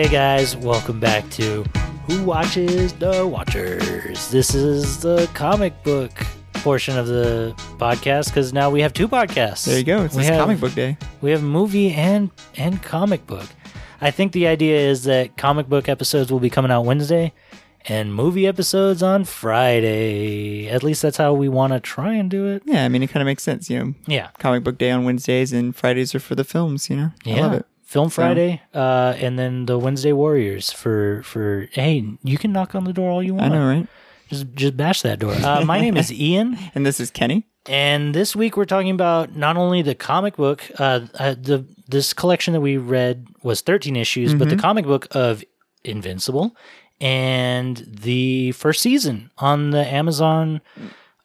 Hey 0.00 0.08
guys, 0.08 0.56
welcome 0.56 0.98
back 0.98 1.28
to 1.32 1.62
Who 2.06 2.24
Watches 2.24 2.94
the 2.94 3.26
Watchers. 3.26 4.30
This 4.30 4.54
is 4.54 5.02
the 5.02 5.28
comic 5.34 5.82
book 5.82 6.10
portion 6.54 6.96
of 6.96 7.06
the 7.06 7.52
podcast 7.76 8.28
because 8.28 8.54
now 8.54 8.70
we 8.70 8.80
have 8.80 8.94
two 8.94 9.06
podcasts. 9.06 9.66
There 9.66 9.76
you 9.76 9.84
go. 9.84 10.02
It's 10.04 10.14
we 10.16 10.24
have, 10.24 10.40
comic 10.40 10.58
book 10.58 10.72
day. 10.72 10.96
We 11.20 11.32
have 11.32 11.42
movie 11.42 11.92
and 11.92 12.30
and 12.56 12.82
comic 12.82 13.26
book. 13.26 13.44
I 14.00 14.10
think 14.10 14.32
the 14.32 14.46
idea 14.46 14.78
is 14.88 15.04
that 15.04 15.36
comic 15.36 15.68
book 15.68 15.86
episodes 15.86 16.32
will 16.32 16.40
be 16.40 16.48
coming 16.48 16.70
out 16.70 16.86
Wednesday 16.86 17.34
and 17.86 18.14
movie 18.14 18.46
episodes 18.46 19.02
on 19.02 19.26
Friday. 19.26 20.66
At 20.70 20.82
least 20.82 21.02
that's 21.02 21.18
how 21.18 21.34
we 21.34 21.50
want 21.50 21.74
to 21.74 21.80
try 21.80 22.14
and 22.14 22.30
do 22.30 22.46
it. 22.46 22.62
Yeah, 22.64 22.86
I 22.86 22.88
mean, 22.88 23.02
it 23.02 23.08
kind 23.08 23.20
of 23.20 23.26
makes 23.26 23.42
sense. 23.42 23.68
You 23.68 23.78
know, 23.84 23.94
Yeah. 24.06 24.28
comic 24.38 24.64
book 24.64 24.78
day 24.78 24.92
on 24.92 25.04
Wednesdays 25.04 25.52
and 25.52 25.76
Fridays 25.76 26.14
are 26.14 26.20
for 26.20 26.34
the 26.36 26.44
films. 26.44 26.88
You 26.88 26.96
know, 26.96 27.10
Yeah. 27.22 27.36
I 27.36 27.40
love 27.40 27.52
it. 27.52 27.66
Film 27.90 28.08
Friday, 28.08 28.62
uh, 28.72 29.14
and 29.18 29.36
then 29.36 29.66
the 29.66 29.76
Wednesday 29.76 30.12
Warriors 30.12 30.70
for 30.70 31.22
for 31.24 31.66
hey, 31.72 32.04
you 32.22 32.38
can 32.38 32.52
knock 32.52 32.74
on 32.76 32.84
the 32.84 32.92
door 32.92 33.10
all 33.10 33.20
you 33.22 33.34
want. 33.34 33.50
I 33.52 33.56
know, 33.56 33.66
right? 33.66 33.86
Just 34.28 34.46
just 34.54 34.76
bash 34.76 35.02
that 35.02 35.18
door. 35.18 35.34
Uh, 35.34 35.64
my 35.64 35.80
name 35.80 35.96
is 35.96 36.12
Ian, 36.28 36.56
And 36.76 36.86
this 36.86 37.00
is 37.00 37.10
Kenny. 37.10 37.48
and 37.68 38.14
this 38.14 38.36
week 38.36 38.56
we're 38.56 38.64
talking 38.74 38.92
about 38.94 39.34
not 39.34 39.56
only 39.56 39.82
the 39.82 39.96
comic 39.96 40.36
book. 40.36 40.62
Uh, 40.78 41.00
uh, 41.18 41.34
the 41.34 41.66
this 41.88 42.12
collection 42.14 42.52
that 42.54 42.60
we 42.60 42.76
read 42.76 43.26
was 43.42 43.60
thirteen 43.60 43.96
issues, 43.96 44.34
but 44.34 44.48
the 44.48 44.54
Mm-hmm. 44.54 44.60
comic 44.60 44.84
book 44.86 45.08
of 45.10 45.42
Invincible 45.82 46.54
and 47.00 47.84
the 47.88 48.52
first 48.52 48.82
season 48.82 49.30
on 49.38 49.70
the 49.70 49.84
Amazon 49.84 50.60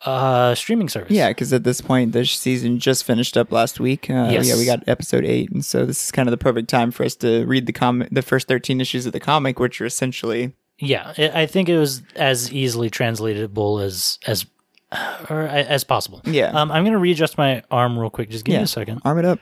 uh, 0.05 0.55
streaming 0.55 0.89
service. 0.89 1.11
Yeah, 1.11 1.29
because 1.29 1.51
at 1.53 1.63
this 1.63 1.81
point, 1.81 2.11
this 2.11 2.31
season 2.31 2.79
just 2.79 3.03
finished 3.03 3.35
up 3.37 3.51
last 3.51 3.79
week. 3.79 4.09
Uh, 4.09 4.29
Yes. 4.31 4.47
Yeah, 4.47 4.55
we 4.57 4.65
got 4.65 4.83
episode 4.87 5.25
eight, 5.25 5.51
and 5.51 5.63
so 5.65 5.85
this 5.85 6.05
is 6.05 6.11
kind 6.11 6.27
of 6.27 6.31
the 6.31 6.37
perfect 6.37 6.69
time 6.69 6.91
for 6.91 7.03
us 7.03 7.15
to 7.17 7.45
read 7.45 7.65
the 7.65 7.73
comic, 7.73 8.09
the 8.11 8.21
first 8.21 8.47
thirteen 8.47 8.79
issues 8.81 9.05
of 9.05 9.13
the 9.13 9.19
comic, 9.19 9.59
which 9.59 9.81
are 9.81 9.85
essentially 9.85 10.53
Yeah, 10.79 11.13
I 11.33 11.45
think 11.45 11.69
it 11.69 11.77
was 11.77 12.01
as 12.15 12.51
easily 12.53 12.89
translatable 12.89 13.79
as 13.79 14.19
as 14.27 14.45
or 15.29 15.41
as 15.41 15.83
possible. 15.83 16.21
Yeah. 16.25 16.51
Um, 16.51 16.71
I'm 16.71 16.83
gonna 16.85 16.99
readjust 16.99 17.37
my 17.37 17.63
arm 17.71 17.97
real 17.97 18.09
quick. 18.09 18.29
Just 18.29 18.45
give 18.45 18.55
me 18.55 18.63
a 18.63 18.67
second. 18.67 19.01
arm 19.03 19.19
it 19.19 19.25
up. 19.25 19.39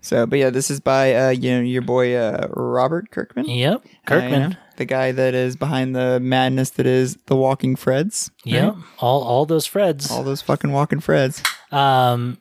So, 0.00 0.26
but 0.26 0.38
yeah, 0.38 0.50
this 0.50 0.70
is 0.70 0.80
by 0.80 1.14
uh, 1.14 1.28
you 1.30 1.50
know 1.50 1.60
your 1.60 1.80
boy 1.82 2.14
uh, 2.14 2.48
Robert 2.50 3.10
Kirkman. 3.10 3.46
Yep, 3.48 3.82
Uh, 3.84 3.88
Kirkman. 4.06 4.56
The 4.76 4.84
guy 4.84 5.12
that 5.12 5.34
is 5.34 5.56
behind 5.56 5.94
the 5.94 6.18
madness 6.20 6.70
that 6.70 6.86
is 6.86 7.16
the 7.26 7.36
Walking 7.36 7.76
Freds. 7.76 8.30
Right? 8.46 8.74
all 8.98 9.22
all 9.22 9.46
those 9.46 9.68
Freds. 9.68 10.10
all 10.10 10.22
those 10.22 10.42
fucking 10.42 10.72
Walking 10.72 11.00
Freds. 11.00 11.44
Um, 11.72 12.38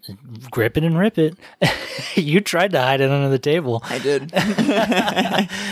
grip 0.52 0.78
it 0.78 0.84
and 0.84 0.98
rip 0.98 1.18
it. 1.18 1.36
you 2.16 2.40
tried 2.42 2.72
to 2.74 2.82
hide 2.82 3.02
it 3.02 3.10
under 3.10 3.30
the 3.30 3.40
table, 3.40 3.82
I 3.90 3.98
did. 4.00 4.32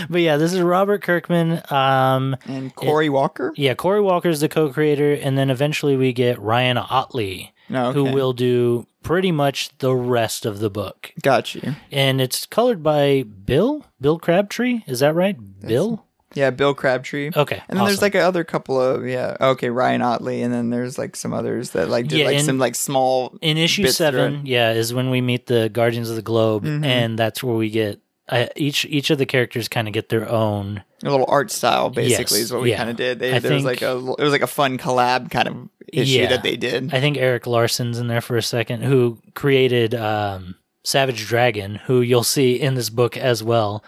but 0.10 0.22
yeah, 0.22 0.38
this 0.38 0.54
is 0.54 0.62
Robert 0.62 1.02
Kirkman. 1.04 1.62
Um, 1.72 2.36
and 2.46 2.74
Corey 2.76 3.10
Walker. 3.10 3.54
yeah, 3.56 3.74
Corey 3.76 4.02
Walker 4.02 4.30
is 4.30 4.40
the 4.40 4.50
co-creator, 4.50 5.14
and 5.14 5.38
then 5.38 5.50
eventually 5.50 5.96
we 5.96 6.14
get 6.14 6.40
Ryan 6.40 6.78
Ottley, 6.78 7.54
No, 7.70 7.92
who 7.94 8.06
will 8.06 8.34
do 8.34 8.88
pretty 9.04 9.32
much 9.32 9.76
the 9.80 9.94
rest 9.96 10.46
of 10.46 10.60
the 10.60 10.70
book. 10.70 11.12
Got 11.22 11.54
you. 11.56 11.76
and 11.92 12.20
it's 12.22 12.46
colored 12.46 12.82
by 12.84 13.24
Bill 13.24 13.86
Bill 14.00 14.18
Crabtree. 14.20 14.82
Is 14.88 15.00
that 15.02 15.14
right? 15.16 15.38
Bill. 15.60 16.06
Yeah, 16.34 16.50
Bill 16.50 16.74
Crabtree. 16.74 17.32
Okay, 17.36 17.62
And 17.68 17.78
then 17.78 17.86
there's 17.86 18.02
like 18.02 18.16
a 18.16 18.22
other 18.22 18.44
couple 18.44 18.80
of 18.82 19.06
yeah. 19.08 19.36
Okay, 19.40 19.70
Ryan 19.70 20.02
Ottley, 20.02 20.42
and 20.42 20.54
then 20.54 20.70
there's 20.70 20.98
like 20.98 21.16
some 21.16 21.34
others 21.34 21.72
that 21.72 21.90
like 21.90 22.08
did 22.08 22.20
Yeah, 22.20 22.26
like 22.26 22.38
in- 22.40 22.46
some 22.46 22.58
like 22.58 22.76
small. 22.76 23.38
In 23.42 23.58
issue 23.58 23.88
seven, 23.88 24.46
yeah, 24.46 24.72
is 24.74 24.94
when 24.94 25.10
we 25.10 25.22
meet 25.22 25.48
the 25.48 25.70
Guardians 25.70 26.10
of 26.10 26.16
the 26.16 26.22
Globe, 26.22 26.64
Mm-hmm. 26.66 26.84
and 26.86 27.20
that's 27.20 27.44
where 27.44 27.56
we 27.56 27.70
get 27.70 28.00
uh, 28.30 28.46
each 28.56 28.86
each 28.86 29.10
of 29.10 29.18
the 29.18 29.26
characters 29.26 29.68
kind 29.68 29.88
of 29.88 29.94
get 29.94 30.08
their 30.10 30.30
own. 30.30 30.84
A 31.04 31.10
little 31.10 31.26
art 31.28 31.52
style, 31.52 31.90
basically, 31.90 32.38
Yes, 32.38 32.46
is 32.46 32.54
what 32.54 32.62
we 32.62 32.70
yeah. 32.72 32.78
kind 32.78 32.90
of 32.90 32.96
did. 32.96 33.20
They, 33.20 33.38
there 33.40 33.54
was 33.54 33.66
like 33.66 33.82
a 33.82 33.98
it 33.98 34.24
was 34.24 34.32
like 34.32 34.44
a 34.44 34.48
fun 34.48 34.78
collab 34.78 35.32
kind 35.32 35.48
of 35.50 35.70
issue 35.92 36.20
Yeah. 36.20 36.30
that 36.30 36.44
they 36.44 36.56
did. 36.56 36.94
I 36.94 37.02
think 37.02 37.18
Erik 37.18 37.46
Larsen's 37.48 37.98
in 38.00 38.08
there 38.08 38.22
for 38.22 38.38
a 38.38 38.44
second, 38.44 38.84
who 38.84 39.18
created 39.34 39.94
um, 39.96 40.56
Savage 40.84 41.26
Dragon, 41.28 41.76
who 41.76 42.00
you'll 42.02 42.24
see 42.24 42.54
in 42.62 42.76
this 42.76 42.90
book 42.90 43.18
as 43.18 43.44
well. 43.44 43.84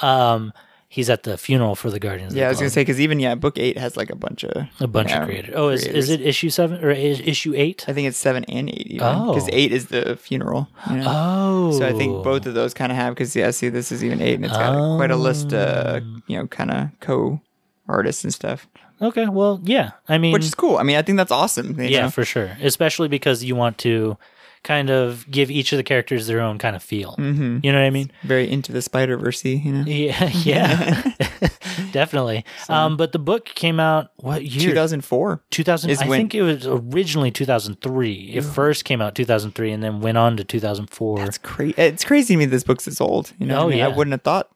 Um, 0.00 0.52
he's 0.96 1.10
at 1.10 1.24
the 1.24 1.36
funeral 1.36 1.74
for 1.76 1.90
the 1.90 2.00
Guardians. 2.00 2.34
yeah, 2.34 2.46
I 2.46 2.48
was 2.48 2.56
the 2.56 2.62
gonna 2.64 2.70
say 2.70 2.80
because 2.80 2.98
even 3.00 3.20
yeah, 3.20 3.34
book 3.34 3.58
eight 3.58 3.76
has 3.76 3.98
like 3.98 4.08
a 4.08 4.16
bunch 4.16 4.44
of 4.44 4.66
a 4.80 4.86
bunch 4.86 5.10
yeah, 5.10 5.20
of 5.20 5.28
creators. 5.28 5.54
Oh, 5.54 5.68
is, 5.68 5.84
is 5.84 6.08
it 6.08 6.22
issue 6.22 6.48
seven 6.48 6.82
or 6.82 6.90
is 6.90 7.20
issue 7.20 7.52
eight? 7.54 7.84
I 7.86 7.92
think 7.92 8.08
it's 8.08 8.16
seven 8.16 8.44
and 8.44 8.70
eight. 8.70 8.98
Oh. 9.02 9.34
because 9.34 9.48
eight 9.52 9.72
is 9.72 9.86
the 9.88 10.16
funeral. 10.16 10.68
you 10.90 10.96
know? 10.96 11.04
Oh, 11.06 11.72
So 11.78 11.86
I 11.86 11.92
think 11.92 12.24
both 12.24 12.46
of 12.46 12.54
those 12.54 12.72
kind 12.72 12.90
of 12.90 12.96
have 12.96 13.14
because 13.14 13.36
yeah, 13.36 13.50
see, 13.50 13.68
this 13.68 13.92
is 13.92 14.02
even 14.02 14.22
eight, 14.22 14.34
and 14.36 14.44
it's 14.46 14.56
got 14.56 14.96
quite 14.96 15.10
a 15.10 15.16
list, 15.16 15.52
uh, 15.52 16.00
Oh. 16.02 16.20
you 16.26 16.38
know, 16.38 16.46
kind 16.46 16.70
of 16.70 16.88
co 17.00 17.40
artists 17.86 18.24
and 18.24 18.32
stuff, 18.32 18.66
Okay, 19.00 19.28
well, 19.28 19.60
yeah. 19.62 19.90
I 20.08 20.16
mean, 20.16 20.32
which 20.32 20.44
is 20.44 20.54
cool. 20.54 20.78
I 20.78 20.82
mean, 20.82 20.96
I 20.96 21.02
think 21.02 21.18
that's 21.18 21.30
awesome. 21.30 21.78
yeah, 21.78 22.02
know? 22.02 22.10
for 22.10 22.24
sure. 22.24 22.56
Especially 22.62 23.08
because 23.08 23.44
you 23.44 23.54
want 23.54 23.76
to 23.78 24.16
kind 24.66 24.90
of 24.90 25.24
give 25.30 25.48
each 25.48 25.72
of 25.72 25.76
the 25.76 25.84
characters 25.84 26.26
their 26.26 26.40
own 26.40 26.58
kind 26.58 26.74
of 26.74 26.82
feel. 26.82 27.14
Mm-hmm. 27.18 27.60
You 27.62 27.70
know 27.70 27.78
what 27.78 27.86
I 27.86 27.90
mean? 27.90 28.10
very 28.24 28.50
into 28.50 28.72
the 28.72 28.82
Spider 28.82 29.16
Verse. 29.16 29.44
You 29.44 29.72
know, 29.72 29.84
Yeah, 29.86 30.28
yeah, 30.42 31.12
definitely. 31.92 32.44
Um, 32.68 32.96
but 32.96 33.12
the 33.12 33.18
book 33.18 33.46
came 33.46 33.78
out 33.80 34.10
what 34.16 34.44
year? 34.44 34.70
two 34.70 34.74
thousand 34.74 35.02
four. 35.04 35.42
2000. 35.50 35.90
I 35.90 36.08
when- 36.08 36.18
think 36.18 36.34
it 36.34 36.42
was 36.42 36.66
originally 36.66 37.30
2003. 37.30 38.12
It 38.34 38.44
first 38.44 38.84
came 38.84 39.00
out 39.00 39.14
2003 39.14 39.70
and 39.72 39.82
then 39.82 40.00
went 40.00 40.18
on 40.18 40.36
to 40.36 40.44
2004. 40.44 41.22
It's 41.24 41.38
crazy. 41.38 41.74
It's 41.78 42.04
crazy 42.04 42.34
to 42.34 42.38
me 42.38 42.44
this 42.46 42.64
book's 42.64 42.84
this 42.84 43.00
old. 43.00 43.32
You 43.38 43.46
know, 43.46 43.60
Oh, 43.60 43.66
I, 43.66 43.70
mean? 43.70 43.78
yeah. 43.78 43.86
I 43.86 43.96
wouldn't 43.96 44.12
have 44.12 44.22
thought 44.22 44.48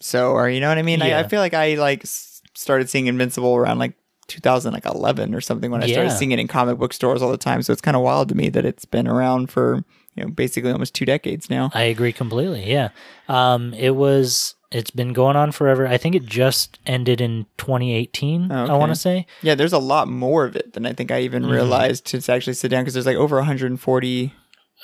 so. 0.00 0.30
Or 0.32 0.48
you 0.48 0.60
know 0.60 0.68
what 0.68 0.78
I 0.78 0.82
mean? 0.82 1.02
I, 1.02 1.08
Yeah. 1.08 1.18
I 1.20 1.28
feel 1.28 1.40
like 1.40 1.54
I 1.54 1.74
like 1.74 2.02
started 2.06 2.88
seeing 2.88 3.06
Invincible 3.06 3.54
around 3.56 3.78
like 3.78 3.94
2011 4.28 5.34
or 5.34 5.40
something 5.40 5.70
when 5.70 5.82
I 5.82 5.86
started 5.86 6.10
seeing 6.12 6.32
it 6.32 6.38
in 6.38 6.48
comic 6.48 6.78
book 6.78 6.92
stores 6.92 7.22
all 7.22 7.30
the 7.30 7.36
time. 7.38 7.62
So 7.62 7.72
it's 7.72 7.82
kind 7.82 7.96
of 7.96 8.02
wild 8.02 8.28
to 8.30 8.34
me 8.34 8.48
that 8.50 8.64
it's 8.64 8.84
been 8.84 9.06
around 9.08 9.50
for 9.50 9.84
you 10.14 10.24
know 10.24 10.28
basically 10.30 10.70
almost 10.72 10.94
two 10.94 11.04
decades 11.04 11.48
now. 11.50 11.70
I 11.74 11.82
agree 11.82 12.12
completely. 12.12 12.70
Yeah. 12.70 12.88
Um, 13.28 13.72
it 13.74 13.96
was. 13.96 14.54
It's 14.72 14.90
been 14.90 15.12
going 15.12 15.36
on 15.36 15.52
forever. 15.52 15.86
I 15.86 15.96
think 15.96 16.16
it 16.16 16.26
just 16.26 16.80
ended 16.86 17.20
in 17.20 17.46
2018. 17.56 18.50
I 18.50 18.62
Okay. 18.64 18.72
want 18.72 18.90
to 18.90 18.96
say. 18.96 19.24
Yeah, 19.40 19.54
there's 19.54 19.72
a 19.72 19.78
lot 19.78 20.08
more 20.08 20.44
of 20.44 20.56
it 20.56 20.72
than 20.72 20.84
I 20.84 20.92
think 20.92 21.12
I 21.12 21.20
even 21.20 21.44
Mm-hmm. 21.44 21.52
realized 21.52 22.04
to 22.06 22.32
actually 22.32 22.54
sit 22.54 22.68
down 22.72 22.82
because 22.82 22.94
there's 22.94 23.06
like 23.06 23.16
over 23.16 23.36
140. 23.36 24.32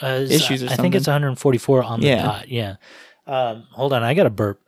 Uh, 0.00 0.06
Issues 0.30 0.62
or 0.62 0.68
I 0.70 0.76
think 0.76 0.94
it's 0.94 1.06
144 1.08 1.82
on 1.82 2.00
the 2.00 2.06
Yeah. 2.06 2.22
dot. 2.22 2.48
Yeah. 2.48 2.76
Um, 3.26 3.66
hold 3.72 3.92
on, 3.92 4.02
I 4.04 4.14
got 4.14 4.26
a 4.26 4.30
burp. 4.30 4.60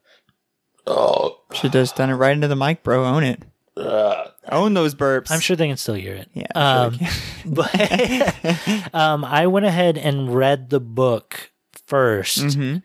Oh, 0.87 1.39
should 1.55 1.73
just 1.73 1.97
done 1.97 2.11
it 2.11 2.15
right 2.15 2.33
into 2.33 2.49
the 2.49 2.57
mic, 2.57 2.83
bro. 2.83 3.05
Own 3.05 3.23
it. 3.25 3.43
Own 3.77 4.75
those 4.75 4.95
burps. 4.95 5.31
I'm 5.31 5.41
sure 5.41 5.57
they 5.57 5.69
can 5.69 5.77
still 5.77 5.95
hear 5.95 6.15
it. 6.15 6.29
Yeah, 6.33 6.47
Um, 6.55 6.99
sure 6.99 7.09
but 7.47 8.95
um, 8.95 9.25
I 9.25 9.47
went 9.47 9.67
ahead 9.67 9.99
and 9.99 10.35
read 10.35 10.71
the 10.71 10.81
book 10.81 11.51
1st 11.89 12.83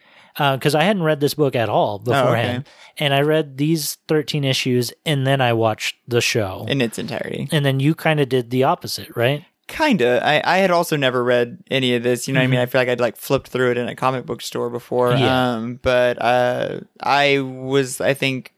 because 0.55 0.73
I 0.75 0.83
hadn't 0.83 1.03
read 1.03 1.19
this 1.19 1.33
book 1.33 1.55
at 1.55 1.69
all 1.69 1.99
beforehand, 1.99 2.65
and 2.97 3.13
I 3.13 3.21
read 3.21 3.57
these 3.57 3.97
13 4.07 4.43
issues, 4.43 4.93
and 5.05 5.27
then 5.27 5.41
I 5.41 5.53
watched 5.53 5.97
the 6.07 6.21
show, 6.21 6.65
in 6.69 6.81
its 6.81 6.97
entirety. 6.97 7.49
and 7.51 7.65
then 7.65 7.79
you 7.79 7.93
kind 7.93 8.19
of 8.19 8.29
did 8.29 8.49
the 8.49 8.63
opposite, 8.63 9.15
right? 9.15 9.43
Kinda. 9.67 10.19
I, 10.25 10.41
I 10.55 10.57
had 10.59 10.71
also 10.71 10.95
never 10.95 11.23
read 11.23 11.59
any 11.69 11.93
of 11.93 12.01
this. 12.01 12.27
You 12.27 12.33
know 12.33 12.39
what 12.39 12.45
I 12.45 12.47
mean? 12.47 12.59
I 12.59 12.65
feel 12.65 12.81
like 12.81 12.89
I'd 12.89 12.99
like 12.99 13.17
flipped 13.17 13.49
through 13.49 13.71
it 13.71 13.77
in 13.77 13.87
a 13.87 13.95
comic 13.95 14.25
book 14.25 14.41
store 14.41 14.69
before. 14.71 15.11
Mm-hmm. 15.11 15.21
Yeah. 15.23 15.53
Um, 15.55 15.79
but 15.83 16.19
uh, 16.19 16.79
I 17.01 17.39
was, 17.39 18.01
I 18.01 18.15
think, 18.15 18.53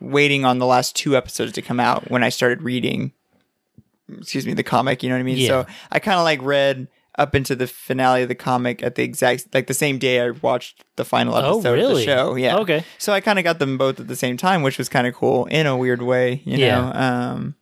waiting 0.00 0.44
on 0.44 0.58
the 0.58 0.66
last 0.66 0.94
two 0.96 1.16
episodes 1.16 1.52
to 1.52 1.62
come 1.62 1.80
out 1.80 2.10
when 2.10 2.22
I 2.22 2.28
started 2.28 2.62
reading. 2.62 3.12
Excuse 4.18 4.46
me, 4.46 4.52
the 4.54 4.62
comic. 4.62 5.02
You 5.02 5.08
know 5.08 5.16
what 5.16 5.20
I 5.20 5.24
mean? 5.24 5.38
Yeah. 5.38 5.48
So 5.48 5.66
I 5.90 5.98
kind 5.98 6.18
of 6.18 6.24
like 6.24 6.40
read 6.42 6.88
up 7.18 7.34
into 7.34 7.56
the 7.56 7.66
finale 7.66 8.22
of 8.22 8.28
the 8.28 8.34
comic 8.34 8.82
at 8.82 8.94
the 8.94 9.02
exact 9.02 9.52
like 9.54 9.66
the 9.68 9.74
same 9.74 9.98
day 9.98 10.20
I 10.20 10.30
watched 10.30 10.84
the 10.96 11.04
final 11.04 11.34
Oh, 11.34 11.54
episode 11.58 11.78
of 11.78 11.96
the 11.96 12.04
show. 12.04 12.34
Yeah. 12.36 12.58
Okay. 12.58 12.84
So 12.98 13.12
I 13.12 13.20
kind 13.20 13.38
of 13.38 13.42
got 13.44 13.58
them 13.58 13.78
both 13.78 13.98
at 13.98 14.06
the 14.06 14.14
same 14.16 14.36
time, 14.36 14.62
which 14.62 14.76
was 14.78 14.88
kind 14.88 15.06
of 15.06 15.14
cool 15.14 15.46
in 15.46 15.66
a 15.66 15.76
weird 15.76 16.02
way, 16.02 16.42
you 16.44 16.58
Yeah. 16.58 16.78
know. 16.80 16.92
Um, 16.92 17.54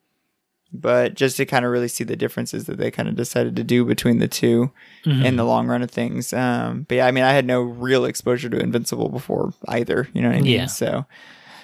but 0.73 1.15
just 1.15 1.37
to 1.37 1.47
kind 1.47 1.65
of 1.65 1.71
really 1.71 1.87
see 1.87 2.03
the 2.03 2.17
differences 2.17 2.65
that 2.65 2.79
they 2.79 2.91
kind 2.91 3.09
of 3.09 3.15
decided 3.15 3.55
to 3.55 3.63
do 3.63 3.85
between 3.85 4.19
the 4.19 4.27
2 4.27 4.73
Mm-hmm. 5.07 5.25
in 5.25 5.37
the 5.37 5.45
long 5.45 5.69
run 5.69 5.83
of 5.83 5.91
things. 5.91 6.33
Um, 6.33 6.85
but 6.89 6.97
yeah, 6.97 7.07
I 7.07 7.11
mean, 7.13 7.23
I 7.25 7.33
had 7.33 7.47
no 7.47 7.61
real 7.63 8.05
exposure 8.07 8.49
to 8.49 8.59
Invincible 8.59 9.09
before 9.09 9.53
either. 9.69 10.09
You 10.13 10.23
know 10.23 10.29
what 10.31 10.39
I 10.39 10.41
mean? 10.41 10.51
Yeah. 10.53 10.67
So 10.67 11.05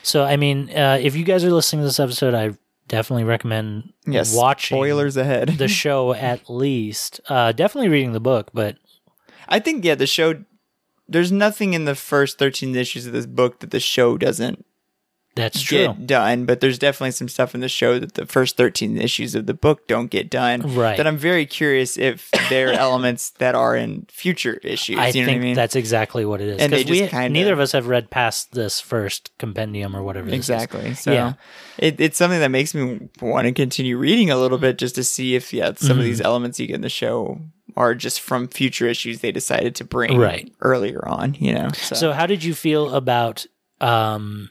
So, 0.02 0.24
I 0.24 0.36
mean, 0.36 0.70
uh, 0.70 0.98
if 1.00 1.16
you 1.16 1.24
guys 1.24 1.44
are 1.44 1.50
listening 1.50 1.80
to 1.82 1.86
this 1.86 2.00
episode, 2.00 2.34
I 2.34 2.56
definitely 2.88 3.24
recommend 3.24 3.92
yes, 4.06 4.34
watching 4.34 4.76
spoilers 4.76 5.16
ahead. 5.16 5.48
the 5.48 5.68
show 5.82 6.12
at 6.12 6.50
least. 6.50 7.20
Uh, 7.28 7.52
definitely 7.52 7.88
reading 7.88 8.12
the 8.12 8.20
book, 8.20 8.50
but 8.52 8.76
I 9.48 9.58
think 9.58 9.84
yeah, 9.84 9.94
the 9.94 10.06
show. 10.06 10.44
There's 11.08 11.32
nothing 11.32 11.74
in 11.74 11.86
the 11.86 11.96
first 11.96 12.38
13 12.38 12.74
issues 12.76 13.04
of 13.04 13.12
this 13.12 13.26
book 13.26 13.58
that 13.60 13.72
the 13.72 13.80
show 13.80 14.16
doesn't 14.16 14.64
That's 15.40 15.60
true. 15.62 15.78
get 15.88 16.06
done, 16.06 16.44
but 16.46 16.60
there's 16.60 16.78
definitely 16.78 17.10
some 17.12 17.28
stuff 17.28 17.54
in 17.54 17.60
the 17.60 17.68
show 17.68 17.98
that 17.98 18.14
the 18.14 18.26
first 18.26 18.56
13 18.56 18.96
issues 18.98 19.34
of 19.34 19.46
the 19.46 19.54
book 19.54 19.86
don't 19.88 20.10
get 20.10 20.30
done. 20.30 20.60
Right. 20.76 20.96
That 20.96 21.06
I'm 21.06 21.16
very 21.16 21.46
curious 21.46 21.98
if 21.98 22.30
there 22.48 22.68
are 22.70 22.72
elements 22.74 23.30
that 23.38 23.54
are 23.54 23.74
in 23.76 24.06
future 24.10 24.54
issues. 24.62 24.98
I 24.98 25.08
you 25.08 25.22
know 25.22 25.26
think 25.26 25.26
what 25.28 25.34
I 25.34 25.38
mean? 25.46 25.54
that's 25.56 25.76
exactly 25.76 26.24
what 26.24 26.40
it 26.40 26.48
is. 26.48 26.60
And 26.60 26.72
they 26.72 26.82
'Cause 26.84 26.90
we, 26.90 27.06
kinda- 27.08 27.28
neither 27.30 27.52
of 27.52 27.60
us 27.60 27.72
have 27.72 27.86
read 27.88 28.10
past 28.10 28.52
this 28.52 28.80
first 28.80 29.30
compendium 29.38 29.96
or 29.96 30.02
whatever. 30.02 30.30
Exactly. 30.30 30.94
So 30.94 31.12
Yeah. 31.12 31.32
it, 31.78 32.00
it's 32.00 32.16
something 32.18 32.40
that 32.40 32.50
makes 32.50 32.74
me 32.74 33.08
want 33.20 33.46
to 33.46 33.52
continue 33.52 33.96
reading 33.98 34.30
a 34.30 34.36
little 34.36 34.58
bit 34.58 34.78
just 34.78 34.94
to 34.96 35.04
see 35.04 35.34
if 35.34 35.52
yeah 35.52 35.72
some 35.76 35.90
Mm-hmm. 35.90 35.98
of 35.98 36.04
these 36.04 36.20
elements 36.20 36.60
you 36.60 36.66
get 36.66 36.74
in 36.76 36.82
the 36.82 36.88
show 36.88 37.40
are 37.76 37.94
just 37.94 38.20
from 38.20 38.48
future 38.48 38.86
issues 38.88 39.20
they 39.20 39.30
decided 39.32 39.74
to 39.76 39.84
bring 39.84 40.18
Right. 40.18 40.52
earlier 40.60 41.06
on. 41.08 41.34
You 41.38 41.54
know. 41.54 41.68
So, 41.74 41.94
So 41.94 42.12
how 42.12 42.26
did 42.26 42.42
you 42.44 42.54
feel 42.54 42.94
about 42.94 43.46
um 43.80 44.50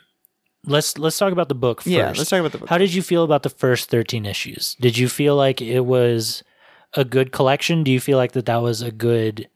let's 0.66 0.98
let's 0.98 1.18
talk 1.18 1.32
about 1.32 1.50
the 1.50 1.56
book 1.56 1.82
first. 1.82 1.88
yeah, 1.88 2.14
let's 2.16 2.30
talk 2.30 2.40
about 2.40 2.52
the 2.52 2.60
book. 2.60 2.70
How 2.70 2.78
did 2.78 2.94
you 2.94 3.02
feel 3.02 3.24
about 3.24 3.44
the 3.44 3.50
first 3.50 3.90
13 3.90 4.26
issues? 4.26 4.76
Did 4.80 4.98
you 4.98 5.10
feel 5.10 5.36
like 5.36 5.62
it 5.62 5.82
was 5.82 6.44
a 6.94 7.06
good 7.06 7.32
collection? 7.32 7.84
Do 7.84 7.92
you 7.92 8.00
feel 8.00 8.18
like 8.18 8.32
that 8.34 8.46
that 8.46 8.62
was 8.62 8.82
a 8.82 8.92
good 8.92 9.50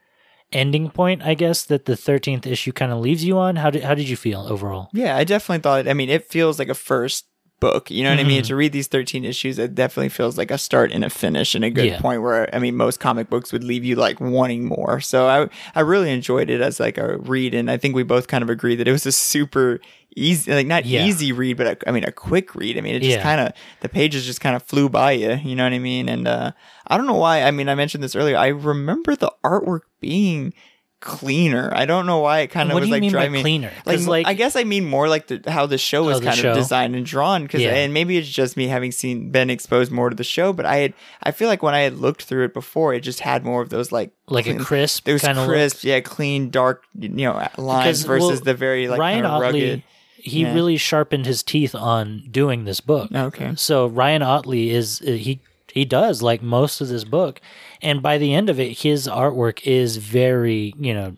ending 0.52 0.90
point, 0.92 1.24
I 1.24 1.34
guess, 1.34 1.64
that 1.66 1.86
the 1.86 1.94
13th 1.94 2.46
issue 2.46 2.72
kind 2.72 2.92
of 2.92 3.00
leaves 3.00 3.24
you 3.24 3.38
on? 3.38 3.56
How 3.56 3.70
did 3.70 3.84
how 3.84 3.96
did 3.96 4.08
you 4.08 4.16
feel 4.16 4.42
overall? 4.42 4.90
Yeah, 4.94 5.18
I 5.18 5.24
definitely 5.24 5.62
thought. 5.62 5.88
I 5.88 5.94
mean, 5.94 6.10
it 6.10 6.30
feels 6.30 6.60
like 6.60 6.70
a 6.70 6.76
first 6.76 7.26
book. 7.64 7.90
You 7.90 8.04
know 8.04 8.10
what 8.12 8.20
I 8.20 8.22
Mm-hmm. 8.24 8.28
mean? 8.28 8.44
To 8.44 8.56
read 8.56 8.72
these 8.74 8.88
13 8.88 9.24
issues, 9.26 9.58
it 9.58 9.74
definitely 9.74 10.10
feels 10.10 10.38
like 10.38 10.52
a 10.52 10.58
start 10.58 10.92
and 10.92 11.04
a 11.06 11.10
finish 11.10 11.56
and 11.56 11.64
a 11.64 11.70
good 11.70 11.86
Yeah. 11.86 12.02
point 12.02 12.22
where, 12.22 12.54
I 12.56 12.60
mean, 12.60 12.76
most 12.76 13.00
comic 13.00 13.30
books 13.30 13.52
would 13.54 13.64
leave 13.64 13.84
you 13.86 13.96
like 13.96 14.20
wanting 14.20 14.66
more. 14.66 15.00
So 15.00 15.28
I, 15.28 15.48
I 15.74 15.82
really 15.82 16.12
enjoyed 16.12 16.50
it 16.50 16.62
as 16.62 16.80
like 16.80 16.98
a 16.98 17.18
read. 17.18 17.54
And 17.54 17.72
I 17.72 17.78
think 17.78 17.96
we 17.96 18.04
both 18.04 18.28
kind 18.28 18.44
of 18.44 18.50
agreed 18.50 18.76
that 18.78 18.88
it 18.88 18.92
was 18.92 19.06
a 19.06 19.12
super 19.12 19.80
easy, 20.16 20.54
like 20.54 20.68
not 20.68 20.86
Yeah. 20.86 21.06
easy 21.06 21.32
read, 21.32 21.58
but 21.58 21.68
a, 21.68 21.90
I 21.90 21.92
mean, 21.92 22.04
a 22.04 22.12
quick 22.12 22.54
read. 22.54 22.78
I 22.78 22.82
mean, 22.82 22.96
it 22.96 23.00
just 23.02 23.18
Yeah. 23.18 23.24
kind 23.24 23.42
of, 23.42 23.54
the 23.80 23.90
pages 23.90 24.26
just 24.26 24.42
kind 24.42 24.56
of 24.56 24.64
flew 24.64 24.90
by 24.90 25.14
you. 25.14 25.34
You 25.44 25.56
know 25.56 25.64
what 25.64 25.74
I 25.74 25.80
mean? 25.80 26.10
And, 26.10 26.28
uh, 26.28 26.52
I 26.88 26.98
don't 26.98 27.08
know 27.08 27.14
why. 27.16 27.44
I 27.44 27.52
mean, 27.52 27.70
I 27.70 27.76
mentioned 27.76 28.04
this 28.04 28.16
earlier. 28.16 28.38
I 28.38 28.48
remember 28.48 29.16
the 29.16 29.32
artwork 29.44 29.82
being 30.02 30.54
cleaner. 31.04 31.72
I 31.76 31.86
don't 31.86 32.06
know 32.06 32.20
why 32.20 32.40
it 32.40 32.48
kind 32.48 32.70
of 32.70 32.74
What 32.74 32.80
was 32.82 32.90
do 32.90 32.96
you 32.96 33.02
like 33.02 33.12
driving 33.12 33.42
cleaner? 33.42 33.72
like, 33.86 34.00
like- 34.08 34.28
I 34.28 34.34
guess 34.34 34.56
I 34.56 34.64
mean 34.64 34.86
more 34.86 35.08
like 35.10 35.28
the, 35.28 35.42
how 35.52 35.66
the 35.66 35.78
show 35.78 36.10
Oh, 36.10 36.20
kind 36.20 36.36
show. 36.38 36.52
of 36.52 36.56
designed 36.56 36.96
and 36.96 37.06
drawn 37.06 37.44
because 37.44 37.62
Yeah. 37.62 37.76
and 37.76 37.94
maybe 37.94 38.18
it's 38.18 38.30
just 38.30 38.56
me 38.58 38.68
having 38.68 38.92
seen 38.92 39.30
been 39.30 39.50
exposed 39.50 39.92
more 39.92 40.10
to 40.10 40.16
the 40.16 40.24
show 40.24 40.54
but 40.54 40.66
I 40.66 40.78
had 40.78 40.94
I 41.22 41.32
feel 41.32 41.48
like 41.50 41.62
when 41.62 41.74
I 41.76 41.82
had 41.82 41.96
looked 41.98 42.24
through 42.24 42.46
it 42.46 42.54
before 42.54 42.94
it 42.94 43.02
just 43.02 43.20
had 43.20 43.44
more 43.44 43.62
of 43.62 43.70
those 43.70 43.92
like 43.92 44.12
Like 44.28 44.48
a 44.48 44.56
crisp 44.58 45.08
it 45.08 45.14
was 45.14 45.22
kind 45.22 45.38
of 45.38 45.48
crisp 45.48 45.84
yeah 45.84 46.00
clean 46.00 46.50
dark 46.50 46.84
you 46.98 47.10
know 47.10 47.34
lines 47.58 47.84
Because, 48.02 48.04
versus 48.06 48.30
well, 48.30 48.40
the 48.46 48.54
very 48.54 48.88
like 48.88 49.00
Ryan 49.00 49.26
Ottley, 49.26 49.62
rugged 49.64 49.84
he 50.16 50.44
Yeah. 50.44 50.54
really 50.54 50.78
sharpened 50.78 51.26
his 51.26 51.44
teeth 51.44 51.76
on 51.76 52.24
doing 52.32 52.64
this 52.64 52.80
book. 52.80 53.12
Okay. 53.14 53.52
So 53.58 53.88
Ryan 53.88 54.22
Ottley 54.22 54.70
is 54.70 55.02
uh, 55.06 55.12
he 55.12 55.42
he 55.74 55.86
does 55.86 56.22
like 56.22 56.44
most 56.44 56.82
of 56.82 56.88
this 56.88 57.04
book, 57.04 57.42
and 57.82 58.02
by 58.02 58.20
the 58.20 58.34
end 58.34 58.48
of 58.48 58.60
it, 58.60 58.80
his 58.80 59.08
artwork 59.08 59.60
is 59.66 59.98
very 59.98 60.74
you 60.78 60.94
know 60.94 61.18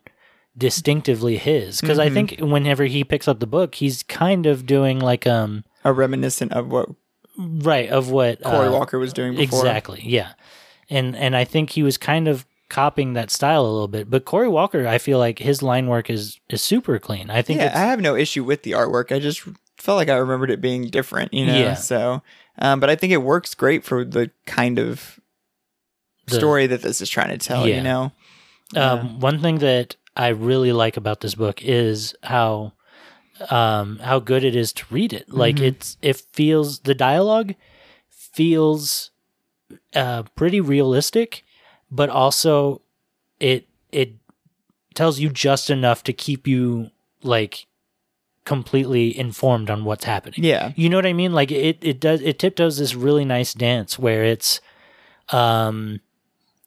distinctively 0.58 1.38
his. 1.38 1.82
Because 1.82 1.98
Mm-hmm. 1.98 2.12
I 2.12 2.14
think 2.14 2.40
whenever 2.40 2.86
he 2.86 3.04
picks 3.04 3.28
up 3.28 3.40
the 3.40 3.48
book, 3.48 3.76
he's 3.76 4.04
kind 4.04 4.46
of 4.46 4.66
doing 4.66 5.00
like 5.00 5.28
um 5.28 5.66
a 5.84 5.92
reminiscent 5.92 6.54
of 6.54 6.72
what 6.72 6.90
right 7.38 7.90
of 7.90 8.10
what 8.10 8.42
Corey 8.42 8.68
uh, 8.68 8.72
Walker 8.72 8.98
was 8.98 9.12
doing 9.12 9.36
before 9.36 9.60
Exactly. 9.60 10.02
Yeah. 10.04 10.34
And 10.90 11.16
and 11.16 11.36
I 11.36 11.44
think 11.44 11.72
he 11.72 11.84
was 11.84 11.98
kind 11.98 12.28
of 12.28 12.46
copying 12.70 13.14
that 13.14 13.30
style 13.32 13.62
a 13.62 13.68
little 13.68 13.88
bit. 13.90 14.10
But 14.10 14.26
Corey 14.26 14.48
Walker, 14.48 14.88
I 14.88 14.98
feel 14.98 15.20
like 15.20 15.40
his 15.40 15.62
line 15.62 15.88
work 15.88 16.10
is 16.10 16.40
is 16.50 16.62
super 16.62 16.98
clean. 17.00 17.30
I 17.30 17.42
think 17.42 17.60
yeah 17.60 17.68
it's 17.68 17.76
I 17.76 17.80
have 17.80 18.00
no 18.00 18.16
issue 18.16 18.46
with 18.46 18.64
the 18.64 18.72
artwork 18.72 19.14
I 19.14 19.20
just 19.20 19.44
felt 19.86 19.98
like 19.98 20.10
I 20.10 20.16
remembered 20.18 20.52
it 20.52 20.60
being 20.62 20.90
different 20.90 21.34
you 21.34 21.46
know 21.46 21.58
Yeah. 21.60 21.74
so 21.76 22.22
um, 22.58 22.80
but 22.80 22.90
I 22.90 22.96
think 22.96 23.12
it 23.14 23.18
works 23.22 23.54
great 23.54 23.84
for 23.84 24.04
the 24.06 24.32
kind 24.46 24.80
of 24.80 25.20
The- 26.28 26.36
story 26.36 26.68
that 26.68 26.82
this 26.82 27.02
is 27.02 27.10
trying 27.10 27.30
to 27.30 27.38
tell 27.38 27.68
Yeah. 27.68 27.76
you 27.78 27.82
know 27.84 28.12
Um, 28.76 29.20
one 29.20 29.40
thing 29.40 29.60
that 29.60 29.96
I 30.18 30.30
really 30.30 30.72
like 30.72 30.98
about 30.98 31.20
this 31.22 31.36
book 31.36 31.62
is 31.64 32.16
how 32.24 32.74
um, 33.52 34.00
how 34.00 34.20
good 34.20 34.44
it 34.44 34.56
is 34.56 34.72
to 34.74 34.86
read 34.90 35.12
it. 35.14 35.28
Like 35.30 35.58
Mm-hmm. 35.58 35.66
it's 35.66 35.98
it 36.02 36.16
feels 36.34 36.80
the 36.80 36.96
dialogue 36.96 37.54
feels 38.10 39.12
uh, 39.94 40.24
pretty 40.36 40.62
realistic, 40.62 41.44
but 41.92 42.10
also 42.10 42.82
it 43.40 43.68
it 43.92 44.14
tells 44.94 45.20
you 45.20 45.30
just 45.30 45.70
enough 45.70 46.02
to 46.04 46.14
keep 46.14 46.48
you 46.48 46.90
like 47.24 47.68
completely 48.46 49.18
informed 49.18 49.70
on 49.70 49.84
what's 49.84 50.06
happening. 50.06 50.44
yeah 50.44 50.72
You 50.76 50.88
know 50.90 50.98
what 50.98 51.06
I 51.06 51.14
mean? 51.14 51.34
Like 51.34 51.52
it 51.52 51.78
it 51.82 52.00
does 52.00 52.22
it 52.22 52.40
tiptoes 52.40 52.78
this 52.78 52.96
really 52.96 53.26
nice 53.26 53.54
dance 53.54 53.98
where 54.00 54.24
it's 54.24 54.62
um 55.30 56.00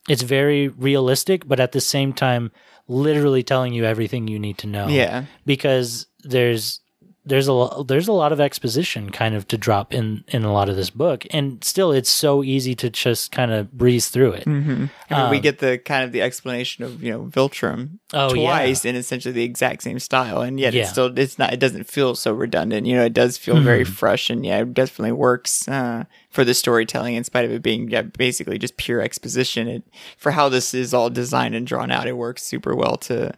it's 0.09 0.23
very 0.23 0.69
realistic 0.69 1.47
but 1.47 1.61
at 1.61 1.73
the 1.73 1.81
same 1.81 2.13
time 2.13 2.51
literally 2.89 3.43
telling 3.43 3.73
you 3.75 3.85
everything 3.85 4.27
you 4.29 4.39
need 4.39 4.59
to 4.59 4.67
know. 4.67 4.89
yeah 4.89 5.25
Because 5.47 6.07
there's 6.25 6.81
there's 7.29 7.49
a 7.49 7.69
there's 7.87 8.09
a 8.09 8.13
lot 8.13 8.33
of 8.33 8.41
exposition 8.41 9.11
kind 9.11 9.35
of 9.35 9.47
to 9.49 9.57
drop 9.59 9.93
in 9.95 10.25
in 10.29 10.45
a 10.45 10.53
lot 10.53 10.69
of 10.69 10.77
this 10.77 10.91
book 10.91 11.25
and 11.31 11.63
still 11.63 11.93
it's 11.93 12.11
so 12.11 12.43
easy 12.43 12.75
to 12.75 12.91
just 12.91 13.31
kind 13.33 13.53
of 13.53 13.71
breeze 13.73 14.09
through 14.09 14.33
it. 14.33 14.45
Mm-hmm. 14.45 14.87
I 15.11 15.23
mean, 15.23 15.31
we 15.31 15.41
get 15.41 15.59
the 15.59 15.79
kind 15.79 16.05
of 16.05 16.13
the 16.13 16.23
explanation 16.23 16.85
of 16.85 17.03
you 17.03 17.11
know 17.13 17.25
Viltrum 17.27 17.99
Oh, 18.15 18.33
yeah. 18.35 18.43
twice 18.47 18.85
in 18.87 18.97
essentially 18.97 19.33
the 19.33 19.45
exact 19.45 19.83
same 19.83 19.99
style, 19.99 20.41
and 20.41 20.59
yet 20.59 20.73
Yeah. 20.73 20.83
it's 20.83 20.91
still 20.91 21.17
it's 21.19 21.39
not 21.39 21.53
it 21.53 21.61
doesn't 21.61 21.85
feel 21.85 22.15
so 22.15 22.33
redundant. 22.33 22.87
You 22.87 22.97
know, 22.97 23.05
it 23.05 23.13
does 23.15 23.37
feel 23.37 23.61
very 23.61 23.85
Mm-hmm. 23.85 23.93
fresh, 23.93 24.31
and 24.31 24.45
yeah, 24.47 24.59
it 24.61 24.75
definitely 24.75 25.13
works 25.13 25.69
uh, 25.69 26.05
for 26.31 26.45
the 26.45 26.55
storytelling 26.55 27.15
in 27.15 27.25
spite 27.25 27.45
of 27.45 27.53
it 27.53 27.63
being 27.63 27.89
yeah, 27.91 28.03
basically 28.03 28.59
just 28.59 28.77
pure 28.79 29.01
exposition. 29.01 29.69
It 29.69 29.83
for 30.17 30.33
how 30.33 30.49
this 30.49 30.73
is 30.75 30.95
all 30.95 31.11
designed 31.11 31.55
and 31.55 31.67
drawn 31.67 31.91
out, 31.91 32.07
it 32.07 32.17
works 32.17 32.43
super 32.43 32.75
well 32.75 32.97
to 32.99 33.35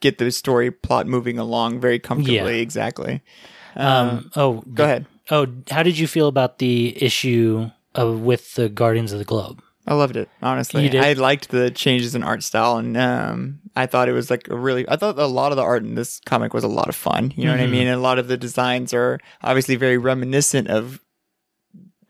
get 0.00 0.18
the 0.18 0.30
story 0.30 0.70
plot 0.70 1.06
moving 1.06 1.38
along 1.38 1.80
very 1.80 1.98
comfortably. 1.98 2.34
Yeah. 2.56 2.62
Exactly. 2.62 3.22
Um 3.76 4.30
oh 4.36 4.62
Go 4.74 4.84
ahead. 4.84 5.06
Oh, 5.30 5.46
how 5.70 5.82
did 5.82 5.98
you 5.98 6.06
feel 6.06 6.26
about 6.28 6.58
the 6.58 7.00
issue 7.02 7.70
uh, 7.98 8.10
with 8.12 8.54
the 8.54 8.68
Guardians 8.70 9.12
of 9.12 9.18
the 9.18 9.26
Globe? 9.26 9.60
I 9.86 9.94
loved 9.94 10.16
it, 10.16 10.28
honestly. 10.42 10.98
I 10.98 11.12
liked 11.14 11.48
the 11.50 11.70
changes 11.70 12.14
in 12.14 12.22
art 12.22 12.42
style, 12.42 12.76
and 12.76 12.94
um, 12.96 13.60
I 13.76 13.86
thought 13.86 14.08
it 14.08 14.12
was 14.12 14.30
like 14.30 14.48
a 14.48 14.56
really. 14.56 14.86
I 14.88 14.96
thought 14.96 15.18
a 15.18 15.26
lot 15.26 15.50
of 15.52 15.56
the 15.56 15.62
art 15.62 15.82
in 15.82 15.94
this 15.94 16.20
comic 16.26 16.52
was 16.54 16.64
a 16.64 16.68
lot 16.68 16.88
of 16.88 16.96
fun. 16.96 17.32
You 17.36 17.44
know 17.44 17.52
Mm-hmm. 17.52 17.60
what 17.60 17.68
I 17.68 17.70
mean? 17.70 17.86
And 17.86 17.96
a 17.96 18.02
lot 18.02 18.18
of 18.18 18.28
the 18.28 18.36
designs 18.36 18.92
are 18.94 19.18
obviously 19.42 19.76
very 19.76 19.96
reminiscent 19.98 20.68
of 20.68 21.00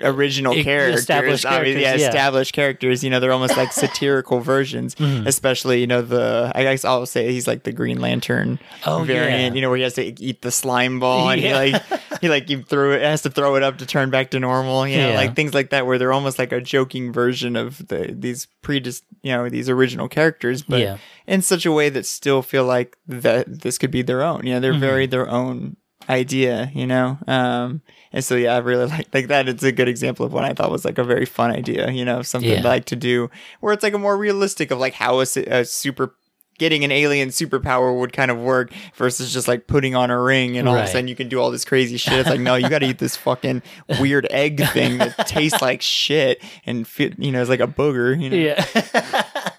original 0.00 0.54
E- 0.54 0.62
characters, 0.64 1.00
established 1.00 1.44
obviously, 1.46 1.82
yeah, 1.82 1.88
characters, 1.88 2.02
yeah. 2.02 2.08
established 2.08 2.52
characters. 2.54 3.04
You 3.04 3.10
know, 3.10 3.20
they're 3.20 3.32
almost 3.32 3.56
like 3.56 3.72
satirical 3.84 4.40
versions. 4.40 4.94
Mm-hmm. 4.94 5.26
Especially, 5.26 5.80
you 5.80 5.86
know, 5.86 6.02
the 6.02 6.52
I 6.54 6.62
guess 6.62 6.84
I'll 6.84 7.06
say 7.06 7.32
he's 7.32 7.46
like 7.46 7.64
the 7.64 7.72
Green 7.72 8.00
Lantern 8.00 8.58
Oh, 8.86 9.02
variant. 9.04 9.54
yeah. 9.54 9.56
You 9.56 9.60
know, 9.62 9.68
where 9.70 9.76
he 9.78 9.82
has 9.84 9.94
to 9.94 10.04
eat 10.22 10.42
the 10.42 10.50
slime 10.50 11.00
ball, 11.00 11.28
and 11.30 11.40
Yeah. 11.40 11.64
he 11.64 11.72
like 11.72 11.82
he 12.20 12.28
like 12.28 12.50
you 12.50 12.62
threw 12.62 12.92
it 12.92 13.02
has 13.02 13.22
to 13.22 13.30
throw 13.30 13.56
it 13.56 13.62
up 13.62 13.78
to 13.78 13.86
turn 13.86 14.10
back 14.10 14.30
to 14.30 14.40
normal. 14.40 14.86
You 14.86 14.98
know, 14.98 15.08
Yeah. 15.10 15.16
like 15.16 15.34
things 15.36 15.54
like 15.54 15.70
that, 15.70 15.86
where 15.86 15.98
they're 15.98 16.12
almost 16.12 16.38
like 16.38 16.52
a 16.52 16.60
joking 16.60 17.12
version 17.12 17.56
of 17.56 17.88
the 17.88 18.14
these 18.16 18.46
pre 18.62 18.82
you 19.22 19.32
know 19.32 19.48
these 19.48 19.68
original 19.68 20.08
characters, 20.08 20.62
but 20.62 20.80
Yeah. 20.80 20.98
in 21.26 21.42
such 21.42 21.66
a 21.66 21.72
way 21.72 21.88
that 21.88 22.06
still 22.06 22.42
feel 22.42 22.64
like 22.64 22.96
that 23.08 23.62
this 23.62 23.78
could 23.78 23.90
be 23.90 24.02
their 24.02 24.22
own. 24.22 24.46
You 24.46 24.54
know, 24.54 24.60
they're 24.60 24.74
very 24.78 25.06
Mm-hmm. 25.06 25.10
their 25.10 25.28
own 25.28 25.76
idea. 26.08 26.70
You 26.74 26.86
know, 26.86 27.18
um, 27.26 27.82
and 28.12 28.24
so 28.24 28.34
yeah, 28.36 28.54
I 28.54 28.58
really 28.58 28.86
like 28.90 29.08
like 29.12 29.28
that. 29.28 29.48
It's 29.48 29.62
a 29.62 29.72
good 29.72 29.88
example 29.88 30.24
of 30.26 30.32
what 30.32 30.44
I 30.44 30.52
thought 30.52 30.70
was 30.70 30.84
like 30.84 30.98
a 30.98 31.04
very 31.04 31.26
fun 31.26 31.50
idea. 31.50 31.90
You 31.90 32.04
know, 32.04 32.22
something 32.22 32.50
Yeah. 32.50 32.62
like 32.62 32.86
to 32.86 32.96
do 32.96 33.30
where 33.60 33.72
it's 33.72 33.82
like 33.82 33.94
a 33.94 33.98
more 33.98 34.16
realistic 34.16 34.70
of 34.70 34.78
like 34.78 34.94
how 34.94 35.20
a 35.20 35.26
super 35.26 36.14
getting 36.58 36.82
an 36.82 36.90
alien 36.90 37.28
superpower 37.28 37.96
would 37.96 38.12
kind 38.12 38.32
of 38.32 38.38
work 38.38 38.72
versus 38.96 39.32
just 39.32 39.46
like 39.46 39.68
putting 39.68 39.94
on 39.94 40.10
a 40.10 40.20
ring 40.20 40.58
and 40.58 40.68
all 40.68 40.74
of 40.74 40.82
a 40.84 40.88
sudden 40.88 41.06
you 41.06 41.14
can 41.14 41.28
do 41.28 41.38
all 41.38 41.52
this 41.52 41.64
crazy 41.64 41.96
shit. 41.96 42.14
It's 42.14 42.28
like, 42.28 42.40
no, 42.40 42.56
you 42.56 42.68
got 42.68 42.80
to 42.80 42.86
eat 42.86 42.98
this 42.98 43.14
fucking 43.28 43.62
weird 44.00 44.26
egg 44.32 44.60
thing 44.70 44.98
that 44.98 45.28
tastes 45.28 45.62
like 45.62 45.80
shit 45.82 46.42
and 46.66 46.84
fit, 46.84 47.16
you 47.16 47.30
know, 47.30 47.40
it's 47.40 47.48
like 47.48 47.60
a 47.60 47.68
booger, 47.68 48.20
you 48.20 48.28
know. 48.30 48.36
Yeah. 48.36 49.52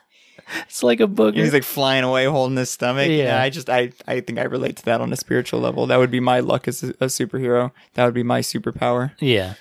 it's 0.68 0.84
like 0.84 1.00
a 1.00 1.08
book. 1.08 1.36
He's 1.36 1.54
like 1.54 1.64
flying 1.64 2.04
away 2.04 2.26
holding 2.26 2.58
his 2.58 2.70
stomach. 2.70 3.08
Yeah. 3.08 3.16
Yeah. 3.16 3.42
I 3.42 3.50
just, 3.50 3.70
I, 3.70 3.92
I 4.08 4.22
think 4.22 4.40
I 4.40 4.44
relate 4.44 4.78
to 4.78 4.86
that 4.86 5.02
on 5.02 5.14
a 5.14 5.16
spiritual 5.16 5.60
level. 5.60 5.86
That 5.88 5.98
would 5.98 6.12
be 6.12 6.20
my 6.20 6.40
luck 6.40 6.68
as 6.68 6.84
a, 6.84 6.90
a 7.00 7.06
superhero. 7.06 7.72
That 7.94 8.06
would 8.06 8.14
be 8.14 8.24
my 8.24 8.42
superpower. 8.42 9.12
Yeah. 9.20 9.56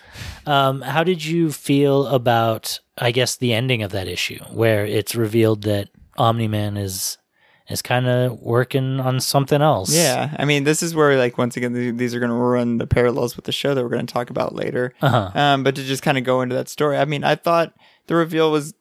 Um, 0.46 0.82
how 0.82 1.04
did 1.04 1.24
you 1.24 1.52
feel 1.52 2.06
about, 2.06 2.80
I 2.96 3.10
guess, 3.10 3.36
the 3.36 3.52
ending 3.52 3.82
of 3.82 3.92
that 3.92 4.08
issue 4.08 4.38
where 4.50 4.86
it's 4.86 5.14
revealed 5.14 5.62
that 5.62 5.90
Omni 6.16 6.48
Man 6.48 6.76
is 6.76 7.18
is 7.68 7.82
kind 7.82 8.06
of 8.08 8.40
working 8.40 8.98
on 8.98 9.20
something 9.20 9.60
else? 9.60 9.94
Yeah. 9.94 10.34
I 10.38 10.46
mean, 10.46 10.64
this 10.64 10.82
is 10.82 10.94
where, 10.94 11.18
like, 11.18 11.36
once 11.36 11.54
again, 11.54 11.96
these 11.98 12.14
are 12.14 12.18
going 12.18 12.30
to 12.30 12.34
run 12.34 12.78
the 12.78 12.86
parallels 12.86 13.36
with 13.36 13.44
the 13.44 13.52
show 13.52 13.74
that 13.74 13.82
we're 13.82 13.90
going 13.90 14.06
to 14.06 14.12
talk 14.12 14.30
about 14.30 14.54
later. 14.54 14.94
Uh-huh. 15.02 15.30
Um, 15.34 15.64
but 15.64 15.74
to 15.76 15.84
just 15.84 16.02
kind 16.02 16.16
of 16.16 16.24
go 16.24 16.40
into 16.40 16.54
that 16.54 16.70
story, 16.70 16.96
I 16.96 17.04
mean, 17.04 17.24
I 17.24 17.34
thought 17.34 17.74
the 18.06 18.14
reveal 18.14 18.50
was 18.50 18.72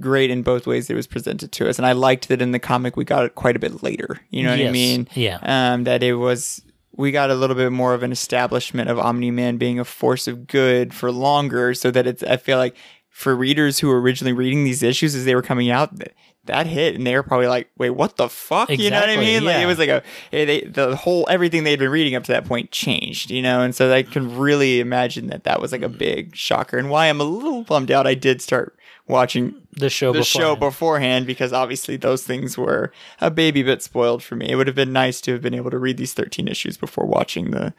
great 0.00 0.30
in 0.30 0.42
both 0.42 0.66
ways 0.66 0.88
it 0.88 0.94
was 0.94 1.06
presented 1.06 1.52
to 1.52 1.68
us. 1.68 1.78
And 1.78 1.86
I 1.86 1.92
liked 1.92 2.28
that 2.28 2.40
in 2.40 2.52
the 2.52 2.58
comic 2.58 2.96
we 2.96 3.04
got 3.04 3.24
it 3.24 3.34
quite 3.34 3.56
a 3.56 3.58
bit 3.58 3.82
later. 3.82 4.20
You 4.30 4.42
know 4.42 4.50
what 4.50 4.60
I 4.60 4.70
mean? 4.70 5.08
Yeah. 5.14 5.38
Um, 5.42 5.84
that 5.84 6.02
it 6.02 6.14
was 6.14 6.62
we 6.96 7.10
got 7.10 7.30
a 7.30 7.34
little 7.34 7.56
bit 7.56 7.72
more 7.72 7.94
of 7.94 8.02
an 8.02 8.12
establishment 8.12 8.88
of 8.88 8.98
Omni 8.98 9.30
Man 9.30 9.56
being 9.56 9.78
a 9.78 9.84
force 9.84 10.28
of 10.28 10.46
good 10.46 10.94
for 10.94 11.10
longer, 11.10 11.74
so 11.74 11.90
that 11.90 12.06
it's. 12.06 12.22
I 12.22 12.36
feel 12.36 12.58
like 12.58 12.76
for 13.10 13.34
readers 13.34 13.78
who 13.78 13.88
were 13.88 14.00
originally 14.00 14.32
reading 14.32 14.64
these 14.64 14.82
issues 14.82 15.14
as 15.14 15.24
they 15.24 15.34
were 15.34 15.42
coming 15.42 15.70
out, 15.70 15.96
that, 15.98 16.14
that 16.44 16.66
hit, 16.66 16.94
and 16.94 17.06
they 17.06 17.14
were 17.14 17.22
probably 17.22 17.48
like, 17.48 17.68
"Wait, 17.76 17.90
what 17.90 18.16
the 18.16 18.28
fuck?" 18.28 18.70
You 18.70 18.90
know 18.90 19.00
what 19.00 19.08
I 19.08 19.12
Exactly, 19.14 19.34
mean? 19.34 19.44
Like 19.44 19.62
it 19.62 19.66
was 19.66 19.78
like 19.78 19.88
a 19.88 20.02
they, 20.30 20.60
the 20.62 20.94
whole 20.94 21.26
everything 21.28 21.64
they'd 21.64 21.78
been 21.78 21.90
reading 21.90 22.14
up 22.14 22.22
to 22.24 22.32
that 22.32 22.44
point 22.44 22.70
changed, 22.70 23.30
you 23.30 23.42
know, 23.42 23.60
and 23.60 23.74
so 23.74 23.92
I 23.92 24.04
can 24.04 24.38
really 24.38 24.80
imagine 24.80 25.26
that 25.28 25.44
that 25.44 25.60
was 25.60 25.72
like 25.72 25.82
a 25.82 25.88
big 25.88 26.36
shocker, 26.36 26.78
and 26.78 26.90
why 26.90 27.06
I'm 27.08 27.20
a 27.20 27.24
little 27.24 27.62
bummed 27.64 27.90
out. 27.90 28.06
I 28.06 28.14
did 28.14 28.40
start 28.40 28.76
watching 29.06 29.54
The 29.72 29.90
show 29.90 30.12
the 30.12 30.20
before. 30.20 30.40
show 30.42 30.56
beforehand 30.56 31.26
because 31.26 31.52
obviously 31.52 31.96
those 31.96 32.22
things 32.22 32.56
were 32.56 32.90
a 33.20 33.30
baby 33.30 33.62
bit 33.62 33.82
spoiled 33.82 34.22
for 34.22 34.34
me. 34.36 34.48
It 34.50 34.56
would 34.56 34.66
have 34.66 34.76
been 34.76 34.92
nice 34.92 35.20
to 35.22 35.32
have 35.32 35.42
been 35.42 35.54
able 35.54 35.70
to 35.70 35.78
read 35.78 35.96
these 35.98 36.14
13 36.14 36.48
issues 36.48 36.76
before 36.76 37.06
watching 37.06 37.50
the 37.50 37.74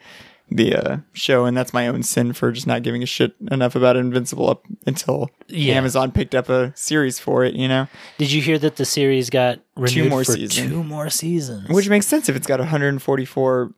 the 0.48 0.76
uh, 0.76 0.96
show, 1.12 1.44
and 1.44 1.56
that's 1.56 1.72
my 1.72 1.88
own 1.88 2.04
sin 2.04 2.32
for 2.32 2.52
just 2.52 2.68
not 2.68 2.84
giving 2.84 3.02
a 3.02 3.06
shit 3.06 3.34
enough 3.50 3.74
about 3.74 3.96
Invincible 3.96 4.48
up 4.48 4.62
until 4.86 5.28
Yeah. 5.48 5.74
Amazon 5.74 6.12
picked 6.12 6.36
up 6.36 6.48
a 6.48 6.72
series 6.76 7.18
for 7.18 7.42
it. 7.44 7.54
You 7.54 7.66
know, 7.66 7.88
Did 8.16 8.30
you 8.30 8.40
hear 8.40 8.56
that 8.60 8.76
the 8.76 8.84
series 8.84 9.28
got 9.28 9.58
renewed 9.74 10.08
more 10.08 10.22
for 10.22 10.34
seasons. 10.34 10.68
two 10.70 10.84
more 10.84 11.10
seasons? 11.10 11.68
which 11.68 11.88
makes 11.88 12.06
sense 12.06 12.28
if 12.28 12.36
it's 12.36 12.46
got 12.46 12.60
144 12.60 13.72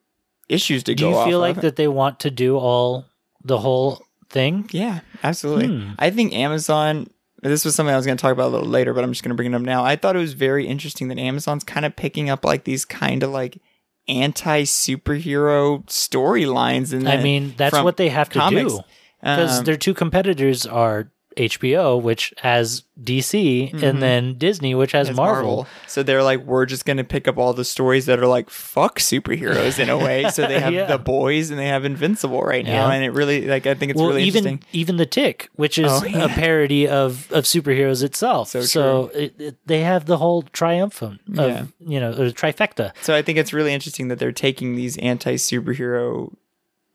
issues 0.51 0.83
to 0.85 0.95
do 0.95 1.05
go 1.05 1.13
Do 1.13 1.19
you 1.19 1.25
feel 1.25 1.41
like 1.41 1.57
of. 1.57 1.63
that 1.63 1.77
they 1.77 1.89
want 1.89 2.21
to 2.21 2.31
do 2.31 2.59
all 2.59 3.07
the 3.43 3.57
whole 3.57 4.03
thing? 4.29 4.69
Yeah, 4.71 5.01
absolutely. 5.23 5.69
Hmm. 5.69 5.93
I 5.99 6.11
think 6.11 6.35
Amazon. 6.35 7.07
This 7.43 7.65
was 7.65 7.75
something 7.75 7.93
I 7.93 7.97
was 7.97 8.07
going 8.07 8.19
to 8.19 8.23
talk 8.23 8.33
about 8.33 8.49
a 8.49 8.55
little 8.55 8.69
later, 8.69 8.93
but 8.95 9.05
I'm 9.05 9.13
just 9.13 9.23
going 9.23 9.31
to 9.31 9.37
bring 9.37 9.53
it 9.53 9.55
up 9.55 9.63
now. 9.63 9.85
I 9.85 9.97
thought 9.97 10.17
it 10.17 10.21
was 10.21 10.33
very 10.33 10.67
interesting 10.67 11.09
that 11.09 11.19
Amazon's 11.19 11.65
kind 11.65 11.87
of 11.87 11.95
picking 11.95 12.31
up 12.31 12.45
like 12.45 12.65
these 12.65 12.85
kind 12.85 13.23
of 13.23 13.31
like 13.31 13.61
anti 14.09 14.63
superhero 14.63 15.85
storylines. 15.87 16.93
And 16.93 17.09
I 17.09 17.23
mean, 17.23 17.55
that's 17.57 17.81
what 17.81 17.97
they 17.97 18.09
have 18.09 18.29
to 18.31 18.39
comics. 18.39 18.73
do 18.73 18.81
because 19.21 19.59
Um, 19.61 19.65
their 19.65 19.77
two 19.77 19.95
competitors 19.95 20.67
are 20.67 21.13
HBO, 21.39 22.01
which 22.03 22.35
has 22.39 22.83
DC, 23.03 23.71
and 23.73 23.81
mm-hmm. 23.81 24.01
then 24.01 24.39
Disney, 24.39 24.75
which 24.75 24.93
has 24.93 25.09
as 25.09 25.17
Marvel. 25.17 25.67
So 25.87 26.03
they're 26.03 26.23
like, 26.23 26.45
we're 26.45 26.67
just 26.67 26.85
going 26.85 26.97
to 26.97 27.05
pick 27.05 27.29
up 27.29 27.39
all 27.39 27.53
the 27.55 27.65
stories 27.65 28.07
that 28.07 28.19
are 28.19 28.27
like 28.27 28.51
fuck 28.51 28.99
superheroes 28.99 29.79
in 29.79 29.89
a 29.89 29.97
way. 29.97 30.27
So 30.39 30.47
they 30.47 30.61
have 30.61 30.73
Yeah. 30.73 30.87
the 30.87 30.99
boys 30.99 31.51
and 31.51 31.59
they 31.59 31.67
have 31.69 31.85
Invincible 31.85 32.43
right 32.43 32.65
now, 32.65 32.89
Yeah. 32.89 32.93
and 32.93 33.05
it 33.05 33.11
really 33.11 33.47
like 33.47 33.67
I 33.67 33.75
think 33.75 33.91
it's 33.91 33.99
Well, 33.99 34.09
really 34.09 34.25
even 34.25 34.47
interesting. 34.47 34.69
even 34.73 34.97
the 34.97 35.07
Tick, 35.07 35.49
which 35.55 35.79
is 35.79 35.91
Oh, 35.91 36.05
yeah. 36.05 36.25
a 36.25 36.29
parody 36.29 36.87
of 36.87 37.31
of 37.33 37.45
superheroes 37.45 38.03
itself. 38.03 38.49
So 38.49 38.61
So, 38.63 39.11
it, 39.15 39.35
it, 39.39 39.57
they 39.67 39.81
have 39.81 40.07
the 40.07 40.19
whole 40.19 40.43
triumphant 40.43 41.21
of 41.37 41.73
you 41.81 42.01
know 42.01 42.13
trifecta. 42.33 42.93
So 43.01 43.15
I 43.15 43.23
think 43.23 43.39
it's 43.39 43.53
really 43.53 43.73
interesting 43.73 44.09
that 44.09 44.19
they're 44.19 44.33
taking 44.33 44.75
these 44.75 44.97
anti 44.99 45.37
superhero 45.37 46.33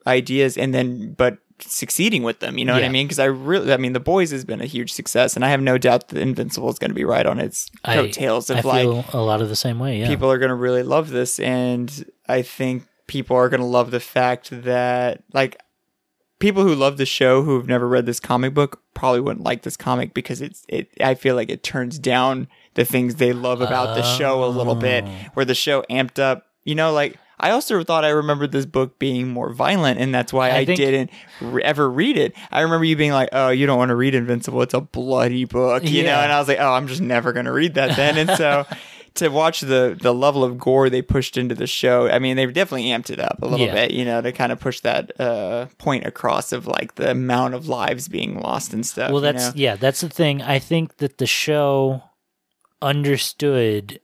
ideas 0.05 0.57
and 0.57 0.73
then, 0.73 1.13
but 1.13 1.37
succeeding 1.59 2.23
with 2.23 2.39
them. 2.39 2.57
You 2.57 2.65
know 2.65 2.73
what 2.73 2.83
I 2.83 2.89
mean? 2.89 3.05
Because 3.07 3.19
I 3.19 3.25
really, 3.25 3.71
I 3.73 3.77
mean, 3.77 3.93
The 3.93 3.99
Boys 3.99 4.31
has 4.31 4.43
been 4.45 4.61
a 4.61 4.65
huge 4.65 4.91
success, 4.93 5.35
and 5.35 5.43
I 5.45 5.49
have 5.49 5.61
no 5.61 5.77
doubt 5.77 6.09
that 6.09 6.17
Invincible 6.19 6.69
is 6.69 6.79
going 6.79 6.91
to 6.91 6.95
be 6.95 7.05
right 7.05 7.25
on 7.25 7.39
its 7.39 7.69
I- 7.85 7.95
coattails 7.95 8.49
of 8.49 8.57
I 8.57 8.61
like 8.61 8.81
feel 8.83 9.05
a 9.13 9.21
lot 9.21 9.41
of 9.41 9.49
the 9.49 9.55
same 9.55 9.79
way. 9.79 9.99
Yeah, 9.99 10.07
people 10.07 10.31
are 10.31 10.37
going 10.37 10.49
to 10.49 10.55
really 10.55 10.83
love 10.83 11.09
this, 11.09 11.39
and 11.39 12.05
I 12.27 12.41
think 12.41 12.83
people 13.07 13.35
are 13.37 13.49
going 13.49 13.61
to 13.61 13.67
love 13.67 13.91
the 13.91 13.99
fact 13.99 14.49
that 14.51 15.23
like 15.33 15.59
people 16.39 16.63
who 16.63 16.75
love 16.75 16.97
the 16.97 17.05
show 17.05 17.43
who 17.43 17.57
have 17.57 17.67
never 17.67 17.87
read 17.87 18.05
this 18.05 18.19
comic 18.19 18.53
book 18.53 18.81
probably 18.93 19.19
wouldn't 19.21 19.45
like 19.45 19.61
this 19.63 19.77
comic 19.77 20.13
because 20.13 20.41
it's 20.41 20.65
it 20.67 20.89
I 21.01 21.15
feel 21.15 21.35
like 21.35 21.49
it 21.49 21.63
turns 21.63 21.97
down 21.99 22.47
the 22.75 22.85
things 22.85 23.15
they 23.15 23.33
love 23.33 23.61
about 23.61 23.95
the 23.95 24.03
show 24.03 24.43
a 24.43 24.47
little 24.47 24.75
bit 24.75 25.03
Oh. 25.07 25.09
where 25.35 25.45
the 25.45 25.55
show 25.55 25.83
amped 25.89 26.19
up 26.19 26.47
you 26.63 26.75
know 26.75 26.91
like 26.91 27.17
I 27.39 27.49
also 27.51 27.83
thought 27.83 28.05
I 28.05 28.09
remembered 28.09 28.51
this 28.51 28.65
book 28.65 28.99
being 28.99 29.27
more 29.29 29.51
violent, 29.53 29.99
and 29.99 30.13
that's 30.13 30.31
why 30.31 30.49
I, 30.51 30.57
I 30.59 30.65
think- 30.65 30.77
didn't 30.77 31.09
re- 31.41 31.63
ever 31.63 31.89
read 31.89 32.17
it. 32.17 32.33
I 32.51 32.61
remember 32.61 32.85
you 32.85 32.95
being 32.95 33.11
like, 33.11 33.29
"Oh, 33.31 33.49
you 33.49 33.65
don't 33.65 33.77
want 33.77 33.89
to 33.89 33.95
read 33.95 34.15
Invincible; 34.15 34.61
it's 34.61 34.73
a 34.73 34.81
bloody 34.81 35.45
book," 35.45 35.83
you 35.83 36.03
know. 36.03 36.15
And 36.19 36.31
I 36.31 36.39
was 36.39 36.47
like, 36.47 36.59
"Oh, 36.59 36.71
I'm 36.73 36.87
just 36.87 37.01
never 37.01 37.33
going 37.33 37.45
to 37.45 37.51
read 37.51 37.73
that 37.73 37.95
then." 37.97 38.17
And 38.17 38.37
so, 38.37 38.65
to 39.15 39.29
watch 39.29 39.61
the 39.61 39.97
the 39.99 40.13
level 40.13 40.43
of 40.43 40.57
gore 40.57 40.89
they 40.89 41.01
pushed 41.01 41.35
into 41.37 41.53
the 41.55 41.67
show, 41.67 42.07
I 42.07 42.19
mean, 42.19 42.35
they 42.37 42.45
definitely 42.45 42.85
amped 42.89 43.09
it 43.09 43.19
up 43.19 43.39
a 43.41 43.47
little 43.47 43.65
Yeah. 43.65 43.73
bit, 43.73 43.91
you 43.91 44.05
know, 44.05 44.21
to 44.21 44.31
kind 44.31 44.51
of 44.51 44.59
push 44.59 44.79
that 44.81 45.11
uh, 45.19 45.65
point 45.77 46.05
across 46.05 46.51
of 46.51 46.65
like 46.67 46.95
the 46.95 47.11
amount 47.11 47.55
of 47.55 47.67
lives 47.67 48.07
being 48.07 48.39
lost 48.39 48.73
and 48.73 48.85
stuff. 48.85 49.11
well, 49.11 49.21
you 49.25 49.31
that's 49.33 49.47
know? 49.47 49.53
yeah, 49.55 49.75
that's 49.75 50.01
the 50.01 50.09
thing. 50.09 50.41
I 50.41 50.59
think 50.59 50.97
that 50.97 51.17
the 51.17 51.27
show 51.27 52.03
understood. 52.81 53.99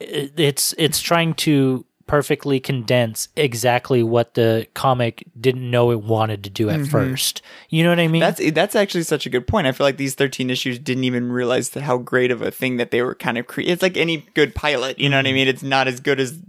It's 0.00 0.74
it's 0.78 1.00
trying 1.00 1.34
to 1.34 1.84
perfectly 2.08 2.58
condense 2.58 3.28
exactly 3.36 4.02
what 4.02 4.34
the 4.34 4.66
comic 4.74 5.22
didn't 5.40 5.70
know 5.70 5.92
it 5.92 6.02
wanted 6.02 6.42
to 6.42 6.50
do 6.50 6.68
at 6.68 6.86
first. 6.88 7.40
You 7.68 7.84
know 7.84 7.90
what 7.90 8.00
I 8.00 8.08
mean? 8.08 8.20
Mm-hmm. 8.22 8.42
That's 8.42 8.52
that's 8.54 8.74
actually 8.74 9.04
such 9.04 9.26
a 9.26 9.30
good 9.30 9.46
point. 9.46 9.68
I 9.68 9.72
feel 9.72 9.86
like 9.86 9.98
these 9.98 10.16
13 10.16 10.50
issues 10.50 10.80
didn't 10.80 11.04
even 11.04 11.30
realize 11.30 11.72
how 11.72 11.98
great 11.98 12.32
of 12.32 12.42
a 12.42 12.50
thing 12.50 12.78
that 12.78 12.90
they 12.90 13.02
were 13.02 13.14
kind 13.14 13.38
of 13.38 13.46
creating. 13.46 13.72
It's 13.72 13.82
like 13.82 13.96
any 13.96 14.26
good 14.34 14.56
pilot, 14.56 14.98
you 14.98 15.08
know 15.08 15.18
what 15.18 15.26
Mm-hmm. 15.26 15.30
I 15.30 15.34
mean? 15.34 15.48
It's 15.48 15.62
not 15.62 15.86
as 15.86 16.00
good 16.00 16.18
as 16.18 16.40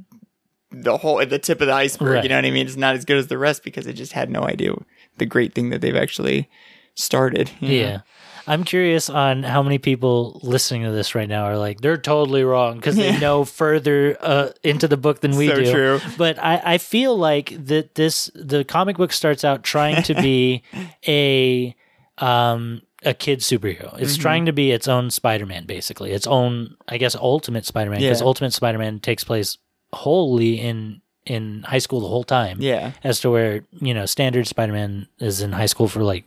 the 0.72 0.98
whole 0.98 1.24
the 1.26 1.38
tip 1.40 1.62
of 1.62 1.68
the 1.68 1.74
iceberg, 1.74 2.08
Right. 2.16 2.24
you 2.24 2.30
know 2.30 2.36
what 2.38 2.46
I 2.46 2.52
mean? 2.52 2.66
It's 2.66 2.76
not 2.78 2.96
as 2.96 3.06
good 3.06 3.18
as 3.18 3.28
the 3.28 3.38
rest 3.38 3.64
because 3.64 3.86
it 3.86 3.94
just 3.94 4.14
had 4.14 4.30
no 4.30 4.44
idea 4.44 4.74
the 5.18 5.26
great 5.26 5.54
thing 5.54 5.70
that 5.70 5.82
they've 5.82 5.96
actually 5.96 6.50
started. 6.96 7.52
Yeah. 7.60 7.92
know? 7.92 8.02
I'm 8.50 8.64
curious 8.64 9.10
on 9.10 9.44
how 9.44 9.62
many 9.64 9.78
people 9.78 10.40
listening 10.44 10.84
to 10.84 10.92
this 10.92 11.14
right 11.16 11.30
now 11.30 11.44
are 11.44 11.58
like, 11.58 11.82
they're 11.82 11.98
totally 11.98 12.44
wrong 12.44 12.78
because 12.78 12.96
they 12.96 13.18
know 13.26 13.46
further 13.46 14.18
uh, 14.20 14.50
into 14.64 14.88
the 14.88 14.98
book 14.98 15.22
than 15.22 15.36
we 15.38 15.48
So 15.48 15.56
do. 15.56 15.72
true. 15.72 16.00
But 16.18 16.40
I, 16.40 16.62
I 16.66 16.78
feel 16.80 17.16
like 17.16 17.54
that 17.68 17.96
this, 17.96 18.32
the 18.34 18.64
comic 18.64 18.98
book 18.98 19.14
starts 19.14 19.44
out 19.46 19.64
trying 19.64 20.02
to 20.04 20.16
be 20.16 20.64
a, 21.08 21.76
um, 22.18 22.82
a 23.04 23.14
kid 23.14 23.40
superhero. 23.40 23.98
It's 24.00 24.14
Mm-hmm. 24.14 24.22
trying 24.22 24.46
to 24.48 24.52
be 24.54 24.72
its 24.72 24.88
own 24.88 25.10
Spider-Man, 25.12 25.66
basically. 25.66 26.12
Its 26.12 26.28
own, 26.28 26.76
I 26.88 26.98
guess, 26.98 27.16
Ultimate 27.16 27.66
Spider-Man, 27.66 28.00
because 28.02 28.20
Yeah. 28.22 28.26
Ultimate 28.28 28.54
Spider-Man 28.54 29.00
takes 29.00 29.24
place 29.24 29.58
wholly 29.94 30.60
in 30.60 31.02
in 31.26 31.62
high 31.64 31.78
school 31.80 32.00
the 32.00 32.08
whole 32.08 32.24
time 32.24 32.58
Yeah. 32.62 32.94
as 33.04 33.20
to 33.22 33.30
where 33.30 33.62
you 33.80 33.94
know 33.94 34.06
standard 34.08 34.48
spider-man 34.48 35.08
is 35.20 35.42
in 35.42 35.52
high 35.52 35.68
school 35.68 35.88
for 35.88 36.02
like 36.02 36.24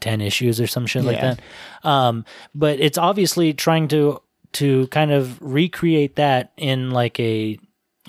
10 0.00 0.20
issues 0.20 0.60
or 0.60 0.66
some 0.66 0.86
shit 0.86 1.04
like 1.04 1.20
that 1.20 1.40
um 1.88 2.24
but 2.54 2.78
it's 2.80 2.98
obviously 2.98 3.52
trying 3.52 3.88
to 3.88 4.20
to 4.52 4.86
kind 4.88 5.10
of 5.10 5.38
recreate 5.42 6.16
that 6.16 6.52
in 6.56 6.90
like 6.90 7.18
a 7.20 7.58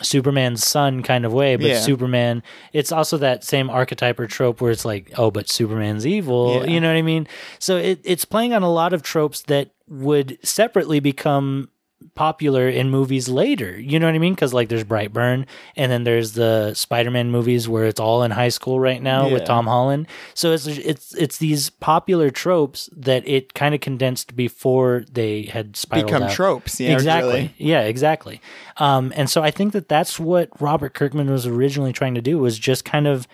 superman's 0.04 0.64
son 0.66 1.02
kind 1.02 1.26
of 1.26 1.34
way 1.34 1.56
but 1.56 1.66
Yeah. 1.72 1.80
superman 1.80 2.44
it's 2.72 2.92
also 2.92 3.18
that 3.18 3.44
same 3.44 3.70
archetype 3.70 4.20
or 4.20 4.28
trope 4.28 4.62
where 4.62 4.72
it's 4.72 4.86
like 4.86 5.12
oh 5.18 5.32
but 5.32 5.50
superman's 5.50 6.06
evil 6.06 6.62
Yeah. 6.64 6.72
you 6.72 6.80
know 6.80 6.88
what 6.90 6.98
i 6.98 7.02
mean 7.02 7.28
so 7.58 7.78
it, 7.78 8.00
it's 8.04 8.24
playing 8.24 8.54
on 8.54 8.62
a 8.62 8.72
lot 8.72 8.94
of 8.94 9.02
tropes 9.02 9.42
that 9.44 9.72
would 9.88 10.38
separately 10.44 11.00
become 11.00 11.70
popular 12.18 12.68
in 12.68 12.90
movies 12.90 13.30
later. 13.30 13.80
You 13.80 14.00
know 14.00 14.08
what 14.08 14.16
I 14.16 14.18
mean? 14.18 14.34
Because 14.34 14.54
like 14.54 14.68
there's 14.68 14.84
Brightburn, 14.84 15.46
and 15.76 15.92
then 15.92 16.04
there's 16.04 16.34
the 16.34 16.74
Spider-Man 16.74 17.32
movies 17.32 17.70
where 17.70 17.86
it's 17.86 18.00
all 18.00 18.24
in 18.24 18.32
high 18.32 18.50
school 18.50 18.80
right 18.80 19.02
now 19.02 19.30
with 19.30 19.46
Tom 19.46 19.68
Holland. 19.68 20.08
So 20.34 20.52
it's 20.52 20.68
it's 20.68 21.14
it's 21.14 21.38
these 21.38 21.70
popular 21.70 22.30
tropes 22.30 22.90
that 22.98 23.26
it 23.28 23.54
kind 23.54 23.74
of 23.76 23.82
condensed 23.82 24.36
before 24.36 25.06
they 25.12 25.44
had 25.44 25.78
spiraled 25.78 26.08
Become 26.08 26.24
out. 26.24 26.32
tropes. 26.32 26.80
Yeah, 26.80 26.94
exactly. 26.94 27.34
really. 27.34 27.54
Yeah, 27.58 27.82
exactly. 27.82 28.42
Um, 28.78 29.14
and 29.16 29.30
so 29.30 29.44
I 29.44 29.52
think 29.52 29.74
that 29.74 29.88
that's 29.88 30.20
what 30.20 30.50
Robert 30.60 30.94
Kirkman 30.94 31.30
was 31.30 31.46
originally 31.46 31.94
trying 31.94 32.16
to 32.16 32.22
do 32.22 32.40
was 32.40 32.58
just 32.58 32.84
kind 32.84 33.08
of 33.08 33.28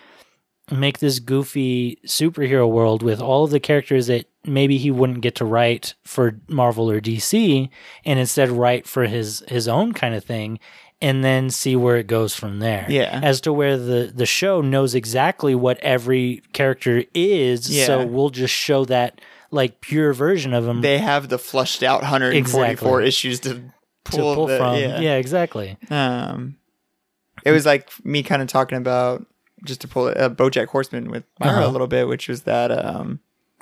make 0.74 1.00
this 1.00 1.20
goofy 1.20 1.98
superhero 2.06 2.70
world 2.70 3.04
with 3.04 3.22
all 3.22 3.44
of 3.44 3.52
the 3.52 3.60
characters 3.60 4.08
that 4.08 4.26
maybe 4.46 4.78
he 4.78 4.92
wouldn't 4.92 5.22
get 5.22 5.36
to 5.36 5.46
write 5.46 5.94
for 6.04 6.40
Marvel 6.50 6.90
or 6.90 7.00
DC 7.00 7.70
and 8.06 8.20
instead 8.20 8.50
write 8.50 8.88
for 8.88 9.06
his 9.06 9.44
his 9.48 9.68
own 9.68 9.94
kind 9.94 10.16
of 10.16 10.24
thing 10.24 10.60
and 11.02 11.24
then 11.24 11.50
see 11.50 11.76
where 11.76 11.98
it 11.98 12.08
goes 12.08 12.34
from 12.36 12.60
there. 12.60 12.86
Yeah. 12.90 13.20
As 13.24 13.42
to 13.42 13.54
where 13.54 13.78
the 13.78 14.12
the 14.14 14.26
show 14.26 14.62
knows 14.62 14.96
exactly 14.96 15.54
what 15.56 15.78
every 15.80 16.42
character 16.54 17.04
is, 17.14 17.70
Yeah. 17.70 17.86
so 17.86 18.06
we'll 18.06 18.30
just 18.30 18.54
show 18.54 18.86
that 18.86 19.22
like 19.52 19.82
pure 19.82 20.14
version 20.14 20.54
of 20.54 20.66
them. 20.66 20.82
They 20.82 20.98
have 20.98 21.30
the 21.30 21.38
flushed 21.38 21.84
out 21.84 22.02
144 22.02 22.66
Exactly. 22.72 23.08
issues 23.08 23.40
to 23.42 23.54
to 23.54 23.62
pull, 24.06 24.36
pull 24.36 24.48
the, 24.48 24.58
from. 24.58 24.76
Yeah. 24.78 25.00
yeah, 25.00 25.16
exactly. 25.16 25.78
Um, 25.90 26.58
it 27.46 27.52
was 27.52 27.66
like 27.66 27.90
me 28.06 28.24
kind 28.24 28.42
of 28.42 28.48
talking 28.48 28.78
about 28.78 29.26
just 29.64 29.82
to 29.82 29.88
pull 29.88 30.08
uh, 30.08 30.30
BoJack 30.30 30.68
Horseman 30.68 31.10
with 31.10 31.24
Myra 31.40 31.60
Uh-huh. 31.60 31.68
a 31.68 31.72
little 31.72 31.88
bit, 31.88 32.08
which 32.08 32.28
was 32.28 32.44
that. 32.44 32.72
Um, 32.72 33.20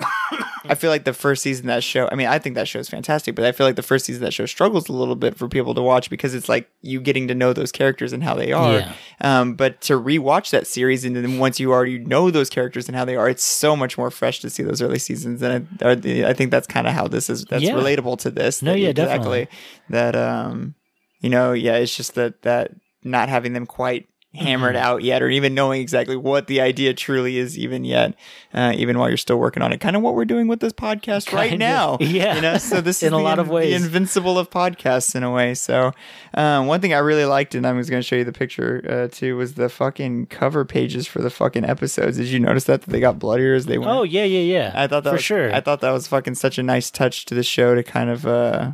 I 0.64 0.74
feel 0.74 0.90
like 0.90 1.04
the 1.04 1.12
first 1.12 1.42
season 1.42 1.66
of 1.68 1.74
that 1.76 1.84
show. 1.84 2.08
I 2.10 2.14
mean, 2.14 2.26
I 2.28 2.38
think 2.38 2.54
that 2.54 2.66
show 2.68 2.78
is 2.78 2.88
fantastic, 2.88 3.34
but 3.34 3.44
I 3.44 3.52
feel 3.52 3.66
like 3.66 3.76
the 3.76 3.82
first 3.82 4.04
season 4.06 4.22
of 4.22 4.26
that 4.28 4.32
show 4.32 4.46
struggles 4.46 4.88
a 4.88 4.92
little 4.92 5.14
bit 5.16 5.36
for 5.36 5.48
people 5.48 5.74
to 5.74 5.82
watch 5.82 6.08
because 6.10 6.34
it's 6.34 6.48
like 6.48 6.68
you 6.80 7.00
getting 7.00 7.28
to 7.28 7.34
know 7.34 7.52
those 7.52 7.70
characters 7.72 8.12
and 8.12 8.22
how 8.24 8.34
they 8.34 8.52
are. 8.52 8.78
Yeah. 8.78 8.92
Um, 9.20 9.54
but 9.54 9.80
to 9.82 9.94
rewatch 10.00 10.50
that 10.50 10.66
series 10.66 11.04
and 11.04 11.14
then 11.16 11.38
once 11.38 11.60
you 11.60 11.72
already 11.72 11.98
know 11.98 12.30
those 12.30 12.48
characters 12.50 12.88
and 12.88 12.96
how 12.96 13.04
they 13.04 13.16
are, 13.16 13.28
it's 13.28 13.44
so 13.44 13.76
much 13.76 13.98
more 13.98 14.10
fresh 14.10 14.40
to 14.40 14.50
see 14.50 14.62
those 14.62 14.80
early 14.82 14.98
seasons. 14.98 15.42
And 15.42 15.68
I, 15.82 15.88
I 15.90 16.30
I 16.30 16.32
think 16.32 16.50
that's 16.50 16.66
kind 16.66 16.86
of 16.86 16.94
how 16.94 17.06
this 17.08 17.28
is. 17.28 17.44
That's 17.44 17.62
Yeah. 17.62 17.74
relatable 17.74 18.18
to 18.20 18.30
this. 18.30 18.62
No, 18.62 18.72
yeah, 18.72 18.88
exactly. 18.90 19.44
definitely. 19.44 19.48
That 19.90 20.16
um, 20.16 20.74
you 21.20 21.28
know, 21.30 21.52
yeah, 21.52 21.74
it's 21.76 21.96
just 21.96 22.14
that 22.14 22.42
that 22.42 22.70
not 23.04 23.28
having 23.28 23.52
them 23.52 23.66
quite 23.66 24.08
hammered 24.34 24.76
out 24.76 25.02
yet 25.02 25.22
or 25.22 25.28
even 25.28 25.52
knowing 25.54 25.80
exactly 25.82 26.16
what 26.16 26.46
the 26.46 26.60
idea 26.60 26.94
truly 26.94 27.36
is 27.36 27.58
even 27.58 27.84
yet 27.84 28.14
uh, 28.54 28.72
even 28.74 28.98
while 28.98 29.08
you're 29.08 29.16
still 29.18 29.36
working 29.38 29.62
on 29.62 29.72
it 29.72 29.78
kind 29.78 29.94
of 29.94 30.00
what 30.00 30.14
we're 30.14 30.24
doing 30.24 30.48
with 30.48 30.60
this 30.60 30.72
podcast 30.72 31.26
Kind 31.26 31.32
right 31.34 31.52
of, 31.52 31.58
now 31.58 31.98
yeah. 32.00 32.36
you 32.36 32.40
know 32.40 32.56
so 32.56 32.80
this 32.80 33.02
is 33.02 33.08
In 33.08 33.12
a 33.12 33.16
the 33.18 33.22
lot 33.22 33.38
of 33.38 33.48
ways. 33.50 33.78
the 33.78 33.84
invincible 33.84 34.38
of 34.38 34.48
podcasts 34.48 35.14
in 35.14 35.22
a 35.22 35.30
way 35.30 35.52
so 35.54 35.92
um, 36.34 36.66
one 36.66 36.80
thing 36.80 36.94
i 36.94 36.98
really 36.98 37.26
liked 37.26 37.54
and 37.54 37.66
i 37.66 37.72
was 37.72 37.90
going 37.90 38.00
to 38.00 38.06
show 38.06 38.16
you 38.16 38.24
the 38.24 38.32
picture 38.32 38.82
uh, 38.88 39.08
too 39.14 39.36
was 39.36 39.54
the 39.54 39.68
fucking 39.68 40.26
cover 40.26 40.64
pages 40.64 41.06
for 41.06 41.20
the 41.20 41.30
fucking 41.30 41.64
episodes 41.64 42.16
did 42.16 42.28
you 42.28 42.40
notice 42.40 42.64
that, 42.64 42.80
that 42.82 42.90
they 42.90 43.00
got 43.00 43.18
bloodier 43.18 43.52
as 43.54 43.66
they 43.66 43.76
went 43.76 43.90
Oh 43.90 44.02
yeah, 44.02 44.24
yeah, 44.24 44.40
yeah. 44.40 44.72
I 44.74 44.86
thought 44.86 45.04
that 45.04 45.10
for 45.10 45.16
was, 45.16 45.24
sure. 45.24 45.52
I 45.54 45.60
thought 45.60 45.80
that 45.82 45.90
was 45.90 46.06
fucking 46.06 46.36
such 46.36 46.56
a 46.58 46.62
nice 46.62 46.90
touch 46.90 47.26
to 47.26 47.34
the 47.34 47.42
show 47.42 47.74
to 47.74 47.82
kind 47.82 48.08
of 48.08 48.26
uh 48.26 48.72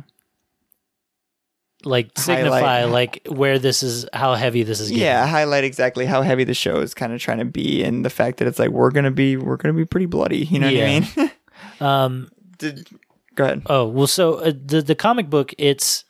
like 1.85 2.09
signify 2.17 2.59
highlight- 2.81 2.91
like 2.91 3.27
where 3.37 3.57
this 3.59 3.83
is, 3.83 4.05
how 4.13 4.35
heavy 4.35 4.63
this 4.63 4.79
is. 4.79 4.89
Getting. 4.89 5.03
yeah 5.03 5.25
highlight 5.27 5.63
exactly 5.63 6.05
how 6.05 6.21
heavy 6.21 6.43
the 6.43 6.53
show 6.53 6.81
is 6.81 6.93
kind 6.93 7.13
of 7.13 7.21
trying 7.21 7.39
to 7.39 7.45
be 7.45 7.83
and 7.83 8.03
the 8.03 8.09
fact 8.09 8.37
that 8.39 8.47
it's 8.47 8.59
like 8.59 8.69
we're 8.69 8.91
gonna 8.91 9.11
be 9.11 9.37
we're 9.37 9.55
gonna 9.57 9.73
be 9.73 9.85
pretty 9.85 10.05
bloody 10.07 10.45
you 10.45 10.59
know 10.59 10.67
Yeah. 10.69 10.99
what 10.99 11.17
I 11.17 11.21
mean? 11.21 11.31
Um. 11.81 12.29
Did, 12.57 12.87
go 13.35 13.45
ahead. 13.45 13.61
Oh 13.67 13.87
well. 13.87 14.07
So 14.07 14.35
uh, 14.35 14.51
the 14.65 14.81
the 14.81 14.95
comic 14.95 15.29
book, 15.29 15.53
it's 15.57 16.03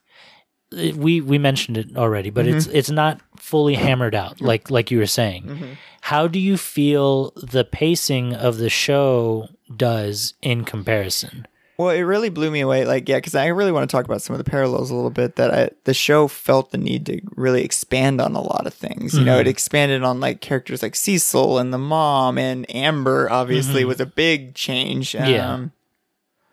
it- 0.71 0.95
we 0.95 1.21
we 1.21 1.37
mentioned 1.37 1.77
it 1.77 1.95
already, 1.95 2.31
but 2.31 2.47
it's 2.47 2.65
it's 2.67 2.89
not 2.89 3.21
fully 3.37 3.75
hammered 3.75 4.15
out 4.15 4.41
like 4.41 4.71
like 4.71 4.89
you 4.89 4.97
were 4.97 5.05
saying. 5.05 5.77
How 6.01 6.27
do 6.27 6.39
you 6.39 6.57
feel 6.57 7.31
the 7.35 7.63
pacing 7.63 8.33
of 8.33 8.57
the 8.57 8.69
show 8.69 9.47
does 9.75 10.33
in 10.41 10.63
comparison? 10.65 11.45
Well, 11.79 11.91
it 11.91 12.01
really 12.01 12.27
blew 12.27 12.51
me 12.51 12.59
away. 12.59 12.83
Like, 12.83 13.07
yeah, 13.07 13.19
because 13.19 13.35
I 13.35 13.47
really 13.47 13.71
want 13.71 13.89
to 13.89 13.95
talk 13.95 14.03
about 14.03 14.21
some 14.21 14.33
of 14.33 14.37
the 14.37 14.51
parallels 14.51 14.91
a 14.91 14.95
little 14.95 15.09
bit. 15.09 15.37
That 15.37 15.53
I, 15.53 15.69
the 15.85 15.93
show 15.93 16.27
felt 16.27 16.71
the 16.71 16.77
need 16.77 17.05
to 17.05 17.21
really 17.37 17.63
expand 17.63 18.19
on 18.19 18.35
a 18.35 18.41
lot 18.41 18.67
of 18.67 18.73
things. 18.73 19.17
You 19.17 19.23
know, 19.23 19.39
it 19.39 19.47
expanded 19.47 20.03
on 20.03 20.19
like 20.19 20.41
characters 20.41 20.83
like 20.83 20.93
Cecil 20.93 21.57
and 21.57 21.73
the 21.73 21.77
mom 21.77 22.37
and 22.37 22.69
Amber. 22.69 23.31
Obviously, 23.31 23.85
was 23.85 24.01
a 24.01 24.05
big 24.05 24.55
change. 24.55 25.15
Um, 25.15 25.29
Yeah. 25.29 25.65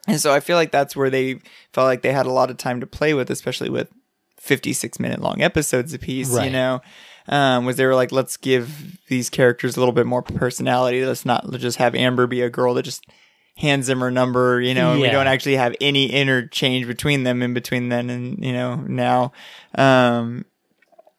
and 0.06 0.20
so 0.20 0.32
I 0.32 0.38
feel 0.38 0.56
like 0.56 0.70
that's 0.70 0.94
where 0.94 1.10
they 1.10 1.40
felt 1.72 1.86
like 1.86 2.02
they 2.02 2.12
had 2.12 2.26
a 2.26 2.32
lot 2.32 2.48
of 2.48 2.56
time 2.56 2.78
to 2.78 2.86
play 2.86 3.12
with, 3.12 3.28
especially 3.28 3.68
with 3.68 3.90
fifty-six 4.38 5.00
minute 5.00 5.20
long 5.20 5.42
episodes 5.42 5.92
apiece. 5.92 6.32
You 6.38 6.50
know. 6.50 6.82
Um, 7.26 7.64
was 7.64 7.74
they 7.74 7.86
were 7.86 7.96
like, 7.96 8.12
let's 8.12 8.36
give 8.36 8.96
these 9.08 9.28
characters 9.28 9.76
a 9.76 9.80
little 9.80 9.92
bit 9.92 10.06
more 10.06 10.22
personality. 10.22 11.04
Let's 11.04 11.26
not 11.26 11.50
just 11.54 11.78
have 11.78 11.96
Amber 11.96 12.28
be 12.28 12.42
a 12.42 12.48
girl 12.48 12.74
that 12.74 12.84
just 12.84 13.04
hands 13.56 13.86
them 13.86 14.00
her 14.00 14.10
number, 14.10 14.60
you 14.60 14.74
know, 14.74 14.92
and 14.92 15.00
we 15.00 15.08
don't 15.08 15.26
actually 15.26 15.56
have 15.56 15.74
any 15.80 16.12
interchange 16.12 16.86
between 16.86 17.22
them 17.24 17.42
in 17.42 17.54
between 17.54 17.88
then 17.88 18.10
and, 18.10 18.44
you 18.44 18.52
know, 18.52 18.76
now. 18.76 19.32
Um, 19.74 20.44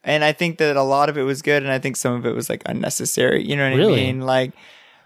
and 0.03 0.23
I 0.23 0.31
think 0.33 0.59
that 0.59 0.75
a 0.77 0.83
lot 0.83 1.09
of 1.09 1.17
it 1.17 1.23
was 1.23 1.41
good, 1.41 1.63
and 1.63 1.71
I 1.71 1.79
think 1.79 1.95
some 1.95 2.13
of 2.13 2.25
it 2.25 2.35
was 2.35 2.49
like 2.49 2.61
unnecessary. 2.65 3.43
You 3.43 3.55
know 3.55 3.69
what 3.69 3.77
Really? 3.77 4.01
I 4.03 4.05
mean? 4.05 4.21
Like, 4.21 4.51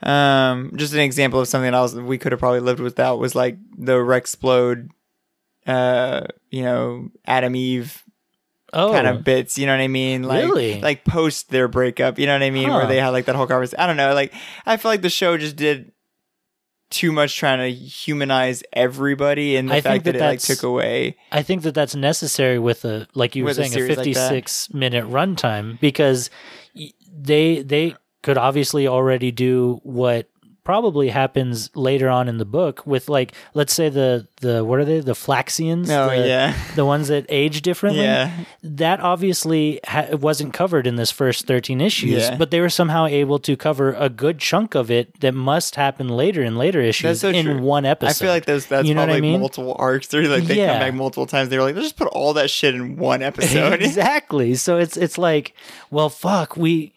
um, 0.04 0.74
just 0.76 0.94
an 0.94 1.00
example 1.00 1.40
of 1.40 1.48
something 1.48 1.74
else 1.74 1.94
we 1.94 2.18
could 2.18 2.32
have 2.34 2.40
probably 2.40 2.60
lived 2.60 2.80
without 2.80 3.18
was 3.20 3.34
like 3.34 3.58
the 3.78 4.02
Rex 4.02 4.36
Splode, 4.36 4.90
uh, 5.66 6.22
you 6.50 6.64
know, 6.64 7.10
Adam 7.26 7.56
Eve 7.56 8.04
Oh, 8.74 8.94
kind 8.94 9.06
of 9.08 9.24
bits. 9.26 9.58
You 9.58 9.66
know 9.66 9.74
what 9.74 9.82
I 9.82 9.90
mean? 9.90 10.24
Like, 10.24 10.44
Really? 10.46 10.80
like 10.80 11.04
post 11.04 11.50
their 11.50 11.68
breakup. 11.68 12.18
You 12.18 12.26
know 12.26 12.34
what 12.34 12.44
I 12.44 12.52
mean? 12.52 12.70
Where 12.70 12.88
they 12.88 13.00
had 13.02 13.10
like 13.10 13.26
that 13.26 13.36
whole 13.36 13.46
conversation. 13.48 13.80
I 13.82 13.86
don't 13.88 13.98
know. 13.98 14.14
Like, 14.14 14.34
I 14.66 14.78
feel 14.78 14.92
like 14.92 15.02
the 15.02 15.10
show 15.10 15.38
just 15.38 15.56
did 15.58 15.92
too 16.91 17.12
much 17.12 17.36
trying 17.38 17.60
to 17.60 17.71
humanize 17.71 18.63
everybody, 18.73 19.56
and 19.56 19.69
the 19.69 19.75
I 19.75 19.82
fact 19.82 20.04
that, 20.04 20.13
that 20.13 20.21
it 20.21 20.25
like 20.25 20.39
took 20.39 20.63
away. 20.63 21.17
I 21.32 21.41
think 21.41 21.63
that 21.63 21.73
that's 21.73 21.95
necessary 21.95 22.60
with 22.60 22.86
a 22.86 23.08
like 23.15 23.36
you 23.36 23.43
were 23.43 23.49
With 23.49 23.60
a 23.60 23.63
saying 23.63 23.71
a, 23.71 23.73
series 23.73 23.97
like 23.97 24.06
56 24.06 24.73
minute 24.73 25.06
runtime 25.06 25.80
because 25.80 26.30
they 27.12 27.62
they 27.62 27.95
could 28.21 28.38
obviously 28.38 28.88
already 28.88 29.32
do 29.32 29.80
what 29.84 30.30
probably 30.63 31.10
happens 31.10 31.69
later 31.76 32.08
on 32.08 32.28
in 32.28 32.38
the 32.38 32.45
book 32.45 32.86
with 32.86 33.10
like 33.10 33.34
let's 33.56 33.74
say 33.74 33.89
the 33.89 34.28
the 34.41 34.63
what 34.63 34.80
are 34.80 34.86
they 34.86 35.00
the 35.00 35.13
Flaxians 35.13 35.89
Oh 35.89 36.10
the, 36.15 36.28
yeah, 36.28 36.54
the 36.76 36.86
ones 36.86 37.08
that 37.08 37.26
age 37.30 37.62
differently 37.63 38.04
yeah, 38.04 38.43
that 38.63 39.00
obviously 39.00 39.80
ha- 39.86 40.10
wasn't 40.15 40.54
covered 40.54 40.86
in 40.86 40.97
this 40.97 41.10
first 41.10 41.47
13 41.47 41.82
issues 41.82 42.12
Yeah. 42.24 42.36
but 42.38 42.52
they 42.52 42.62
were 42.62 42.69
somehow 42.69 43.08
able 43.08 43.39
to 43.39 43.58
cover 43.58 43.93
a 43.93 44.08
good 44.08 44.38
chunk 44.39 44.76
of 44.76 44.91
it 44.91 45.19
that 45.21 45.34
must 45.34 45.76
happen 45.76 46.08
later 46.08 46.43
in 46.43 46.56
later 46.58 46.80
issues 46.80 47.21
so 47.21 47.30
in 47.30 47.45
true. 47.45 47.58
one 47.60 47.86
episode 47.86 48.24
I 48.24 48.26
feel 48.28 48.34
like 48.34 48.45
those 48.45 48.67
that's 48.67 48.88
You 48.88 48.93
know 48.93 49.02
what 49.02 49.10
I 49.10 49.13
probably 49.13 49.32
mean? 49.32 49.39
multiple 49.39 49.76
arcs. 49.80 50.08
They're 50.08 50.28
like 50.28 50.43
they 50.43 50.58
Yeah. 50.58 50.74
come 50.74 50.80
back 50.80 50.93
multiple 50.93 51.26
times. 51.26 51.50
They 51.50 51.58
were 51.58 51.63
like, 51.63 51.76
let's 51.76 51.88
just 51.88 51.97
put 51.97 52.08
all 52.10 52.34
that 52.34 52.50
shit 52.52 52.76
in 52.76 52.97
one 52.97 53.21
episode. 53.32 53.82
exactly. 53.82 54.54
So 54.56 54.78
it's 54.78 54.95
it's 54.97 55.17
like, 55.17 55.54
well, 55.89 56.10
fuck, 56.10 56.56
we 56.56 56.93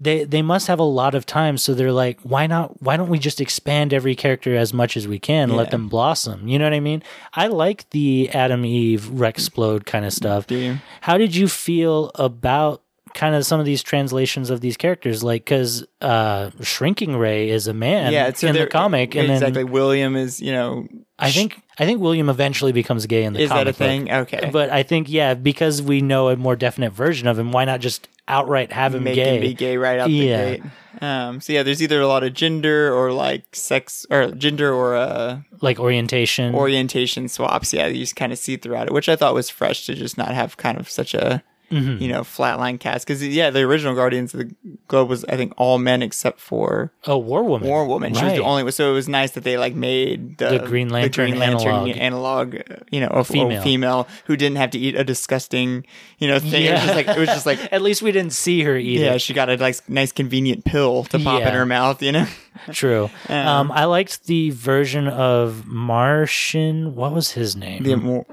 they 0.00 0.24
they 0.24 0.42
must 0.42 0.66
have 0.68 0.78
a 0.78 0.84
lot 0.84 1.14
of 1.14 1.26
time. 1.26 1.58
So 1.58 1.74
they're 1.74 1.92
like, 1.92 2.20
why 2.22 2.46
not? 2.46 2.80
Why 2.82 2.96
don't 2.96 3.08
we 3.08 3.18
just 3.18 3.40
expand 3.40 3.92
every 3.92 4.14
character 4.14 4.56
as 4.56 4.72
much 4.72 4.96
as 4.96 5.08
we 5.08 5.18
can, 5.18 5.50
let 5.50 5.70
them 5.70 5.88
blossom? 5.88 6.46
You 6.46 6.58
know 6.58 6.66
what 6.66 6.74
I 6.74 6.80
mean? 6.80 7.02
I 7.34 7.48
like 7.48 7.88
the 7.90 8.30
Adam 8.30 8.64
Eve 8.64 9.08
Rex 9.08 9.48
Splode 9.48 9.86
kind 9.86 10.04
of 10.04 10.12
mm, 10.12 10.16
stuff. 10.16 10.46
Do 10.46 10.56
you? 10.56 10.78
How 11.00 11.18
did 11.18 11.34
you 11.34 11.48
feel 11.48 12.10
about? 12.14 12.82
Kind 13.14 13.34
of 13.34 13.44
some 13.46 13.58
of 13.60 13.66
these 13.66 13.82
translations 13.82 14.50
of 14.50 14.60
these 14.60 14.76
characters 14.76 15.22
like 15.24 15.44
because 15.44 15.84
uh 16.00 16.50
Shrinking 16.62 17.16
Rae 17.16 17.48
is 17.48 17.66
a 17.66 17.74
man 17.74 18.12
yeah, 18.12 18.26
it's 18.28 18.42
in 18.44 18.54
the 18.54 18.66
comic 18.66 19.14
and 19.16 19.30
exactly. 19.30 19.62
then 19.64 19.72
William 19.72 20.16
is, 20.16 20.40
you 20.40 20.52
know, 20.52 20.86
i 21.20 21.30
think 21.32 21.60
i 21.80 21.84
think 21.84 22.00
william 22.00 22.28
eventually 22.28 22.70
becomes 22.70 23.06
gay 23.06 23.24
in 23.24 23.32
the 23.32 23.40
is 23.40 23.48
comic 23.50 23.64
that 23.64 23.70
a 23.70 23.72
book. 23.72 23.78
thing? 23.78 24.12
Okay, 24.12 24.50
But 24.52 24.70
I 24.70 24.82
think 24.84 25.08
yeah, 25.08 25.34
because 25.34 25.82
we 25.82 26.00
know 26.00 26.28
a 26.28 26.36
more 26.36 26.54
definite 26.56 26.92
version 26.92 27.26
of 27.26 27.38
him, 27.38 27.50
why 27.50 27.64
not 27.64 27.80
just 27.80 28.08
outright 28.28 28.70
have 28.72 28.94
him 28.94 29.04
make 29.04 29.14
gay? 29.16 29.36
him 29.36 29.40
be 29.40 29.54
gay 29.54 29.76
right 29.76 29.98
out 29.98 30.10
Yeah. 30.10 30.44
the 30.44 30.50
gate. 30.58 30.62
Um, 31.00 31.40
so 31.40 31.52
yeah, 31.52 31.62
there's 31.62 31.80
either 31.82 32.00
a 32.00 32.06
lot 32.08 32.24
of 32.24 32.34
gender 32.34 32.92
or 32.92 33.12
like 33.12 33.44
sex 33.54 34.04
or 34.10 34.32
gender 34.32 34.72
or 34.74 34.96
uh, 34.96 35.40
Like 35.60 35.78
orientation. 35.78 36.54
orientation 36.54 37.28
swaps. 37.28 37.72
Yeah, 37.72 37.86
you 37.86 38.00
just 38.00 38.16
kind 38.16 38.32
of 38.32 38.38
see 38.38 38.56
throughout 38.56 38.88
it, 38.88 38.92
which 38.92 39.08
I 39.08 39.14
thought 39.16 39.32
was 39.34 39.48
fresh 39.48 39.86
to 39.86 39.94
just 39.94 40.18
not 40.18 40.34
have 40.34 40.56
kind 40.56 40.76
of 40.78 40.90
such 40.90 41.14
a 41.14 41.42
Mm-hmm. 41.70 42.02
you 42.02 42.08
know 42.08 42.22
flatline 42.22 42.80
cast. 42.80 43.06
Because 43.06 43.26
yeah, 43.26 43.50
the 43.50 43.60
original 43.60 43.94
Guardians 43.94 44.32
of 44.34 44.40
the 44.40 44.54
Globe 44.86 45.08
was 45.08 45.24
I 45.26 45.36
think 45.36 45.52
all 45.56 45.78
men 45.78 46.02
except 46.02 46.40
for 46.40 46.92
oh, 47.06 47.18
War 47.18 47.42
Woman. 47.42 47.68
War 47.68 47.86
Woman. 47.86 48.14
She 48.14 48.24
was 48.24 48.34
the 48.34 48.42
only. 48.42 48.70
So 48.72 48.90
it 48.90 48.94
was 48.94 49.08
nice 49.08 49.32
that 49.32 49.44
they 49.44 49.58
like 49.58 49.74
made 49.74 50.38
the, 50.38 50.50
The 50.50 50.58
Green 50.60 50.88
Lantern 50.88 51.34
analog. 51.42 51.88
analog, 51.88 52.56
uh, 52.56 52.76
you 52.90 53.00
know, 53.00 53.08
a 53.08 53.24
Female. 53.24 53.62
female. 53.62 54.08
who 54.24 54.36
didn't 54.36 54.56
have 54.56 54.70
to 54.70 54.78
eat 54.78 54.94
a 54.94 55.04
disgusting, 55.04 55.84
you 56.18 56.28
know, 56.28 56.38
thing. 56.38 56.64
It 56.64 56.72
was 56.72 56.82
just 56.82 56.94
like 56.94 57.08
it 57.08 57.18
was 57.18 57.28
just 57.28 57.46
like 57.46 57.58
At 57.72 57.82
least 57.82 58.02
we 58.02 58.12
didn't 58.12 58.32
see 58.32 58.62
her 58.62 58.76
eat 58.76 59.00
yeah, 59.00 59.14
it. 59.14 59.20
she 59.20 59.34
got 59.34 59.50
a 59.50 59.56
like 59.56 59.88
nice 59.88 60.12
convenient 60.12 60.64
pill 60.64 61.04
to 61.04 61.18
pop 61.18 61.42
in 61.42 61.52
her 61.52 61.66
mouth, 61.66 62.02
you 62.02 62.12
know. 62.12 62.26
True. 62.72 63.10
Um, 63.28 63.70
I 63.70 63.84
liked 63.84 64.26
the 64.26 64.50
version 64.50 65.06
of 65.06 65.66
Martian. 65.66 66.94
What 66.94 67.12
was 67.12 67.32
his 67.32 67.54
name? 67.54 67.82
The 67.82 68.24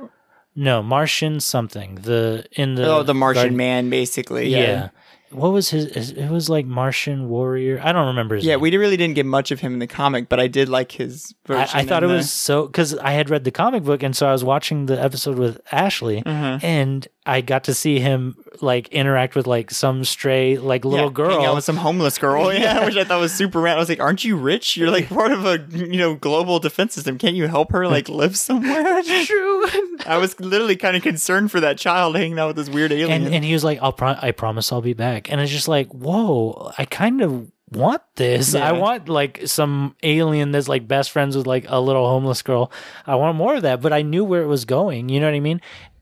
no, 0.56 0.82
Martian 0.84 1.40
something. 1.40 1.96
The 1.96 2.46
in 2.54 2.76
the 2.76 2.86
oh, 2.88 3.04
the 3.04 3.14
Martian 3.14 3.44
Guard- 3.44 3.54
man, 3.54 3.90
basically. 3.90 4.50
Yeah. 4.50 4.58
Yeah. 4.60 4.90
What 5.32 5.52
was 5.52 5.70
his? 5.70 6.12
It 6.12 6.30
was 6.30 6.50
like 6.50 6.66
Martian 6.66 7.28
warrior. 7.28 7.82
I 7.84 7.92
don't 7.92 8.08
remember 8.08 8.36
his 8.36 8.46
Yeah, 8.46 8.54
name. 8.54 8.62
we 8.62 8.78
really 8.78 8.96
didn't 8.96 9.16
get 9.16 9.26
much 9.26 9.52
of 9.52 9.60
him 9.60 9.74
in 9.74 9.80
the 9.80 9.88
comic, 9.88 10.30
but 10.30 10.40
I 10.40 10.48
did 10.48 10.70
like 10.70 10.94
his 10.94 11.34
I, 11.46 11.48
version. 11.54 11.80
I 11.80 11.84
thought 11.84 12.04
it 12.04 12.08
the- 12.08 12.14
was 12.14 12.32
so 12.32 12.68
because 12.68 12.96
I 13.00 13.12
had 13.12 13.30
read 13.30 13.44
the 13.44 13.52
comic 13.52 13.84
book 13.84 14.02
and 14.04 14.16
so 14.16 14.28
I 14.28 14.32
was 14.32 14.44
watching 14.46 14.86
the 14.86 15.02
episode 15.02 15.38
with 15.38 15.60
Ashley 15.74 16.22
Mm-hmm. 16.22 16.66
and 16.66 17.08
I 17.26 17.42
got 17.42 17.64
to 17.66 17.74
see 17.74 18.00
him 18.00 18.38
like 18.62 18.88
interact 18.90 19.36
with 19.36 19.48
like 19.48 19.72
some 19.72 20.06
stray 20.06 20.58
like 20.58 20.86
little 20.86 21.08
yeah, 21.08 21.12
girl. 21.14 21.56
with 21.56 21.64
some 21.64 21.78
homeless 21.78 22.18
girl, 22.18 22.54
yeah, 22.54 22.86
which 22.86 22.96
I 22.96 23.04
thought 23.04 23.20
was 23.20 23.34
super 23.34 23.60
rad. 23.60 23.78
I 23.78 23.80
was 23.80 23.90
like, 23.90 24.00
"Aren't 24.00 24.24
you 24.24 24.38
rich? 24.38 24.78
You're 24.78 24.92
like 24.92 25.10
part 25.10 25.32
of 25.32 25.46
a 25.46 25.66
you 25.72 25.98
know 25.98 26.16
global 26.16 26.60
defense 26.60 26.94
system. 26.94 27.18
Can't 27.18 27.36
you 27.36 27.48
help 27.48 27.72
her 27.72 27.88
like 27.88 28.10
live 28.10 28.38
somewhere?" 28.38 29.02
True. 29.26 29.66
I 30.06 30.18
was 30.18 30.40
literally 30.40 30.76
kind 30.76 30.96
of 30.96 31.02
concerned 31.02 31.52
for 31.52 31.60
that 31.62 31.78
child 31.78 32.16
hanging 32.16 32.38
out 32.38 32.48
with 32.48 32.58
this 32.58 32.70
weird 32.70 32.92
alien. 32.92 33.24
and 33.24 33.34
and 33.34 33.44
he 33.44 33.54
was 33.54 33.64
like, 33.64 33.80
"I'll 33.82 33.94
pro- 33.94 34.18
I 34.22 34.32
promise 34.32 34.72
I'll 34.72 34.82
be 34.82 34.94
back." 34.94 35.32
And 35.32 35.42
it's 35.42 35.52
just 35.52 35.68
like, 35.68 35.88
whoa, 35.90 36.72
I 36.78 36.86
kind 36.86 37.22
of 37.22 37.52
want 37.72 38.04
this. 38.16 38.54
Yeah. 38.54 38.68
I 38.68 38.72
want 38.74 39.10
like 39.10 39.42
some 39.46 39.96
alien 40.04 40.52
that's 40.52 40.68
like 40.68 40.88
best 40.88 41.12
friends 41.12 41.36
with 41.36 41.48
like 41.48 41.66
a 41.68 41.80
little 41.80 42.08
homeless 42.08 42.42
girl. 42.42 42.72
I 43.08 43.16
want 43.16 43.36
more 43.36 43.56
of 43.56 43.64
that. 43.64 43.82
But 43.82 43.94
I 43.94 44.02
knew 44.04 44.24
where 44.24 44.44
it 44.44 44.48
was 44.48 44.66
going. 44.66 45.10
You 45.10 45.20
know 45.20 45.28
what 45.28 45.36
I 45.36 45.40
mean? 45.40 45.62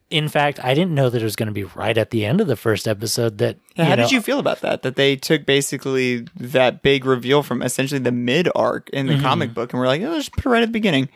In 0.09 0.27
fact, 0.27 0.63
I 0.63 0.73
didn't 0.73 0.93
know 0.93 1.09
that 1.09 1.21
it 1.21 1.23
was 1.23 1.35
going 1.35 1.47
to 1.47 1.53
be 1.53 1.63
right 1.63 1.97
at 1.97 2.11
the 2.11 2.25
end 2.25 2.39
of 2.39 2.47
the 2.47 2.55
first 2.55 2.87
episode. 2.87 3.39
That 3.39 3.57
how 3.75 3.89
know, 3.89 3.95
did 3.95 4.11
you 4.11 4.21
feel 4.21 4.39
about 4.39 4.61
that? 4.61 4.83
That 4.83 4.95
they 4.95 5.15
took 5.15 5.45
basically 5.45 6.27
that 6.35 6.83
big 6.83 7.05
reveal 7.05 7.41
from 7.41 7.61
essentially 7.61 7.99
the 7.99 8.11
mid 8.11 8.47
arc 8.53 8.89
in 8.91 9.07
the 9.07 9.13
mm-hmm. 9.13 9.23
comic 9.23 9.53
book, 9.53 9.73
and 9.73 9.79
we're 9.79 9.87
like, 9.87 10.01
oh, 10.01 10.11
let's 10.11 10.29
put 10.29 10.45
it 10.45 10.49
right 10.49 10.63
at 10.63 10.67
the 10.67 10.71
beginning. 10.71 11.09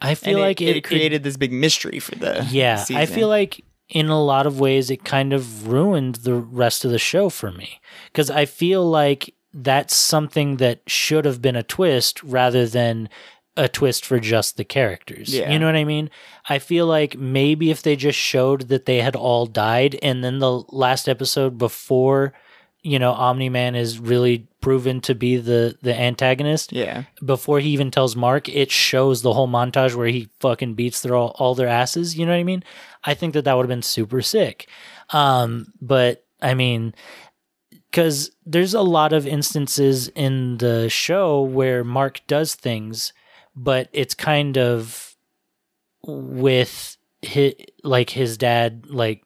I 0.00 0.14
feel 0.14 0.36
And 0.36 0.40
like 0.40 0.60
it, 0.60 0.76
it 0.76 0.84
created 0.84 1.22
this 1.22 1.36
big 1.36 1.52
mystery 1.52 1.98
for 1.98 2.14
the 2.16 2.46
Yeah, 2.50 2.84
I 2.90 3.06
feel 3.06 3.28
like 3.28 3.64
in 3.88 4.08
a 4.08 4.22
lot 4.22 4.46
of 4.46 4.60
ways 4.60 4.90
it 4.90 5.04
kind 5.04 5.32
of 5.32 5.68
ruined 5.68 6.16
the 6.16 6.34
rest 6.34 6.84
of 6.84 6.90
the 6.90 6.98
show 6.98 7.28
for 7.28 7.52
me 7.52 7.80
because 8.06 8.30
I 8.30 8.44
feel 8.44 8.84
like 8.88 9.34
that's 9.52 9.94
something 9.94 10.56
that 10.56 10.82
should 10.86 11.24
have 11.24 11.40
been 11.40 11.54
a 11.54 11.62
twist 11.62 12.22
rather 12.22 12.66
than 12.66 13.08
a 13.56 13.68
twist 13.68 14.04
for 14.04 14.18
just 14.18 14.56
the 14.56 14.64
characters. 14.64 15.32
Yeah. 15.32 15.50
You 15.50 15.58
know 15.58 15.66
what 15.66 15.76
I 15.76 15.84
mean? 15.84 16.10
I 16.48 16.58
feel 16.58 16.86
like 16.86 17.16
maybe 17.16 17.70
if 17.70 17.82
they 17.82 17.96
just 17.96 18.18
showed 18.18 18.68
that 18.68 18.86
they 18.86 19.00
had 19.00 19.14
all 19.14 19.46
died 19.46 19.98
and 20.02 20.24
then 20.24 20.38
the 20.40 20.62
last 20.68 21.08
episode 21.08 21.56
before 21.56 22.32
you 22.82 22.98
know 22.98 23.12
Omni 23.12 23.48
Man 23.48 23.74
is 23.74 23.98
really 23.98 24.46
proven 24.60 25.00
to 25.02 25.14
be 25.14 25.36
the 25.36 25.76
the 25.82 25.98
antagonist. 25.98 26.72
Yeah. 26.72 27.04
Before 27.24 27.58
he 27.60 27.70
even 27.70 27.90
tells 27.90 28.14
Mark, 28.14 28.48
it 28.48 28.70
shows 28.70 29.22
the 29.22 29.32
whole 29.32 29.48
montage 29.48 29.94
where 29.94 30.06
he 30.06 30.28
fucking 30.40 30.74
beats 30.74 31.00
their 31.00 31.14
all, 31.14 31.34
all 31.38 31.54
their 31.54 31.68
asses. 31.68 32.16
You 32.16 32.26
know 32.26 32.32
what 32.32 32.38
I 32.38 32.44
mean? 32.44 32.62
I 33.02 33.14
think 33.14 33.34
that 33.34 33.44
that 33.44 33.54
would 33.54 33.64
have 33.64 33.68
been 33.68 33.82
super 33.82 34.20
sick. 34.20 34.68
Um, 35.10 35.72
but 35.80 36.24
I 36.42 36.54
mean, 36.54 36.94
because 37.90 38.32
there's 38.44 38.74
a 38.74 38.82
lot 38.82 39.12
of 39.12 39.26
instances 39.26 40.08
in 40.08 40.58
the 40.58 40.88
show 40.88 41.40
where 41.40 41.84
Mark 41.84 42.20
does 42.26 42.54
things, 42.54 43.12
but 43.56 43.88
it's 43.92 44.14
kind 44.14 44.56
of 44.58 45.14
with 46.02 46.96
his, 47.22 47.54
like 47.82 48.10
his 48.10 48.36
dad, 48.36 48.86
like 48.88 49.22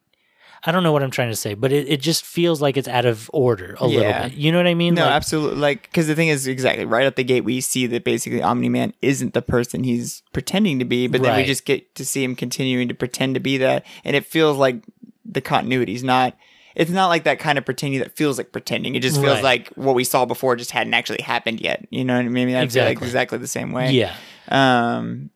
I 0.65 0.73
don't 0.73 0.83
know 0.83 0.91
what 0.93 1.05
I'm 1.05 1.11
trying 1.13 1.31
to 1.31 1.37
say, 1.37 1.55
but 1.55 1.71
it, 1.73 1.89
it 1.89 2.01
just 2.01 2.25
feels 2.25 2.61
like 2.61 2.77
it's 2.77 2.89
out 2.89 3.05
of 3.07 3.31
order 3.33 3.77
a 3.81 3.87
Yeah. 3.89 3.97
little 3.99 4.23
bit. 4.29 4.33
You 4.35 4.51
know 4.51 4.59
what 4.59 4.67
I 4.67 4.75
mean? 4.75 4.95
No, 4.95 5.05
Like- 5.05 5.13
absolutely. 5.13 5.59
Like, 5.61 5.83
because 5.85 6.09
the 6.09 6.17
thing 6.17 6.29
is, 6.29 6.49
exactly 6.49 6.85
right 6.85 7.07
at 7.07 7.15
the 7.15 7.23
gate, 7.25 7.45
we 7.45 7.61
see 7.61 7.87
that 7.87 8.03
basically 8.05 8.43
Omni 8.43 8.69
Man 8.69 8.93
isn't 9.01 9.35
the 9.35 9.43
person 9.43 9.85
he's 9.85 10.23
pretending 10.33 10.81
to 10.81 10.85
be, 10.85 11.07
but 11.07 11.23
then 11.23 11.37
we 11.37 11.45
just 11.45 11.65
get 11.65 11.95
to 11.95 12.05
see 12.05 12.25
him 12.25 12.35
continuing 12.35 12.89
to 12.89 12.95
pretend 12.95 13.35
to 13.35 13.41
be 13.41 13.57
that, 13.59 13.87
and 14.05 14.17
it 14.17 14.27
feels 14.27 14.57
like 14.59 14.83
the 15.25 15.41
continuity's 15.41 16.03
not. 16.03 16.37
It's 16.75 16.91
not 16.91 17.09
like 17.09 17.25
that 17.25 17.39
kind 17.39 17.59
of 17.59 17.65
pretending 17.65 18.01
that 18.01 18.17
feels 18.17 18.39
like 18.39 18.53
pretending. 18.53 18.95
It 18.95 19.01
just 19.03 19.17
feels 19.21 19.37
Right. 19.37 19.43
like 19.45 19.69
what 19.71 19.95
we 19.95 20.05
saw 20.05 20.25
before 20.25 20.55
just 20.57 20.71
hadn't 20.71 20.95
actually 20.95 21.23
happened 21.23 21.61
yet. 21.61 21.87
You 21.91 22.05
know 22.05 22.17
what 22.17 22.25
I 22.25 22.29
mean? 22.29 22.49
I 22.49 22.67
feel 22.69 22.85
like 22.85 22.93
Exactly. 22.93 23.07
exactly 23.09 23.39
the 23.39 23.47
same 23.47 23.73
way. 23.73 23.91
yeah. 23.93 24.15
Um, 24.49 25.31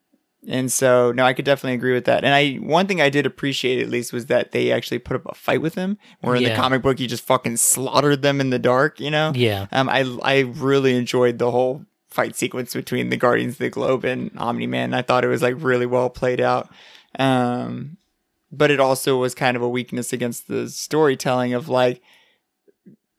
and 0.47 0.69
so 0.71 1.11
no, 1.13 1.23
I 1.23 1.31
could 1.33 1.45
definitely 1.45 1.75
agree 1.75 1.93
with 1.93 2.05
that. 2.05 2.23
And 2.25 2.33
I 2.33 2.55
one 2.55 2.85
thing 2.87 2.99
I 3.01 3.09
did 3.09 3.25
appreciate 3.25 3.81
at 3.81 3.89
least 3.89 4.11
was 4.11 4.25
that 4.25 4.51
they 4.51 4.71
actually 4.71 4.99
put 4.99 5.15
up 5.15 5.25
a 5.25 5.33
fight 5.35 5.61
with 5.61 5.75
him. 5.75 5.97
Where 6.21 6.35
in 6.35 6.43
the 6.43 6.53
comic 6.55 6.81
book 6.81 6.99
he 6.99 7.07
just 7.07 7.23
fucking 7.25 7.57
slaughtered 7.57 8.21
them 8.23 8.41
in 8.41 8.49
the 8.49 8.59
dark. 8.59 8.99
You 8.99 9.09
know? 9.11 9.31
Yeah. 9.35 9.67
Um, 9.71 9.87
I 9.89 10.01
I 10.21 10.39
really 10.39 10.97
enjoyed 10.97 11.37
the 11.39 11.49
whole 11.51 11.85
fight 12.09 12.35
sequence 12.35 12.73
between 12.73 13.09
the 13.09 13.17
Guardians 13.17 13.53
of 13.53 13.59
the 13.59 13.69
Globe 13.69 14.03
and 14.05 14.31
Omni 14.37 14.67
Man. 14.67 14.93
I 14.93 15.01
thought 15.01 15.23
it 15.23 15.29
was 15.29 15.41
like 15.41 15.55
really 15.57 15.85
well 15.85 16.09
played 16.09 16.41
out. 16.41 16.69
Um, 17.17 17.97
but 18.55 18.69
it 18.71 18.79
also 18.79 19.17
was 19.17 19.33
kind 19.35 19.57
of 19.57 19.63
a 19.63 19.67
weakness 19.69 20.13
against 20.13 20.47
the 20.47 20.69
storytelling 20.69 21.53
of 21.53 21.67
like 21.67 22.01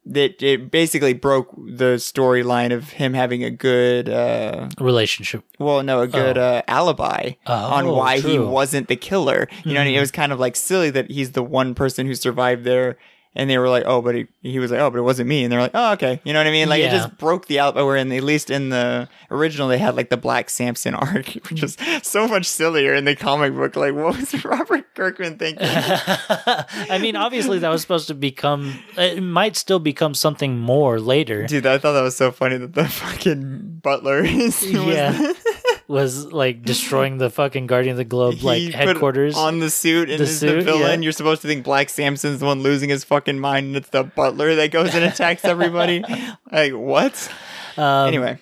that 0.06 0.42
it 0.42 0.70
basically 0.70 1.14
broke 1.14 1.50
the 1.56 1.94
storyline 1.96 2.74
of 2.74 2.90
him 2.90 3.14
having 3.14 3.42
a 3.42 3.50
good 3.50 4.06
uh 4.08 4.68
Relationship. 4.78 5.42
well 5.58 5.82
no 5.82 6.00
a 6.00 6.06
good 6.06 6.36
Oh. 6.36 6.42
uh, 6.42 6.62
alibi 6.68 7.30
Oh, 7.46 7.52
on 7.54 7.86
why 7.88 8.18
he 8.20 8.38
wasn't 8.38 8.88
the 8.88 8.96
killer. 8.96 9.48
You 9.64 9.72
know 9.72 9.80
what 9.80 9.84
I 9.84 9.88
mean? 9.90 9.96
it 9.96 10.00
was 10.00 10.10
kind 10.10 10.30
of 10.32 10.38
like 10.38 10.56
silly 10.56 10.90
that 10.90 11.10
he's 11.10 11.32
the 11.32 11.42
one 11.42 11.74
person 11.74 12.06
who 12.06 12.14
survived 12.14 12.64
there 12.64 12.98
and 13.34 13.48
they 13.48 13.56
were 13.56 13.70
like 13.70 13.84
oh 13.86 14.02
but 14.02 14.14
he, 14.14 14.26
he 14.42 14.58
was 14.58 14.70
like 14.70 14.80
oh 14.80 14.90
but 14.90 14.98
it 14.98 15.02
wasn't 15.02 15.26
me. 15.26 15.42
And 15.42 15.50
they're 15.50 15.60
like 15.60 15.70
oh 15.72 15.92
okay. 15.94 16.20
You 16.22 16.34
know 16.34 16.38
what 16.40 16.48
i 16.48 16.50
mean? 16.50 16.68
Like 16.68 16.82
it 16.82 16.90
just 16.90 17.16
broke 17.16 17.46
the 17.46 17.58
alibi 17.60 17.80
where 17.82 17.96
in 17.96 18.12
at 18.12 18.22
least 18.24 18.50
in 18.50 18.68
the 18.68 19.08
original 19.30 19.68
they 19.68 19.78
had 19.78 19.96
like 19.96 20.10
the 20.10 20.18
black 20.18 20.50
samson 20.50 20.94
arc 21.06 21.28
which 21.48 21.62
is 21.62 21.78
so 22.02 22.28
much 22.28 22.44
sillier 22.44 22.92
in 22.92 23.06
the 23.06 23.16
comic 23.16 23.54
book. 23.54 23.74
Like 23.74 23.94
what 23.94 24.18
was 24.18 24.44
robert 24.44 24.83
kirkman 24.94 25.36
thinking 25.38 25.66
I 25.66 26.98
mean, 27.00 27.16
obviously, 27.16 27.58
that 27.60 27.68
was 27.68 27.80
supposed 27.82 28.08
to 28.08 28.14
become. 28.14 28.78
It 28.96 29.20
might 29.22 29.56
still 29.56 29.78
become 29.78 30.14
something 30.14 30.58
more 30.58 31.00
later. 31.00 31.46
dude 31.46 31.66
i 31.66 31.78
thought 31.78 31.92
that 31.92 32.02
was 32.02 32.16
so 32.16 32.30
funny 32.30 32.56
that 32.56 32.74
the 32.74 32.88
fucking 32.88 33.80
butler 33.82 34.24
is 34.24 34.60
was 34.62 34.72
Yeah. 34.72 35.32
Was 35.86 36.32
like 36.32 36.62
destroying 36.62 37.18
the 37.18 37.28
fucking 37.28 37.66
Guardian 37.66 37.92
of 37.92 37.96
the 37.98 38.04
Globe 38.06 38.42
like 38.42 38.56
he 38.58 38.70
headquarters. 38.70 39.36
on 39.36 39.58
the 39.58 39.68
suit 39.68 40.08
and 40.08 40.18
The 40.18 40.24
is 40.24 40.40
the 40.40 40.48
suit, 40.48 40.64
villain. 40.64 40.80
yeah. 41.02 41.04
You're 41.04 41.12
supposed 41.12 41.42
to 41.42 41.48
think 41.48 41.62
Black 41.62 41.90
Samson's 41.90 42.38
the 42.40 42.46
one 42.46 42.62
losing 42.62 42.88
his 42.88 43.04
fucking 43.04 43.38
mind, 43.38 43.66
and 43.66 43.76
it's 43.76 43.90
the 43.90 44.02
butler 44.02 44.54
that 44.54 44.70
goes 44.70 44.94
and 44.94 45.04
attacks 45.04 45.44
everybody. 45.44 46.02
like 46.50 46.72
what? 46.72 47.30
Um, 47.76 48.08
anyway, 48.08 48.38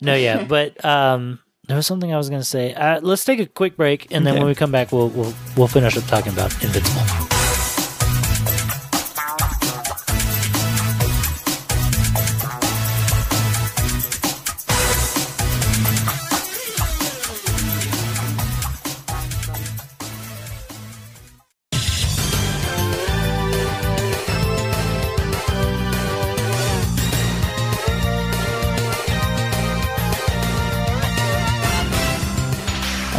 No, 0.00 0.14
yeah, 0.14 0.42
but 0.44 0.82
um, 0.82 1.40
there 1.70 1.76
was 1.76 1.86
something 1.86 2.12
I 2.12 2.16
was 2.18 2.28
going 2.28 2.40
to 2.42 2.46
say. 2.46 2.74
Uh, 2.74 3.00
let's 3.00 3.24
take 3.24 3.38
a 3.40 3.46
quick 3.46 3.76
break, 3.76 4.10
and 4.12 4.26
then 4.26 4.34
Okay. 4.34 4.40
when 4.42 4.48
we 4.48 4.54
come 4.54 4.72
back, 4.72 4.90
we'll 4.92 5.08
we'll 5.08 5.32
we'll 5.56 5.68
finish 5.68 5.96
up 5.96 6.04
talking 6.04 6.32
about 6.32 6.52
Invincible. 6.62 7.19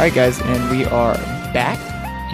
All 0.02 0.08
right, 0.08 0.14
guys, 0.16 0.40
and 0.40 0.76
we 0.76 0.84
are 0.86 1.14
back. 1.54 1.78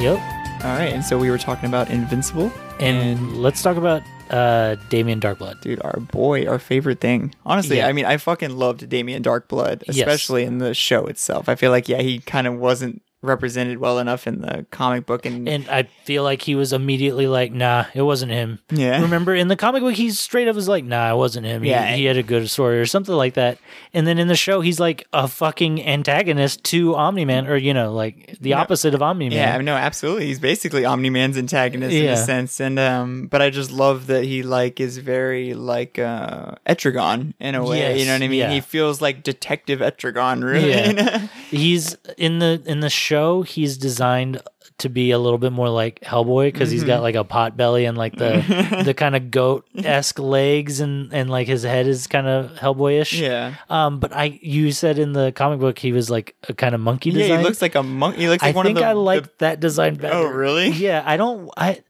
Yep. 0.00 0.16
All 0.64 0.74
right, 0.78 0.90
and 0.90 1.04
so 1.04 1.18
we 1.18 1.28
were 1.28 1.36
talking 1.36 1.68
about 1.68 1.90
Invincible, 1.90 2.50
And 2.80 3.36
let's 3.42 3.60
talk 3.62 3.76
about 3.76 4.00
uh, 4.30 4.76
Damien 4.88 5.20
Darkblood. 5.20 5.60
dude, 5.60 5.82
our 5.82 6.00
boy, 6.00 6.46
our 6.46 6.58
favorite 6.58 6.98
thing. 6.98 7.34
Honestly, 7.44 7.76
Yeah. 7.76 7.88
I 7.88 7.92
mean, 7.92 8.06
I 8.06 8.16
fucking 8.16 8.56
loved 8.56 8.88
Damien 8.88 9.22
Darkblood, 9.22 9.82
Yes. 9.86 9.98
especially 9.98 10.44
in 10.44 10.56
the 10.56 10.72
show 10.72 11.04
itself. 11.08 11.46
I 11.46 11.56
feel 11.56 11.70
like, 11.70 11.90
yeah, 11.90 12.00
he 12.00 12.20
kind 12.20 12.46
of 12.46 12.54
wasn't 12.54 13.02
represented 13.20 13.78
well 13.78 13.98
enough 13.98 14.26
in 14.26 14.42
the 14.42 14.64
comic 14.70 15.06
book, 15.06 15.26
and, 15.26 15.48
And 15.48 15.68
I 15.68 15.84
feel 16.04 16.22
like 16.22 16.42
he 16.42 16.54
was 16.54 16.72
immediately 16.72 17.26
like, 17.26 17.52
nah, 17.52 17.86
it 17.94 18.02
wasn't 18.02 18.32
him. 18.32 18.60
yeah, 18.70 19.00
Remember 19.02 19.34
in 19.34 19.48
the 19.48 19.56
comic 19.56 19.82
book, 19.82 19.94
he's 19.94 20.20
straight 20.20 20.46
up 20.46 20.54
was 20.54 20.68
like, 20.68 20.84
nah, 20.84 21.12
it 21.12 21.16
wasn't 21.16 21.46
him. 21.46 21.64
Yeah. 21.64 21.94
He, 21.94 22.04
had 22.04 22.16
a 22.16 22.22
good 22.22 22.48
story 22.48 22.78
or 22.78 22.86
something 22.86 23.14
like 23.14 23.34
that. 23.34 23.58
And 23.92 24.06
then 24.06 24.18
in 24.18 24.28
the 24.28 24.36
show, 24.36 24.60
he's 24.60 24.80
like 24.80 25.06
a 25.12 25.28
fucking 25.28 25.84
antagonist 25.84 26.64
to 26.64 26.94
Omni 26.94 27.24
Man, 27.24 27.46
or, 27.46 27.56
you 27.56 27.74
know, 27.74 27.92
like 27.92 28.36
the 28.40 28.54
opposite 28.54 28.94
of 28.94 29.02
Omni 29.02 29.28
Man. 29.30 29.36
Yeah, 29.36 29.58
no, 29.58 29.74
absolutely. 29.74 30.26
He's 30.26 30.38
basically 30.40 30.84
Omni 30.84 31.10
Man's 31.10 31.36
antagonist 31.36 31.94
in 31.94 32.06
a 32.06 32.16
sense, 32.16 32.60
and 32.60 32.78
um, 32.78 33.26
but 33.26 33.42
I 33.42 33.50
just 33.50 33.70
love 33.70 34.06
that 34.06 34.24
he 34.24 34.42
like 34.42 34.80
is 34.80 34.98
very 34.98 35.54
like 35.54 35.98
uh 35.98 36.52
Etrigan 36.66 37.34
in 37.40 37.54
a 37.54 37.64
way. 37.64 37.78
Yes, 37.78 38.00
you 38.00 38.06
know 38.06 38.12
what 38.14 38.22
I 38.22 38.28
mean? 38.28 38.38
yeah. 38.38 38.50
He 38.50 38.60
feels 38.60 39.00
like 39.00 39.22
Detective 39.22 39.80
Etrigan, 39.80 40.42
really. 40.42 40.70
Yeah. 40.70 41.26
He's 41.50 41.96
in 42.16 42.38
the 42.38 42.62
in 42.66 42.80
the 42.80 42.90
show. 43.08 43.42
He's 43.42 43.78
designed 43.78 44.42
to 44.78 44.88
be 44.88 45.10
a 45.10 45.18
little 45.18 45.38
bit 45.38 45.50
more 45.50 45.68
like 45.68 45.98
Hellboy 46.02 46.52
because 46.52 46.70
he's 46.70 46.82
Mm-hmm. 46.82 46.86
got 46.88 47.02
like 47.02 47.16
a 47.16 47.24
pot 47.24 47.56
belly 47.56 47.84
and 47.84 47.98
like 47.98 48.14
the 48.14 48.82
the 48.84 48.94
kind 48.94 49.16
of 49.16 49.32
goat 49.32 49.66
esque 49.76 50.20
legs 50.20 50.78
and 50.78 51.12
and 51.12 51.28
like 51.28 51.48
his 51.48 51.64
head 51.64 51.88
is 51.88 52.06
kind 52.06 52.28
of 52.28 52.52
Hellboyish. 52.52 53.18
yeah. 53.20 53.56
Um, 53.68 53.98
but 53.98 54.12
I 54.14 54.38
you 54.40 54.70
said 54.70 55.00
in 55.00 55.14
the 55.14 55.32
comic 55.32 55.58
book 55.58 55.78
he 55.80 55.90
was 55.90 56.10
like 56.10 56.36
a 56.48 56.54
kind 56.54 56.76
of 56.76 56.80
monkey 56.80 57.10
Yeah, 57.10 57.38
he 57.38 57.42
looks 57.42 57.60
like 57.60 57.74
a 57.74 57.82
monkey. 57.82 58.20
He 58.22 58.28
looks 58.28 58.44
I 58.44 58.48
like 58.48 58.56
one 58.56 58.66
think 58.66 58.78
of 58.78 58.82
the. 58.84 58.88
I 58.88 58.92
like 58.92 59.22
the- 59.24 59.32
that 59.38 59.58
design 59.58 59.96
better. 59.96 60.14
Oh, 60.14 60.26
really? 60.26 60.68
Yeah, 60.70 61.02
I 61.04 61.16
don't. 61.16 61.50
I 61.56 61.80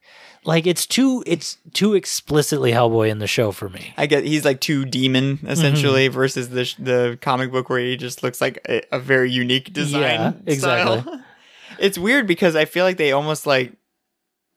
like 0.48 0.66
it's 0.66 0.86
too 0.86 1.22
it's 1.26 1.58
too 1.74 1.92
explicitly 1.94 2.72
Hellboy 2.72 3.10
in 3.10 3.18
the 3.18 3.26
show 3.26 3.52
for 3.52 3.68
me. 3.68 3.92
I 3.98 4.06
get 4.06 4.24
he's 4.24 4.46
like 4.46 4.60
too 4.60 4.86
demon 4.86 5.38
essentially 5.46 6.06
Mm-hmm. 6.06 6.14
versus 6.14 6.48
the 6.48 6.74
the 6.82 7.18
comic 7.20 7.52
book 7.52 7.68
where 7.68 7.78
he 7.80 7.96
just 7.98 8.22
looks 8.22 8.40
like 8.40 8.58
a, 8.68 8.80
a 8.90 8.98
very 8.98 9.30
unique 9.30 9.72
design. 9.74 10.00
Yeah, 10.02 10.32
exactly. 10.46 11.00
style. 11.02 11.20
it's 11.78 11.98
weird 11.98 12.26
because 12.26 12.56
I 12.56 12.64
feel 12.64 12.84
like 12.86 12.96
they 12.96 13.12
almost 13.12 13.46
like 13.46 13.74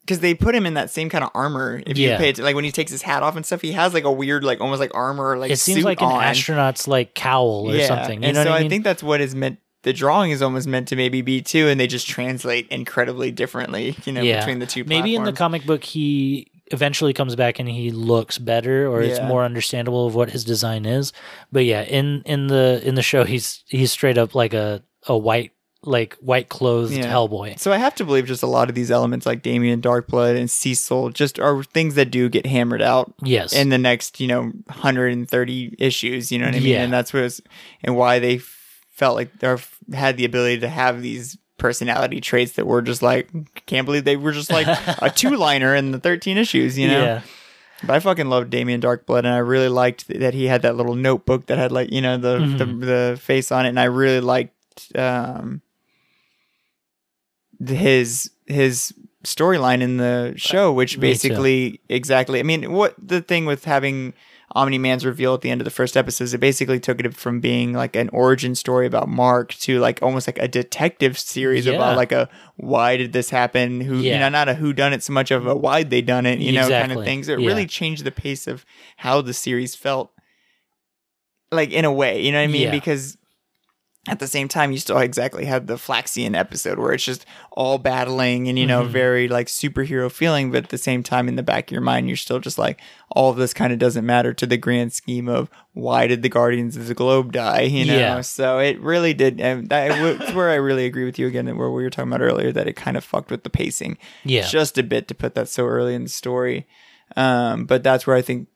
because 0.06 0.20
they 0.22 0.34
put 0.34 0.56
him 0.56 0.66
in 0.66 0.76
that 0.76 0.90
same 0.90 1.10
kind 1.10 1.24
of 1.26 1.30
armor. 1.36 1.84
If 1.86 1.98
Yeah. 1.98 2.14
you 2.14 2.18
pay 2.18 2.30
it, 2.30 2.40
like 2.40 2.56
when 2.56 2.64
he 2.64 2.72
takes 2.72 2.90
his 2.92 3.02
hat 3.02 3.22
off 3.22 3.36
and 3.36 3.46
stuff, 3.46 3.62
he 3.62 3.74
has 3.74 3.94
like 3.94 4.06
a 4.06 4.12
weird 4.12 4.44
like 4.46 4.62
almost 4.62 4.80
like 4.80 4.96
armor 4.96 5.38
like 5.38 5.52
it 5.52 5.60
seems 5.60 5.84
like 5.84 6.00
an 6.02 6.08
on. 6.08 6.24
astronaut's 6.24 6.88
like 6.88 7.14
cowl 7.16 7.70
or 7.70 7.76
yeah. 7.76 7.88
something. 7.88 8.24
You 8.24 8.30
and 8.30 8.36
know 8.36 8.44
so 8.46 8.50
what 8.50 8.56
I 8.56 8.60
I 8.60 8.62
mean? 8.62 8.70
think 8.70 8.84
that's 8.86 9.04
what 9.04 9.20
is 9.20 9.36
meant. 9.36 9.60
The 9.84 9.94
drawing 9.94 10.32
is 10.32 10.42
almost 10.42 10.68
meant 10.68 10.88
to 10.90 10.96
maybe 10.96 11.22
be 11.22 11.42
too, 11.42 11.68
and 11.68 11.80
they 11.80 11.88
just 11.88 12.08
translate 12.08 12.68
incredibly 12.70 13.32
differently. 13.32 13.96
You 14.06 14.14
know, 14.14 14.22
between 14.22 14.60
the 14.60 14.66
two. 14.68 14.84
Maybe 14.84 15.16
in 15.16 15.24
the 15.24 15.34
comic 15.34 15.66
book 15.66 15.84
he 15.84 16.48
eventually 16.68 17.12
comes 17.14 17.36
back 17.36 17.60
and 17.60 17.68
he 17.68 17.92
looks 17.92 18.38
better 18.38 18.88
or 18.88 19.02
it's 19.02 19.20
more 19.22 19.44
understandable 19.44 20.08
of 20.08 20.16
what 20.16 20.30
his 20.30 20.46
design 20.46 20.86
is. 20.86 21.12
But 21.52 21.66
yeah, 21.66 21.82
in 21.82 22.22
in 22.26 22.48
the 22.48 22.82
in 22.86 22.96
the 22.96 23.02
show 23.02 23.24
he's 23.24 23.64
he's 23.68 23.92
straight 23.92 24.18
up 24.18 24.36
like 24.36 24.54
a 24.54 24.82
a 25.08 25.18
white 25.18 25.52
like 25.84 26.14
white 26.22 26.48
clothed 26.48 26.94
Yeah. 26.94 27.12
Hellboy. 27.12 27.60
So 27.60 27.72
I 27.74 27.78
have 27.78 27.96
to 27.96 28.06
believe 28.06 28.28
just 28.28 28.44
a 28.44 28.48
lot 28.48 28.70
of 28.70 28.76
these 28.76 28.92
elements 28.92 29.26
like 29.26 29.42
Damien 29.42 29.82
Darkblood 29.82 30.38
and 30.38 30.50
Cecil 30.50 31.10
just 31.10 31.40
are 31.40 31.64
things 31.64 31.96
that 31.96 32.12
do 32.12 32.30
get 32.30 32.46
hammered 32.46 32.84
out 32.84 33.12
Yes. 33.24 33.52
in 33.52 33.70
the 33.70 33.80
next, 33.80 34.20
you 34.20 34.28
know, 34.28 34.52
130 34.68 35.76
issues, 35.80 36.32
you 36.32 36.38
know 36.40 36.46
what 36.46 36.56
I 36.56 36.60
mean? 36.60 36.68
Yeah. 36.68 36.84
And 36.84 36.94
that's 36.94 37.12
what 37.14 37.24
was, 37.24 37.42
and 37.84 37.96
why 37.96 38.20
they 38.20 38.36
f- 38.36 38.58
felt 39.02 39.16
like 39.16 39.32
they 39.40 39.58
had 39.98 40.16
the 40.18 40.26
ability 40.26 40.60
to 40.60 40.70
have 40.70 41.02
these 41.02 41.36
personality 41.58 42.22
traits 42.22 42.52
that 42.54 42.68
were 42.68 42.84
just 42.84 43.02
like, 43.02 43.30
can't 43.66 43.86
believe 43.88 44.04
they 44.06 44.16
were 44.16 44.32
just 44.32 44.52
like 44.52 44.68
a 45.02 45.10
two 45.16 45.36
liner 45.36 45.74
in 45.76 45.90
the 45.92 46.00
13 46.00 46.38
issues, 46.38 46.78
you 46.78 46.88
know? 46.88 47.04
Yeah. 47.04 47.22
But 47.84 47.96
I 47.96 48.00
fucking 48.00 48.30
loved 48.30 48.52
Damien 48.52 48.80
Darkblood, 48.80 49.20
and 49.26 49.28
I 49.30 49.38
really 49.40 49.70
liked 49.70 50.08
that 50.08 50.36
he 50.36 50.46
had 50.46 50.62
that 50.62 50.76
little 50.76 50.94
notebook 50.94 51.48
that 51.48 51.58
had 51.58 51.72
like 51.72 51.92
you 51.92 52.00
know 52.00 52.16
the 52.18 52.38
Mhm. 52.38 52.58
the, 52.60 52.66
the 52.86 53.18
face 53.20 53.52
on 53.52 53.66
it, 53.66 53.70
and 53.70 53.80
I 53.80 53.86
really 53.86 54.22
liked 54.22 54.96
um 54.96 55.64
his 57.66 58.30
his 58.46 58.94
storyline 59.24 59.82
in 59.82 59.98
the 59.98 60.34
show, 60.36 60.72
which 60.72 61.00
basically 61.00 61.80
exactly. 61.90 62.40
I 62.40 62.44
mean, 62.44 62.72
what 62.72 62.94
the 63.02 63.22
thing 63.22 63.46
with 63.46 63.66
having 63.66 64.14
Omni 64.54 64.78
Man's 64.78 65.06
reveal 65.06 65.34
at 65.34 65.42
the 65.42 65.50
end 65.50 65.62
of 65.62 65.66
the 65.66 65.72
first 65.72 65.96
episode 65.96 66.26
is 66.26 66.34
it 66.34 66.40
basically 66.40 66.80
took 66.80 67.00
it 67.00 67.14
from 67.16 67.40
being 67.40 67.74
like 67.74 67.96
an 67.96 68.10
origin 68.10 68.54
story 68.56 68.86
about 68.86 69.08
Mark 69.08 69.54
to 69.56 69.80
like 69.80 70.02
almost 70.02 70.28
like 70.28 70.38
a 70.40 70.48
detective 70.48 71.18
series 71.18 71.66
Yeah. 71.66 71.74
about 71.74 71.96
like 71.96 72.12
a 72.12 72.30
why 72.58 72.98
did 72.98 73.14
this 73.14 73.30
happen? 73.30 73.82
Who 73.82 73.98
you 73.98 74.18
know, 74.20 74.30
not 74.30 74.50
a 74.50 74.54
who 74.54 74.74
done 74.74 74.94
it 74.94 75.04
so 75.04 75.14
much 75.14 75.32
of 75.32 75.48
a 75.48 75.56
why'd 75.56 75.90
they 75.90 76.02
done 76.02 76.26
it, 76.26 76.40
you 76.40 76.52
know, 76.52 76.68
kind 76.68 76.92
of 76.92 77.04
things. 77.04 77.28
It 77.30 77.40
Yeah. 77.40 77.48
really 77.48 77.66
changed 77.66 78.04
the 78.04 78.12
pace 78.12 78.46
of 78.48 78.66
how 78.98 79.22
the 79.22 79.34
series 79.34 79.76
felt 79.76 80.12
like 81.52 81.72
in 81.72 81.86
a 81.86 81.92
way, 81.92 82.22
you 82.22 82.32
know 82.32 82.40
what 82.40 82.44
I 82.44 82.48
mean? 82.48 82.62
Yeah. 82.64 82.72
Because 82.72 83.18
at 84.08 84.18
the 84.18 84.26
same 84.28 84.48
time, 84.48 84.72
you 84.72 84.80
still 84.80 84.98
exactly 84.98 85.46
had 85.46 85.68
the 85.68 85.76
Flaxian 85.76 86.36
episode 86.36 86.80
where 86.80 86.92
it's 86.92 87.04
just 87.04 87.24
all 87.52 87.78
battling 87.78 88.48
and, 88.50 88.58
you 88.58 88.66
know, 88.66 88.82
Mm-hmm. 88.82 88.92
very 88.92 89.28
like 89.28 89.46
superhero 89.46 90.12
feeling. 90.12 90.50
But 90.52 90.64
at 90.64 90.70
the 90.72 90.80
same 90.80 91.04
time, 91.04 91.28
in 91.28 91.36
the 91.36 91.44
back 91.44 91.68
of 91.68 91.72
your 91.72 91.82
mind, 91.82 92.08
you're 92.08 92.18
still 92.18 92.40
just 92.40 92.58
like, 92.58 92.82
all 93.12 93.30
of 93.30 93.38
this 93.38 93.54
kind 93.54 93.72
of 93.72 93.78
doesn't 93.78 94.04
matter 94.06 94.34
to 94.34 94.48
the 94.48 94.58
grand 94.58 94.92
scheme 94.94 95.28
of 95.30 95.52
why 95.74 96.08
did 96.08 96.24
the 96.24 96.30
Guardians 96.30 96.76
of 96.76 96.88
the 96.88 96.96
Globe 96.96 97.32
die, 97.32 97.62
you 97.62 97.86
know? 97.86 97.96
Yeah. 97.96 98.22
So 98.22 98.58
it 98.58 98.80
really 98.80 99.14
did. 99.14 99.40
And 99.40 99.70
that's 99.70 100.34
where 100.34 100.50
I 100.50 100.56
really 100.56 100.86
agree 100.86 101.06
with 101.06 101.20
you 101.20 101.28
again, 101.28 101.46
where 101.56 101.70
we 101.70 101.84
were 101.84 101.92
talking 101.92 102.12
about 102.12 102.22
earlier, 102.24 102.52
that 102.52 102.68
it 102.68 102.74
kind 102.76 102.98
of 102.98 103.04
fucked 103.04 103.30
with 103.30 103.44
the 103.44 103.50
pacing 103.52 104.00
Yeah. 104.24 104.48
just 104.48 104.80
a 104.80 104.84
bit 104.84 105.08
to 105.10 105.14
put 105.16 105.36
that 105.36 105.48
so 105.48 105.68
early 105.68 105.94
in 105.94 106.04
the 106.04 106.10
story. 106.10 106.68
Um, 107.16 107.66
but 107.66 107.84
that's 107.84 108.08
where 108.08 108.16
I 108.16 108.22
think 108.22 108.48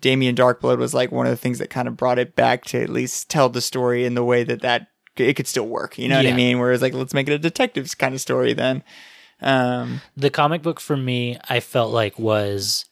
Damien 0.00 0.34
Darkblood 0.34 0.78
was 0.78 0.94
like 0.94 1.12
one 1.12 1.26
of 1.26 1.30
the 1.30 1.36
things 1.36 1.58
that 1.58 1.70
kind 1.70 1.88
of 1.88 1.96
brought 1.96 2.18
it 2.18 2.34
back 2.34 2.64
to 2.66 2.82
at 2.82 2.88
least 2.88 3.28
tell 3.28 3.48
the 3.48 3.60
story 3.60 4.04
in 4.04 4.14
the 4.14 4.24
way 4.24 4.44
that 4.44 4.62
that 4.62 4.88
it 5.16 5.34
could 5.34 5.46
still 5.46 5.66
work. 5.66 5.98
You 5.98 6.08
know 6.08 6.16
what 6.16 6.26
I 6.26 6.32
mean? 6.32 6.58
Whereas 6.58 6.82
like 6.82 6.94
let's 6.94 7.14
make 7.14 7.28
it 7.28 7.32
a 7.32 7.38
detectives 7.38 7.94
kind 7.94 8.14
of 8.14 8.20
story 8.20 8.52
then. 8.52 8.82
Um, 9.40 10.00
the 10.16 10.30
comic 10.30 10.62
book 10.62 10.80
for 10.80 10.96
me, 10.96 11.38
I 11.48 11.60
felt 11.60 11.92
like 11.92 12.18
was 12.18 12.86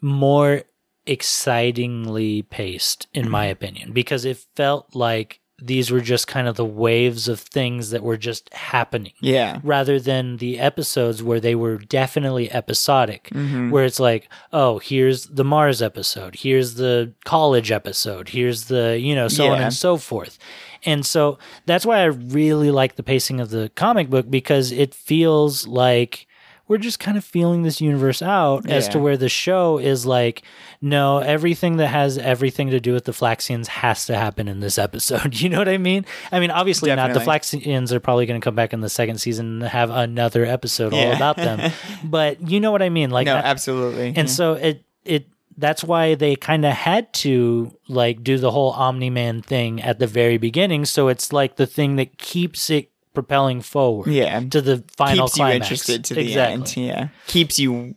more 0.00 0.62
excitingly 1.06 2.42
paced, 2.42 3.06
in 3.12 3.28
my 3.28 3.46
opinion, 3.46 3.92
because 3.92 4.24
it 4.24 4.44
felt 4.54 4.94
like 4.94 5.40
these 5.64 5.90
were 5.90 6.00
just 6.00 6.26
kind 6.26 6.48
of 6.48 6.56
the 6.56 6.64
waves 6.64 7.28
of 7.28 7.38
things 7.40 7.90
that 7.90 8.02
were 8.02 8.16
just 8.16 8.52
happening. 8.52 9.12
yeah, 9.20 9.60
rather 9.62 10.00
than 10.00 10.38
the 10.38 10.58
episodes 10.58 11.22
where 11.22 11.40
they 11.40 11.54
were 11.54 11.76
definitely 11.78 12.50
episodic, 12.50 13.30
Mm-hmm. 13.32 13.70
where 13.70 13.84
it's 13.84 14.00
like, 14.00 14.28
oh, 14.52 14.78
here's 14.78 15.26
the 15.26 15.44
Mars 15.44 15.80
episode, 15.82 16.34
here's 16.36 16.74
the 16.74 17.12
college 17.24 17.70
episode, 17.70 18.30
here's 18.30 18.64
the, 18.64 18.98
you 18.98 19.14
know, 19.14 19.28
so 19.28 19.44
on 19.52 19.60
and 19.60 19.72
so 19.74 19.96
forth. 19.96 20.38
And 20.84 21.06
so 21.06 21.38
that's 21.66 21.86
why 21.86 22.00
I 22.00 22.06
really 22.06 22.70
like 22.72 22.96
the 22.96 23.02
pacing 23.04 23.38
of 23.40 23.50
the 23.50 23.70
comic 23.76 24.10
book 24.10 24.28
because 24.28 24.72
it 24.72 24.92
feels 24.94 25.66
like 25.68 26.26
we're 26.72 26.78
just 26.78 26.98
kind 26.98 27.18
of 27.18 27.24
feeling 27.24 27.64
this 27.64 27.82
universe 27.82 28.22
out 28.22 28.66
as 28.66 28.88
to 28.88 28.98
where 28.98 29.18
the 29.18 29.28
show 29.28 29.76
is 29.76 30.06
like, 30.06 30.40
no, 30.80 31.18
everything 31.18 31.76
that 31.76 31.88
has 31.88 32.16
everything 32.16 32.70
to 32.70 32.80
do 32.80 32.94
with 32.94 33.04
the 33.04 33.12
Flaxians 33.12 33.66
has 33.66 34.06
to 34.06 34.16
happen 34.16 34.48
in 34.48 34.60
this 34.60 34.78
episode. 34.78 35.34
You 35.42 35.50
know 35.50 35.58
what 35.58 35.68
I 35.68 35.76
mean? 35.76 36.06
I 36.30 36.40
mean, 36.40 36.50
obviously 36.50 36.94
not. 36.94 37.12
The 37.12 37.20
Flaxians 37.20 37.92
are 37.92 38.00
probably 38.00 38.24
going 38.24 38.40
to 38.40 38.44
come 38.44 38.54
back 38.54 38.72
in 38.72 38.80
the 38.80 38.88
second 38.88 39.18
season 39.18 39.60
and 39.60 39.70
have 39.70 39.90
another 39.90 40.46
episode 40.46 40.94
all 40.94 41.12
about 41.12 41.36
them. 41.36 41.72
but 42.04 42.48
you 42.48 42.58
know 42.58 42.70
what 42.70 42.80
I 42.80 42.88
mean? 42.88 43.10
Like, 43.10 43.26
no, 43.26 43.34
absolutely. 43.34 44.14
and 44.16 44.30
so 44.30 44.54
it 44.54 44.82
it 45.04 45.26
that's 45.58 45.84
why 45.84 46.14
they 46.14 46.36
kind 46.36 46.64
of 46.64 46.72
had 46.72 47.12
to 47.14 47.76
like 47.88 48.24
do 48.24 48.38
the 48.38 48.50
whole 48.50 48.70
Omni 48.70 49.10
Man 49.10 49.42
thing 49.42 49.82
at 49.82 49.98
the 49.98 50.06
very 50.06 50.38
beginning. 50.38 50.86
So 50.86 51.08
it's 51.08 51.34
like 51.34 51.56
the 51.56 51.66
thing 51.66 51.96
that 51.96 52.16
keeps 52.16 52.70
it 52.70 52.91
propelling 53.14 53.60
forward. 53.62 54.08
Yeah. 54.12 54.40
To 54.40 54.60
the 54.60 54.84
final 54.96 55.26
keeps 55.26 55.36
you 55.36 55.42
climax. 55.42 55.66
interested 55.66 56.04
to 56.06 56.14
the 56.14 56.20
exactly. 56.22 56.52
end. 56.54 56.76
Yeah, 56.76 57.08
keeps 57.26 57.58
you 57.58 57.94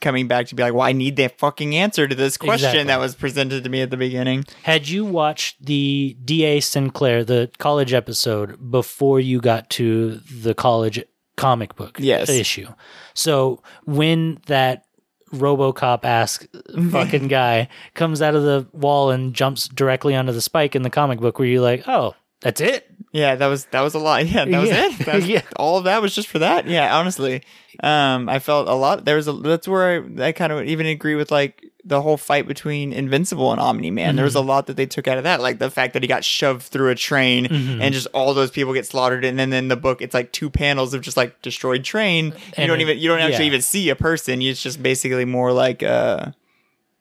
coming 0.00 0.26
back 0.26 0.46
to 0.48 0.54
be 0.56 0.62
like, 0.62 0.72
well, 0.74 0.82
I 0.82 0.92
need 0.92 1.16
that 1.16 1.38
fucking 1.38 1.76
answer 1.76 2.08
to 2.08 2.14
this 2.14 2.36
question 2.36 2.54
Exactly. 2.70 2.84
that 2.84 2.98
was 2.98 3.14
presented 3.14 3.62
to 3.62 3.70
me 3.70 3.80
at 3.82 3.90
the 3.90 3.96
beginning. 3.96 4.44
Had 4.64 4.88
you 4.88 5.04
watched 5.04 5.64
the 5.64 6.16
D.A. 6.24 6.58
Sinclair, 6.60 7.22
the 7.24 7.48
college 7.58 7.92
episode, 7.92 8.70
before 8.72 9.20
you 9.20 9.40
got 9.40 9.70
to 9.70 10.16
the 10.16 10.54
college 10.54 11.04
comic 11.36 11.76
book 11.76 11.98
Yes. 12.00 12.28
issue? 12.28 12.66
So 13.14 13.62
when 13.84 14.40
that 14.46 14.84
Robocop 15.32 16.04
ass 16.04 16.44
fucking 16.90 17.28
guy 17.28 17.68
comes 17.94 18.20
out 18.20 18.34
of 18.34 18.42
the 18.42 18.66
wall 18.72 19.10
and 19.10 19.32
jumps 19.32 19.68
directly 19.68 20.14
onto 20.16 20.32
the 20.32 20.42
spike 20.42 20.74
in 20.74 20.82
the 20.82 20.90
comic 20.90 21.20
book, 21.20 21.38
were 21.38 21.44
you're 21.44 21.62
like, 21.62 21.86
oh, 21.86 22.14
that's 22.40 22.60
it? 22.60 22.90
Yeah, 23.12 23.34
that 23.36 23.46
was 23.46 23.66
that 23.66 23.82
was 23.82 23.94
a 23.94 23.98
lot. 23.98 24.26
Yeah, 24.34 24.46
that 24.46 24.58
was 24.60 24.70
Yeah. 24.70 24.86
it. 24.90 24.98
That 25.06 25.14
was- 25.16 25.28
Yeah. 25.34 25.42
all 25.56 25.76
of 25.78 25.84
that 25.84 26.00
was 26.02 26.14
just 26.14 26.28
for 26.28 26.38
that. 26.40 26.66
Yeah, 26.66 26.96
honestly, 26.98 27.42
um, 27.82 28.28
I 28.28 28.38
felt 28.38 28.68
a 28.68 28.74
lot. 28.74 29.04
There 29.04 29.16
was 29.16 29.28
a. 29.28 29.32
That's 29.32 29.68
where 29.68 30.02
I, 30.18 30.26
I 30.28 30.32
kind 30.32 30.50
of 30.52 30.64
even 30.64 30.86
agree 30.86 31.14
with 31.14 31.30
like 31.30 31.64
the 31.84 32.00
whole 32.00 32.16
fight 32.16 32.46
between 32.46 32.92
Invincible 32.92 33.50
and 33.50 33.60
Omni 33.60 33.90
Man. 33.90 34.14
There 34.16 34.24
was 34.24 34.36
a 34.36 34.38
Mm-hmm. 34.38 34.48
lot 34.48 34.66
that 34.68 34.76
they 34.76 34.86
took 34.86 35.08
out 35.08 35.18
of 35.18 35.24
that, 35.24 35.40
like 35.42 35.58
the 35.58 35.68
fact 35.70 35.92
that 35.94 36.02
he 36.02 36.06
got 36.06 36.22
shoved 36.24 36.62
through 36.62 36.90
a 36.90 36.94
train 36.94 37.46
Mm-hmm. 37.46 37.82
and 37.82 37.92
just 37.92 38.06
all 38.14 38.32
those 38.34 38.50
people 38.52 38.72
get 38.72 38.86
slaughtered. 38.86 39.24
And 39.24 39.38
then 39.38 39.52
in 39.52 39.68
the 39.68 39.76
book, 39.76 40.00
it's 40.00 40.14
like 40.14 40.32
two 40.32 40.48
panels 40.48 40.94
of 40.94 41.02
just 41.02 41.16
like 41.16 41.42
destroyed 41.42 41.82
train. 41.84 42.26
You 42.26 42.32
And 42.56 42.68
don't 42.68 42.80
even 42.80 42.98
you 42.98 43.08
don't 43.08 43.18
actually 43.20 43.44
yeah. 43.44 43.48
even 43.48 43.62
see 43.62 43.88
a 43.90 43.96
person. 43.96 44.40
It's 44.40 44.62
just 44.62 44.82
basically 44.82 45.24
more 45.26 45.52
like 45.52 45.82
uh, 45.82 46.26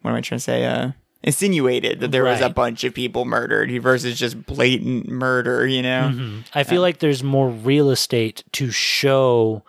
what 0.01 0.11
am 0.11 0.17
I 0.17 0.21
trying 0.21 0.39
to 0.39 0.43
say? 0.43 0.65
Uh. 0.65 0.91
Insinuated 1.23 1.99
that 1.99 2.11
there 2.11 2.23
was 2.23 2.41
a 2.41 2.49
bunch 2.49 2.83
of 2.83 2.93
people 2.95 3.25
murdered 3.25 3.69
versus 3.81 4.17
just 4.17 4.43
blatant 4.45 5.07
murder, 5.07 5.67
you 5.67 5.81
know? 5.83 6.11
Mm-hmm. 6.13 6.39
I 6.55 6.63
feel 6.63 6.81
like 6.81 6.97
there's 6.99 7.21
more 7.23 7.49
real 7.49 7.91
estate 7.91 8.43
to 8.53 8.71
show 8.71 9.63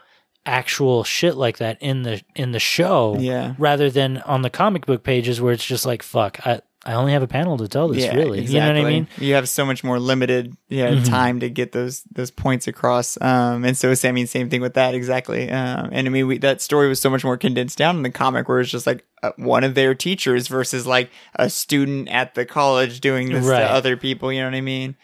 actual 0.46 1.04
shit 1.04 1.36
like 1.36 1.58
that 1.58 1.76
in 1.80 2.02
the 2.02 2.20
in 2.34 2.50
the 2.52 2.58
show 2.58 3.16
Yeah. 3.18 3.54
rather 3.58 3.90
than 3.90 4.18
on 4.22 4.42
the 4.42 4.50
comic 4.50 4.86
book 4.86 5.04
pages 5.04 5.40
where 5.40 5.52
it's 5.52 5.64
just 5.64 5.86
like 5.86 6.02
fuck 6.02 6.44
I 6.44 6.62
I 6.84 6.94
only 6.94 7.12
have 7.12 7.22
a 7.22 7.28
panel 7.28 7.56
to 7.58 7.68
tell 7.68 7.88
this 7.88 8.12
really 8.12 8.42
you 8.44 8.58
know 8.58 8.66
what 8.66 8.76
I 8.76 8.82
mean 8.84 9.06
Mm-hmm. 9.06 9.24
You 9.24 9.34
have 9.34 9.48
so 9.48 9.64
much 9.64 9.84
more 9.84 10.00
limited 10.00 10.56
yeah 10.68 11.02
time 11.04 11.40
to 11.40 11.48
get 11.48 11.72
those 11.72 12.02
those 12.10 12.30
points 12.30 12.66
across. 12.66 13.20
Um, 13.20 13.64
and 13.64 13.76
so 13.76 13.94
I 14.02 14.12
mean, 14.12 14.26
same 14.26 14.50
thing 14.50 14.60
with 14.60 14.74
that 14.74 14.94
exactly. 14.94 15.50
Um, 15.50 15.90
and 15.92 16.06
I 16.06 16.10
mean, 16.10 16.26
we, 16.26 16.38
that 16.38 16.60
story 16.60 16.88
was 16.88 17.00
so 17.00 17.08
much 17.10 17.24
more 17.24 17.36
condensed 17.36 17.78
down 17.78 17.96
in 17.96 18.02
the 18.02 18.10
comic, 18.10 18.48
where 18.48 18.60
it's 18.60 18.70
just 18.70 18.86
like 18.86 19.04
uh, 19.22 19.30
one 19.36 19.64
of 19.64 19.74
their 19.74 19.94
teachers 19.94 20.48
versus 20.48 20.86
like 20.86 21.10
a 21.36 21.48
student 21.48 22.08
at 22.08 22.34
the 22.34 22.44
college 22.44 23.00
doing 23.00 23.30
this 23.32 23.44
Right. 23.44 23.60
to 23.60 23.70
other 23.70 23.96
people. 23.96 24.32
You 24.32 24.40
know 24.40 24.48
what 24.48 24.54
I 24.56 24.60
mean? 24.60 24.96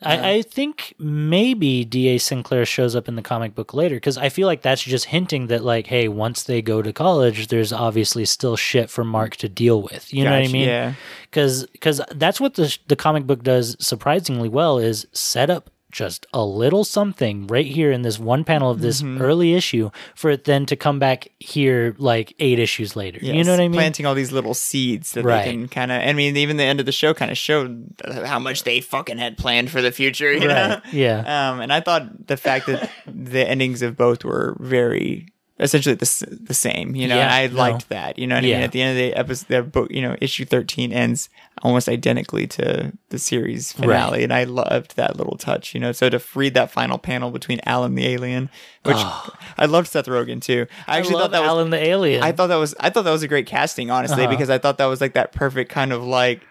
I, 0.00 0.30
I 0.30 0.42
think 0.42 0.94
maybe 0.98 1.84
D.A. 1.84 2.18
Sinclair 2.18 2.64
shows 2.64 2.94
up 2.94 3.08
in 3.08 3.16
the 3.16 3.22
comic 3.22 3.56
book 3.56 3.74
later 3.74 3.96
because 3.96 4.16
I 4.16 4.28
feel 4.28 4.46
like 4.46 4.62
that's 4.62 4.82
just 4.82 5.06
hinting 5.06 5.48
that, 5.48 5.64
like, 5.64 5.88
hey, 5.88 6.06
once 6.06 6.44
they 6.44 6.62
go 6.62 6.82
to 6.82 6.92
college, 6.92 7.48
there's 7.48 7.72
obviously 7.72 8.24
still 8.24 8.56
shit 8.56 8.90
for 8.90 9.02
Mark 9.02 9.34
to 9.36 9.48
deal 9.48 9.82
with. 9.82 10.14
You 10.14 10.24
know 10.24 10.30
what 10.30 10.48
I 10.48 10.52
mean? 10.52 10.68
yeah. 10.68 10.94
Because 11.22 11.66
that's 12.14 12.40
what 12.40 12.54
the 12.54 12.76
the 12.86 12.96
comic 12.96 13.26
book 13.26 13.42
does 13.42 13.76
surprisingly 13.80 14.48
well 14.48 14.78
is 14.78 15.06
set 15.12 15.50
up 15.50 15.70
just 15.90 16.26
a 16.34 16.44
little 16.44 16.84
something 16.84 17.46
right 17.46 17.64
here 17.66 17.90
in 17.90 18.02
this 18.02 18.18
one 18.18 18.44
panel 18.44 18.70
of 18.70 18.80
this 18.80 19.00
Mm-hmm. 19.02 19.22
early 19.22 19.54
issue 19.54 19.90
for 20.14 20.30
it 20.30 20.44
then 20.44 20.66
to 20.66 20.76
come 20.76 20.98
back 20.98 21.28
here 21.38 21.94
like 21.98 22.34
eight 22.40 22.58
issues 22.58 22.94
later. 22.96 23.18
You 23.22 23.44
know 23.44 23.52
what 23.52 23.60
I 23.60 23.68
mean? 23.68 23.72
Planting 23.72 24.06
all 24.06 24.14
these 24.14 24.32
little 24.32 24.54
seeds 24.54 25.12
that 25.12 25.24
Right. 25.24 25.44
they 25.44 25.50
can 25.52 25.68
kind 25.68 25.90
of. 25.92 26.02
I 26.02 26.12
mean, 26.12 26.36
even 26.36 26.56
the 26.56 26.64
end 26.64 26.80
of 26.80 26.86
the 26.86 26.92
show 26.92 27.14
kind 27.14 27.30
of 27.30 27.38
showed 27.38 27.94
how 28.24 28.38
much 28.38 28.64
they 28.64 28.80
fucking 28.80 29.18
had 29.18 29.38
planned 29.38 29.70
for 29.70 29.80
the 29.80 29.92
future. 29.92 30.32
You 30.32 30.48
know? 30.48 30.80
Yeah. 30.92 31.50
Um, 31.52 31.60
and 31.60 31.72
I 31.72 31.80
thought 31.80 32.26
the 32.26 32.36
fact 32.36 32.66
that 32.66 32.90
the 33.06 33.48
endings 33.48 33.82
of 33.82 33.96
both 33.96 34.24
were 34.24 34.56
very 34.60 35.28
essentially 35.60 35.94
the, 35.94 36.38
the 36.40 36.54
same, 36.54 36.94
you 36.94 37.08
know, 37.08 37.16
Yeah, 37.16 37.22
and 37.24 37.32
I 37.34 37.46
no. 37.48 37.54
liked 37.56 37.88
that, 37.88 38.18
you 38.18 38.26
know 38.26 38.36
what 38.36 38.44
I 38.44 38.46
mean? 38.46 38.56
At 38.56 38.72
the 38.72 38.80
end 38.82 38.90
of 38.92 38.96
the 38.96 39.14
episode, 39.18 39.48
the 39.48 39.62
book, 39.62 39.90
you 39.90 40.00
know, 40.02 40.16
issue 40.20 40.44
13 40.44 40.92
ends 40.92 41.28
almost 41.62 41.88
identically 41.88 42.46
to 42.46 42.92
the 43.08 43.18
series 43.18 43.72
finale. 43.72 44.22
And 44.22 44.32
I 44.32 44.44
loved 44.44 44.94
that 44.96 45.16
little 45.16 45.36
touch, 45.36 45.74
you 45.74 45.80
know, 45.80 45.90
so 45.92 46.08
to 46.08 46.22
read 46.34 46.54
that 46.54 46.70
final 46.70 46.98
panel 46.98 47.30
between 47.32 47.60
Alan 47.66 47.94
the 47.96 48.06
alien, 48.06 48.48
which 48.84 48.96
I 48.96 49.66
loved 49.66 49.88
Seth 49.88 50.06
Rogen 50.06 50.40
too. 50.40 50.66
I 50.86 50.98
actually 50.98 51.16
Oh. 51.16 51.18
I 51.18 51.20
thought 51.22 51.30
that 51.32 51.40
was, 51.40 51.48
Alan 51.48 51.70
the 51.70 51.82
alien. 51.84 52.22
I 52.22 52.30
thought 52.32 52.46
that 52.48 52.56
was 52.56 52.74
I 52.78 52.90
thought 52.90 53.02
that 53.02 53.10
was 53.10 53.24
a 53.24 53.28
great 53.28 53.46
casting, 53.46 53.90
honestly, 53.90 54.22
Uh-huh. 54.22 54.30
because 54.30 54.50
I 54.50 54.58
thought 54.58 54.78
that 54.78 54.86
was 54.86 55.00
like 55.00 55.14
that 55.14 55.32
perfect 55.32 55.70
kind 55.72 55.92
of 55.92 56.04
like 56.04 56.42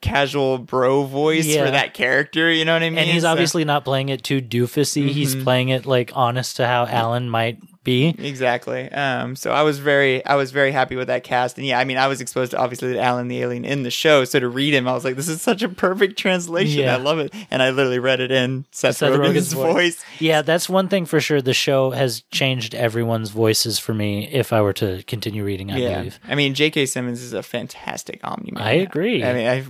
casual 0.00 0.58
bro 0.58 1.02
voice 1.02 1.46
Yeah. 1.46 1.64
for 1.64 1.72
that 1.72 1.92
character. 1.94 2.52
You 2.52 2.64
know 2.64 2.74
what 2.74 2.82
I 2.84 2.90
mean? 2.90 2.98
and 2.98 3.10
he's 3.10 3.22
So- 3.22 3.30
obviously 3.30 3.64
not 3.64 3.84
playing 3.84 4.08
it 4.10 4.22
too 4.22 4.40
doofusy. 4.40 5.08
He's 5.08 5.34
Mm-hmm. 5.34 5.44
playing 5.44 5.68
it 5.70 5.86
like 5.86 6.12
honest 6.14 6.56
to 6.58 6.66
how 6.66 6.86
Alan 6.86 7.28
might 7.28 7.58
be. 7.88 8.08
exactly. 8.18 8.90
Um, 8.90 9.34
so 9.36 9.50
I 9.50 9.62
was 9.62 9.78
very 9.78 10.24
I 10.24 10.34
was 10.34 10.50
very 10.50 10.72
happy 10.72 10.96
with 10.96 11.08
that 11.08 11.24
cast, 11.24 11.58
and 11.58 11.66
yeah, 11.66 11.78
I 11.78 11.84
mean 11.84 11.96
I 11.96 12.06
was 12.06 12.20
exposed 12.20 12.52
to 12.52 12.58
obviously 12.58 12.92
to 12.92 13.00
Alan 13.00 13.28
the 13.28 13.40
alien 13.42 13.64
in 13.64 13.82
the 13.82 13.90
show, 13.90 14.24
so 14.24 14.38
to 14.38 14.48
read 14.48 14.74
him, 14.74 14.86
I 14.86 14.92
was 14.92 15.04
like, 15.04 15.16
this 15.16 15.28
is 15.28 15.40
such 15.42 15.62
a 15.62 15.68
perfect 15.68 16.18
translation. 16.18 16.82
Yeah. 16.82 16.94
I 16.94 16.98
love 16.98 17.18
it, 17.18 17.32
and 17.50 17.62
I 17.62 17.70
literally 17.70 17.98
read 17.98 18.20
it 18.20 18.30
in 18.30 18.66
Seth, 18.70 18.96
Seth 18.96 19.12
Rogen's, 19.12 19.20
Rogen's 19.20 19.52
voice. 19.54 20.04
Yeah, 20.18 20.42
that's 20.42 20.68
one 20.68 20.88
thing 20.88 21.06
for 21.06 21.20
sure. 21.20 21.40
The 21.40 21.54
show 21.54 21.90
has 21.90 22.22
changed 22.30 22.74
everyone's 22.74 23.30
voices 23.30 23.78
for 23.78 23.94
me 23.94 24.28
if 24.28 24.52
I 24.52 24.60
were 24.60 24.74
to 24.74 25.02
continue 25.04 25.44
reading, 25.44 25.70
I 25.70 25.78
Yeah, 25.78 25.98
believe. 25.98 26.20
I 26.28 26.34
mean 26.34 26.54
J.K. 26.54 26.86
Simmons 26.86 27.22
is 27.22 27.32
a 27.32 27.42
fantastic 27.42 28.20
Omni 28.24 28.52
I 28.56 28.72
agree. 28.72 29.24
I 29.24 29.32
mean, 29.32 29.46
I 29.46 29.64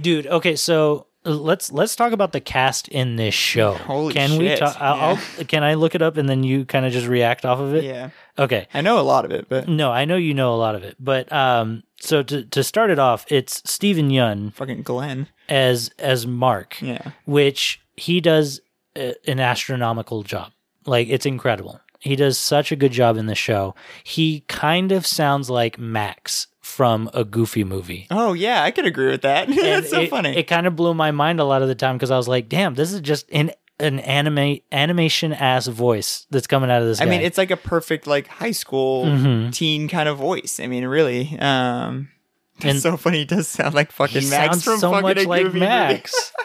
Dude, 0.00 0.26
okay, 0.26 0.56
so 0.56 1.06
let's 1.24 1.70
let's 1.72 1.94
talk 1.96 2.12
about 2.12 2.32
the 2.32 2.40
cast 2.40 2.88
in 2.88 3.16
this 3.16 3.34
show. 3.34 3.74
Holy 3.74 4.14
can 4.14 4.38
we 4.38 4.46
shit, 4.48 4.58
talk? 4.58 4.76
I'll, 4.80 5.16
I'll- 5.38 5.44
can 5.46 5.62
I 5.62 5.74
look 5.74 5.94
it 5.94 6.02
up 6.02 6.16
and 6.16 6.28
then 6.28 6.42
you 6.44 6.64
kind 6.64 6.86
of 6.86 6.92
just 6.92 7.06
react 7.06 7.44
off 7.44 7.58
of 7.60 7.74
it? 7.74 7.84
Yeah. 7.84 8.10
Okay. 8.38 8.66
I 8.72 8.80
know 8.80 8.98
a 8.98 9.02
lot 9.02 9.24
of 9.24 9.30
it, 9.30 9.46
but 9.48 9.68
No, 9.68 9.90
I 9.92 10.04
know 10.06 10.16
you 10.16 10.32
know 10.34 10.54
a 10.54 10.56
lot 10.56 10.74
of 10.74 10.82
it, 10.82 10.96
but 10.98 11.30
um, 11.32 11.82
so 12.00 12.22
to 12.22 12.44
to 12.44 12.62
start 12.64 12.90
it 12.90 12.98
off, 12.98 13.24
it's 13.28 13.62
Steven 13.70 14.08
Yeun 14.10 14.52
fucking 14.52 14.82
Glenn. 14.82 15.28
as 15.48 15.90
as 15.98 16.26
Mark, 16.26 16.80
Yeah. 16.80 17.10
which 17.26 17.80
he 17.96 18.20
does 18.20 18.60
a, 18.96 19.14
an 19.28 19.40
astronomical 19.40 20.22
job. 20.22 20.52
Like 20.86 21.08
it's 21.08 21.26
incredible. 21.26 21.80
He 21.98 22.16
does 22.16 22.38
such 22.38 22.72
a 22.72 22.76
good 22.76 22.92
job 22.92 23.18
in 23.18 23.26
the 23.26 23.34
show. 23.34 23.74
He 24.04 24.40
kind 24.48 24.90
of 24.90 25.06
sounds 25.06 25.50
like 25.50 25.78
Max 25.78 26.46
from 26.70 27.10
a 27.12 27.24
Goofy 27.24 27.64
movie. 27.64 28.06
Oh 28.10 28.32
yeah, 28.32 28.62
I 28.62 28.70
could 28.70 28.86
agree 28.86 29.10
with 29.10 29.22
that. 29.22 29.48
That's 29.54 29.90
so 29.90 30.00
it, 30.00 30.10
funny. 30.10 30.36
It 30.36 30.44
kind 30.44 30.66
of 30.66 30.76
blew 30.76 30.94
my 30.94 31.10
mind 31.10 31.40
a 31.40 31.44
lot 31.44 31.62
of 31.62 31.68
the 31.68 31.74
time 31.74 31.96
because 31.96 32.10
I 32.10 32.16
was 32.16 32.28
like, 32.28 32.48
"Damn, 32.48 32.74
this 32.74 32.92
is 32.92 33.00
just 33.00 33.26
an 33.32 33.50
an 33.78 33.98
anime 34.00 34.58
animation 34.72 35.32
ass 35.32 35.66
voice 35.66 36.26
that's 36.30 36.46
coming 36.46 36.70
out 36.70 36.82
of 36.82 36.88
this." 36.88 37.00
I 37.00 37.04
guy. 37.04 37.10
mean, 37.10 37.20
it's 37.22 37.38
like 37.38 37.50
a 37.50 37.56
perfect 37.56 38.06
like 38.06 38.26
high 38.28 38.50
school 38.52 39.04
Mm-hmm. 39.06 39.50
teen 39.50 39.88
kind 39.88 40.08
of 40.08 40.16
voice. 40.18 40.60
I 40.60 40.66
mean, 40.66 40.84
really. 40.86 41.36
Um 41.38 42.08
it's 42.56 42.64
And- 42.66 42.80
so 42.80 42.96
funny. 42.96 43.18
He 43.18 43.24
does 43.24 43.48
sound 43.48 43.74
like 43.74 43.90
fucking 43.92 44.28
Max 44.30 44.52
sounds 44.52 44.64
from 44.64 44.78
so 44.78 44.90
fucking 44.92 45.02
much 45.02 45.26
like. 45.26 45.52
Max. 45.54 46.32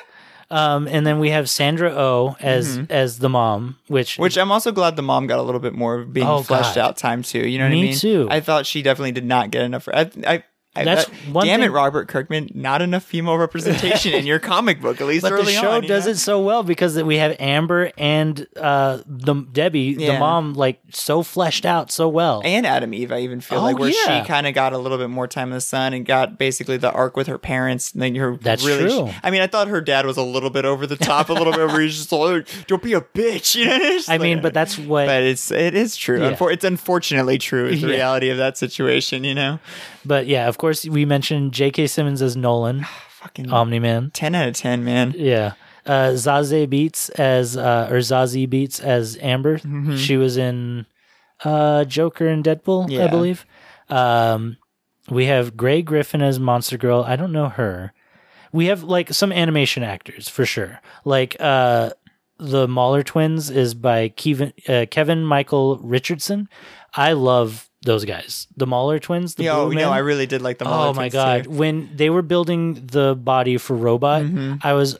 um, 0.51 0.87
and 0.87 1.05
then 1.05 1.19
we 1.19 1.29
have 1.31 1.49
Sandra 1.49 1.91
Oh 1.91 2.35
as 2.39 2.79
as 2.89 3.19
the 3.19 3.29
mom, 3.29 3.77
which 3.87 4.13
Mm-hmm. 4.13 4.21
Which 4.21 4.37
I'm 4.37 4.51
also 4.51 4.71
glad 4.71 4.95
the 4.95 5.01
mom 5.01 5.27
got 5.27 5.39
a 5.39 5.43
little 5.43 5.59
bit 5.61 5.73
more 5.73 5.95
of 5.99 6.13
being 6.13 6.27
Oh, 6.27 6.43
fleshed 6.43 6.75
God. 6.75 6.81
out 6.81 6.97
time 6.97 7.23
too. 7.23 7.47
You 7.47 7.57
know 7.59 7.65
what 7.65 7.71
Me 7.71 7.79
I 7.79 7.83
mean? 7.85 7.95
too. 7.97 8.27
I 8.29 8.39
thought 8.39 8.65
she 8.65 8.81
definitely 8.81 9.11
did 9.13 9.25
not 9.25 9.51
get 9.51 9.63
enough. 9.63 9.87
I, 9.91 10.09
I 10.25 10.43
That's 10.83 11.05
that- 11.05 11.13
one 11.31 11.45
damn 11.47 11.61
thing- 11.61 11.69
it, 11.69 11.73
Robert 11.73 12.07
Kirkman. 12.07 12.49
Not 12.53 12.81
enough 12.81 13.03
female 13.03 13.37
representation 13.37 14.13
in 14.13 14.25
your 14.25 14.39
comic 14.39 14.81
book, 14.81 14.99
at 14.99 15.07
least 15.07 15.21
but 15.23 15.31
the 15.45 15.51
show 15.51 15.71
on. 15.71 15.83
does 15.87 16.05
know? 16.05 16.11
it 16.11 16.17
so 16.17 16.41
well 16.41 16.63
because 16.63 17.01
we 17.01 17.17
have 17.17 17.35
Amber 17.39 17.91
and 17.97 18.45
uh, 18.57 18.99
the 19.05 19.33
Debbie, 19.35 19.95
the 19.95 20.17
mom, 20.19 20.53
like 20.53 20.81
so 20.91 21.23
fleshed 21.23 21.65
out 21.65 21.91
so 21.91 22.09
well. 22.09 22.41
and 22.43 22.65
Atom 22.65 22.93
Eve, 22.93 23.11
I 23.11 23.19
even 23.19 23.39
feel 23.41 23.59
Oh, 23.59 23.63
like 23.63 23.79
where 23.79 23.89
yeah. 23.89 24.21
she 24.23 24.27
kind 24.27 24.47
of 24.47 24.53
got 24.53 24.73
a 24.73 24.77
little 24.77 24.97
bit 24.97 25.09
more 25.09 25.27
time 25.27 25.49
in 25.49 25.53
the 25.53 25.61
sun 25.61 25.93
and 25.93 26.05
got 26.05 26.37
basically 26.37 26.77
the 26.77 26.91
arc 26.91 27.15
with 27.15 27.27
her 27.27 27.37
parents. 27.37 27.93
And 27.93 28.01
then 28.01 28.15
her 28.15 28.35
That's 28.37 28.65
really, 28.65 28.89
true. 28.89 29.09
I 29.23 29.31
mean, 29.31 29.41
I 29.41 29.47
thought 29.47 29.67
her 29.69 29.81
dad 29.81 30.05
was 30.05 30.17
a 30.17 30.23
little 30.23 30.49
bit 30.49 30.65
over 30.65 30.85
the 30.87 30.95
top, 30.97 31.29
a 31.29 31.33
little 31.33 31.53
bit 31.53 31.67
where 31.67 31.81
he's 31.81 31.95
just 31.97 32.11
like, 32.11 32.47
"Don't 32.67 32.81
be 32.83 32.93
a 32.93 33.01
bitch," 33.01 33.55
you 33.59 33.65
know. 33.65 33.75
I 34.07 34.13
like- 34.13 34.21
mean, 34.21 34.41
but 34.41 34.53
that's 34.53 34.77
what. 34.77 35.05
but 35.07 35.23
it's 35.23 35.51
it 35.51 35.75
is 35.75 35.95
true. 35.95 36.21
Yeah. 36.21 36.33
Unfor- 36.33 36.51
it's 36.51 36.63
unfortunately 36.65 37.37
true. 37.37 37.67
Is 37.67 37.81
the 37.81 37.87
Yeah. 37.87 37.93
reality 37.93 38.29
of 38.29 38.37
that 38.37 38.57
situation, 38.57 39.23
you 39.23 39.33
know. 39.35 39.59
But 40.07 40.27
yeah, 40.27 40.47
of 40.47 40.57
course, 40.57 40.64
we 40.89 41.05
mentioned 41.05 41.53
J.K. 41.53 41.87
Simmons 41.87 42.21
as 42.21 42.35
Nolan, 42.35 42.83
Fucking 43.09 43.51
Omni 43.51 43.79
Man. 43.79 44.11
ten 44.13 44.35
out 44.35 44.47
of 44.47 44.55
ten, 44.55 44.83
man. 44.83 45.13
Yeah. 45.17 45.53
Uh, 45.85 46.11
Zazie 46.13 46.67
Beetz 46.67 47.11
as, 47.11 47.55
uh, 47.55 47.87
or 47.91 47.97
Zazie 47.97 48.47
Beetz 48.47 48.81
as 48.81 49.17
Amber. 49.21 49.59
Mm-hmm. 49.59 49.97
She 49.97 50.17
was 50.17 50.35
in 50.35 50.87
uh, 51.43 51.85
Joker 51.85 52.27
and 52.27 52.43
Deadpool, 52.43 52.99
I 52.99 53.07
believe. 53.07 53.45
Um, 53.89 54.57
we 55.09 55.25
have 55.25 55.55
Grey 55.55 55.83
Griffin 55.83 56.21
as 56.23 56.39
Monster 56.39 56.77
Girl. 56.77 57.03
I 57.03 57.15
don't 57.15 57.31
know 57.31 57.49
her. 57.49 57.93
We 58.51 58.65
have 58.67 58.83
like 58.83 59.13
some 59.13 59.31
animation 59.31 59.83
actors 59.83 60.27
for 60.27 60.45
sure. 60.45 60.81
Like 61.03 61.35
uh, 61.39 61.91
the 62.39 62.67
Mauler 62.67 63.03
twins 63.03 63.49
is 63.49 63.75
by 63.75 64.09
Kevin, 64.09 64.53
uh, 64.67 64.85
Kevin 64.89 65.23
Michael 65.23 65.77
Richardson. 65.77 66.49
I 66.95 67.13
love 67.13 67.69
those 67.85 68.05
guys. 68.05 68.47
The 68.57 68.67
Mauler 68.67 68.99
twins. 68.99 69.35
The 69.35 69.45
Yeah, 69.45 69.57
oh, 69.57 69.69
no, 69.69 69.91
I 69.91 69.99
really 69.99 70.25
did 70.25 70.41
like 70.41 70.57
the. 70.57 70.67
Oh 70.67 70.93
my 70.93 71.09
god! 71.09 71.45
too. 71.45 71.49
When 71.51 71.89
they 71.95 72.09
were 72.09 72.21
building 72.21 72.85
the 72.85 73.15
body 73.15 73.57
for 73.57 73.75
Robot, 73.75 74.23
mm-hmm. 74.23 74.55
I 74.61 74.73
was 74.73 74.97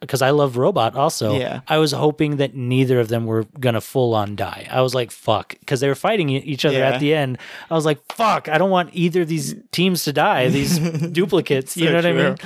because 0.00 0.20
I 0.20 0.30
love 0.30 0.56
Robot 0.56 0.96
also. 0.96 1.38
Yeah. 1.38 1.60
I 1.68 1.78
was 1.78 1.92
hoping 1.92 2.36
that 2.38 2.54
neither 2.56 2.98
of 2.98 3.06
them 3.08 3.24
were 3.24 3.44
gonna 3.60 3.80
full 3.80 4.14
on 4.14 4.34
die. 4.34 4.66
I 4.70 4.80
was 4.80 4.94
like, 4.94 5.10
fuck, 5.12 5.56
because 5.60 5.78
they 5.80 5.86
were 5.88 5.94
fighting 5.94 6.28
each 6.28 6.64
other 6.64 6.78
Yeah. 6.78 6.90
at 6.90 7.00
the 7.00 7.14
end. 7.14 7.38
I 7.70 7.74
was 7.74 7.86
like, 7.86 8.00
fuck, 8.12 8.48
I 8.48 8.58
don't 8.58 8.70
want 8.70 8.90
either 8.92 9.22
of 9.22 9.28
these 9.28 9.54
teams 9.70 10.02
to 10.04 10.12
die. 10.12 10.48
These 10.48 10.78
duplicates, 11.12 11.76
you 11.76 11.86
So 11.86 11.90
know 11.92 11.96
what 11.98 12.06
I 12.06 12.12
mean? 12.12 12.36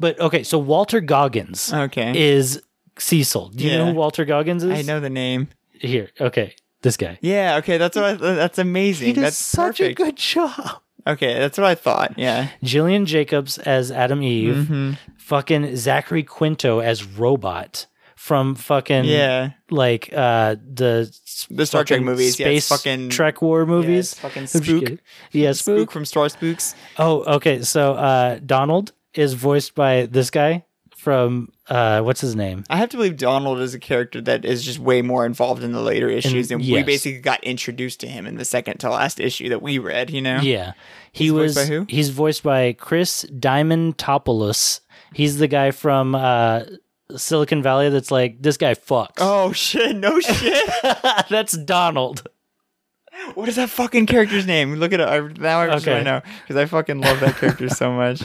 But 0.00 0.18
okay, 0.18 0.42
so 0.42 0.58
Walton 0.58 1.04
Goggins 1.06 1.72
Okay, 1.72 2.12
is 2.18 2.62
Cecil. 2.98 3.50
Do 3.50 3.64
you 3.64 3.76
know 3.76 3.86
who 3.86 3.92
Walton 3.94 4.26
Goggins 4.26 4.64
is? 4.64 4.70
I 4.72 4.82
know 4.82 4.98
the 4.98 5.10
name. 5.10 5.48
Here, 5.72 6.08
okay, 6.18 6.54
this 6.84 6.96
guy. 6.96 7.18
Yeah, 7.20 7.56
okay, 7.56 7.76
that's 7.78 7.96
what 7.96 8.04
I, 8.04 8.14
that's 8.14 8.58
amazing. 8.60 9.08
He 9.08 9.12
does 9.14 9.22
that's 9.24 9.36
such 9.36 9.78
perfect. 9.78 10.00
a 10.00 10.04
good 10.04 10.16
job. 10.16 10.80
Okay, 11.06 11.38
that's 11.38 11.58
what 11.58 11.66
I 11.66 11.74
thought. 11.74 12.16
Yeah. 12.18 12.48
Gillian 12.62 13.04
Jacobs 13.04 13.58
as 13.58 13.90
Atom 13.90 14.22
Eve, 14.22 14.54
Mm-hmm. 14.54 14.92
fucking 15.18 15.76
Zachary 15.76 16.22
Quinto 16.22 16.78
as 16.78 17.04
Robot 17.04 17.86
from 18.16 18.54
fucking 18.54 19.04
Yeah. 19.04 19.50
like 19.70 20.08
uh 20.14 20.56
the 20.64 21.12
The 21.50 21.66
Star 21.66 21.84
Trek 21.84 22.00
movies, 22.00 22.38
yeah, 22.40 22.46
space 22.46 22.68
fucking- 22.70 23.10
Trek 23.10 23.42
War 23.42 23.66
movies, 23.66 24.12
it's 24.12 24.20
fucking 24.20 24.46
Spook. 24.46 24.98
yeah, 25.32 25.52
Spook 25.52 25.76
spook. 25.80 25.90
from 25.92 26.04
Star 26.06 26.28
Spooks. 26.30 26.74
Oh, 26.96 27.22
okay. 27.36 27.60
So 27.62 27.92
uh 27.94 28.38
Donald 28.46 28.92
is 29.12 29.34
voiced 29.34 29.74
by 29.74 30.06
this 30.06 30.30
guy 30.30 30.64
from 31.04 31.52
uh 31.68 32.00
what's 32.00 32.20
his 32.22 32.34
name? 32.34 32.64
I 32.70 32.78
have 32.78 32.88
to 32.90 32.96
believe 32.96 33.16
Donald 33.18 33.60
is 33.60 33.74
a 33.74 33.78
character 33.78 34.20
that 34.22 34.44
is 34.44 34.64
just 34.64 34.78
way 34.78 35.02
more 35.02 35.26
involved 35.26 35.62
in 35.62 35.72
the 35.72 35.80
later 35.82 36.08
issues, 36.08 36.50
and 36.50 36.60
we 36.60 36.66
yes. 36.68 36.86
basically 36.86 37.20
got 37.20 37.44
introduced 37.44 38.00
to 38.00 38.08
him 38.08 38.26
in 38.26 38.36
the 38.36 38.44
second 38.44 38.78
to 38.78 38.90
last 38.90 39.20
issue 39.20 39.50
that 39.50 39.60
we 39.62 39.78
read. 39.78 40.10
You 40.10 40.22
know? 40.22 40.40
Yeah. 40.40 40.72
He 41.12 41.24
He's 41.24 41.32
was 41.32 41.54
voiced 41.54 41.68
by 41.68 41.74
who? 41.74 41.86
he's 41.88 42.08
voiced 42.10 42.42
by 42.42 42.72
Chris 42.72 43.24
Diamantopoulos. 43.26 44.80
He's 45.12 45.38
the 45.38 45.46
guy 45.48 45.70
from 45.70 46.14
uh 46.14 46.62
Silicon 47.16 47.62
Valley 47.62 47.90
that's 47.90 48.10
like 48.10 48.40
this 48.42 48.56
guy 48.56 48.74
fucks. 48.74 49.12
Oh 49.18 49.52
shit! 49.64 49.94
No 49.96 50.20
shit. 50.20 50.70
that's 51.30 51.56
Donald. 51.56 52.26
what 53.34 53.48
is 53.48 53.56
that 53.56 53.70
fucking 53.70 54.06
character's 54.06 54.46
name? 54.46 54.74
Look 54.76 54.92
at 54.92 55.00
it 55.00 55.08
I, 55.08 55.20
now. 55.20 55.60
I 55.60 55.66
just 55.68 55.86
Okay. 55.86 56.02
know 56.02 56.20
because 56.42 56.56
I 56.56 56.66
fucking 56.66 57.00
love 57.00 57.20
that 57.20 57.36
character 57.36 57.68
so 57.68 57.92
much. 58.02 58.22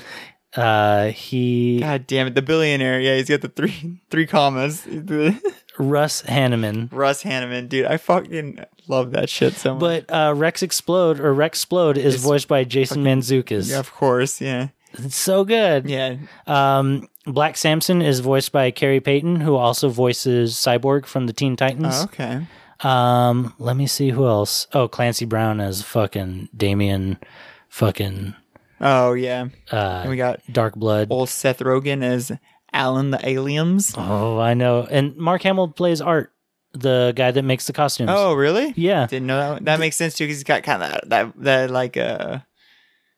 Uh 0.55 1.07
he 1.09 1.79
God 1.79 2.07
damn 2.07 2.27
it, 2.27 2.35
the 2.35 2.41
billionaire. 2.41 2.99
Yeah, 2.99 3.15
he's 3.17 3.29
got 3.29 3.41
the 3.41 3.49
three 3.49 3.99
three 4.09 4.25
commas. 4.25 4.85
Russ 5.77 6.23
Hanneman. 6.23 6.89
Russ 6.91 7.23
Hanneman, 7.23 7.69
dude, 7.69 7.85
I 7.85 7.97
fucking 7.97 8.59
love 8.87 9.11
that 9.11 9.29
shit 9.29 9.53
so 9.53 9.75
much. 9.75 9.79
But 9.79 10.13
uh, 10.13 10.33
Rex 10.35 10.61
Splode 10.63 11.19
or 11.19 11.33
Rex 11.33 11.63
Splode 11.63 11.95
is 11.97 12.15
It's 12.15 12.23
voiced 12.23 12.47
by 12.49 12.63
Jason 12.65 13.03
Mantzoukas. 13.03 13.69
yeah, 13.69 13.79
of 13.79 13.93
course, 13.93 14.41
yeah, 14.41 14.69
It's 14.93 15.15
so 15.15 15.45
good. 15.45 15.89
yeah. 15.89 16.17
Um, 16.47 17.07
Black 17.25 17.55
Samson 17.55 18.01
is 18.01 18.19
voiced 18.19 18.51
by 18.51 18.71
Khary 18.71 18.99
Payton, 19.01 19.39
who 19.41 19.55
also 19.55 19.87
voices 19.87 20.55
Cyborg 20.55 21.05
from 21.05 21.27
the 21.27 21.33
Teen 21.33 21.55
Titans. 21.55 21.93
Oh, 21.95 22.03
okay. 22.05 22.41
Um, 22.81 23.53
let 23.59 23.77
me 23.77 23.87
see 23.87 24.09
who 24.09 24.25
else. 24.25 24.67
Oh, 24.73 24.87
Clancy 24.89 25.25
Brown 25.25 25.61
as 25.61 25.81
fucking 25.83 26.49
Damien, 26.57 27.19
fucking 27.69 28.35
Oh 28.81 29.13
yeah. 29.13 29.47
uh, 29.71 29.99
And 30.01 30.09
we 30.09 30.17
got 30.17 30.39
Dark 30.51 30.75
Blood. 30.75 31.07
old 31.11 31.29
Seth 31.29 31.59
Rogen 31.59 32.03
as 32.03 32.31
Allen 32.71 33.11
the 33.11 33.27
Aliens. 33.27 33.93
Oh, 33.97 34.39
I 34.39 34.53
know. 34.53 34.87
And 34.89 35.15
Mark 35.17 35.41
Hamill 35.43 35.69
plays 35.69 36.01
Art, 36.01 36.31
the 36.73 37.13
guy 37.15 37.31
that 37.31 37.43
makes 37.43 37.67
the 37.67 37.73
costumes. 37.73 38.11
Oh, 38.13 38.33
really? 38.33 38.73
yeah. 38.77 39.07
Didn't 39.07 39.27
know 39.27 39.37
that. 39.37 39.49
One. 39.53 39.63
That 39.65 39.79
makes 39.79 39.95
sense 39.95 40.15
too 40.15 40.25
because 40.25 40.37
he's 40.37 40.43
got 40.43 40.63
kind 40.63 40.83
of 40.83 40.91
that, 40.91 41.09
that 41.09 41.33
that 41.43 41.71
like 41.71 41.97
uh 41.97 42.39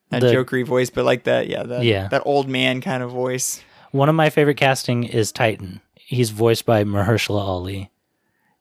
that 0.09 0.21
The- 0.21 0.27
jokery 0.33 0.65
voice, 0.65 0.89
but 0.89 1.05
like 1.05 1.23
that 1.25 1.47
yeah 1.47 1.63
that 1.63 1.83
Yeah. 1.83 2.07
that 2.09 2.23
old 2.25 2.47
man 2.49 2.81
kind 2.81 3.03
of 3.03 3.11
voice. 3.11 3.61
One 3.91 4.07
of 4.09 4.15
my 4.15 4.29
favorite 4.29 4.55
casting 4.57 5.03
is 5.03 5.31
Titan. 5.31 5.81
He's 5.95 6.29
voiced 6.29 6.65
by 6.65 6.83
Mahershala 6.85 7.41
Ali. 7.41 7.91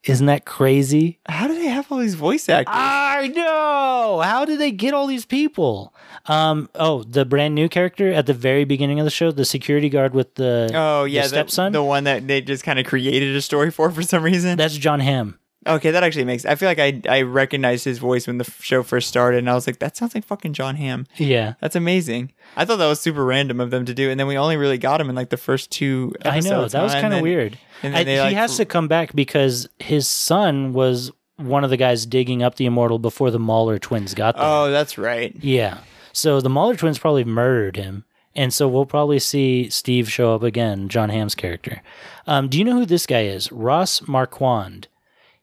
Isn't 0.04 0.26
that 0.26 0.44
crazy? 0.46 1.18
How 1.28 1.46
do 1.46 1.54
they 1.54 1.66
have 1.66 1.90
all 1.92 1.98
these 1.98 2.14
voice 2.14 2.48
actors? 2.48 2.74
I 2.74 3.28
know. 3.28 4.20
How 4.24 4.44
did 4.46 4.58
they 4.58 4.70
get 4.70 4.94
all 4.94 5.06
these 5.06 5.26
people? 5.26 5.94
Um. 6.26 6.68
Oh, 6.74 7.02
the 7.02 7.24
brand 7.24 7.54
new 7.54 7.68
character 7.68 8.12
at 8.12 8.26
the 8.26 8.34
very 8.34 8.64
beginning 8.64 8.98
of 9.00 9.04
the 9.04 9.10
show, 9.10 9.30
the 9.30 9.44
security 9.44 9.88
guard 9.88 10.14
with 10.14 10.34
the 10.34 10.70
oh 10.74 11.04
yeah, 11.04 11.22
the 11.22 11.28
the, 11.28 11.34
stepson. 11.34 11.72
the 11.72 11.82
one 11.82 12.04
that 12.04 12.26
they 12.26 12.40
just 12.40 12.64
kind 12.64 12.78
of 12.78 12.86
created 12.86 13.34
a 13.34 13.42
story 13.42 13.70
for 13.70 13.90
for 13.90 14.02
some 14.02 14.22
reason. 14.22 14.56
That's 14.56 14.76
Jon 14.76 15.00
Hamm. 15.00 15.38
Okay, 15.66 15.90
that 15.90 16.02
actually 16.02 16.24
makes. 16.24 16.46
I 16.46 16.54
feel 16.54 16.68
like 16.68 16.78
I 16.78 17.02
I 17.06 17.22
recognized 17.22 17.84
his 17.84 17.98
voice 17.98 18.26
when 18.26 18.38
the 18.38 18.44
show 18.44 18.82
first 18.82 19.08
started, 19.08 19.38
and 19.38 19.50
I 19.50 19.54
was 19.54 19.66
like, 19.66 19.78
that 19.80 19.94
sounds 19.96 20.14
like 20.14 20.24
fucking 20.24 20.54
Jon 20.54 20.76
Hamm. 20.76 21.06
Yeah, 21.16 21.54
That's 21.60 21.76
amazing. 21.76 22.32
I 22.56 22.64
thought 22.64 22.76
that 22.76 22.86
was 22.86 23.00
super 23.00 23.24
random 23.24 23.60
of 23.60 23.70
them 23.70 23.84
to 23.84 23.92
do, 23.92 24.10
and 24.10 24.18
then 24.18 24.26
we 24.26 24.38
only 24.38 24.56
really 24.56 24.78
got 24.78 25.00
him 25.00 25.10
in 25.10 25.14
like 25.14 25.28
the 25.28 25.36
first 25.36 25.70
two. 25.70 26.14
I 26.24 26.40
know 26.40 26.66
that 26.66 26.82
was 26.82 26.92
kind 26.92 27.12
of 27.12 27.20
weird. 27.20 27.58
and 27.82 27.94
I, 27.94 27.98
then 27.98 28.06
they, 28.06 28.14
he 28.14 28.20
like, 28.20 28.36
has 28.36 28.56
to 28.56 28.64
come 28.64 28.88
back 28.88 29.14
because 29.14 29.68
his 29.78 30.08
son 30.08 30.72
was 30.72 31.12
one 31.36 31.62
of 31.64 31.70
the 31.70 31.76
guys 31.76 32.06
digging 32.06 32.42
up 32.42 32.54
the 32.56 32.66
immortal 32.66 32.98
before 32.98 33.30
the 33.30 33.38
Mauler 33.38 33.78
twins 33.78 34.14
got 34.14 34.36
there. 34.36 34.44
Oh, 34.46 34.70
that's 34.70 34.96
right. 34.96 35.34
Yeah. 35.40 35.78
So 36.12 36.40
the 36.40 36.48
Mauler 36.50 36.76
twins 36.76 36.98
probably 36.98 37.24
murdered 37.24 37.76
him. 37.76 38.04
And 38.36 38.54
so 38.54 38.68
we'll 38.68 38.86
probably 38.86 39.18
see 39.18 39.68
Steve 39.70 40.10
show 40.10 40.34
up 40.34 40.42
again, 40.44 40.88
Jon 40.88 41.10
Hamm's 41.10 41.34
character. 41.34 41.82
Um, 42.28 42.48
do 42.48 42.58
you 42.58 42.64
know 42.64 42.76
who 42.76 42.86
this 42.86 43.04
guy 43.06 43.24
is? 43.24 43.50
Ross 43.50 44.06
Marquand. 44.06 44.86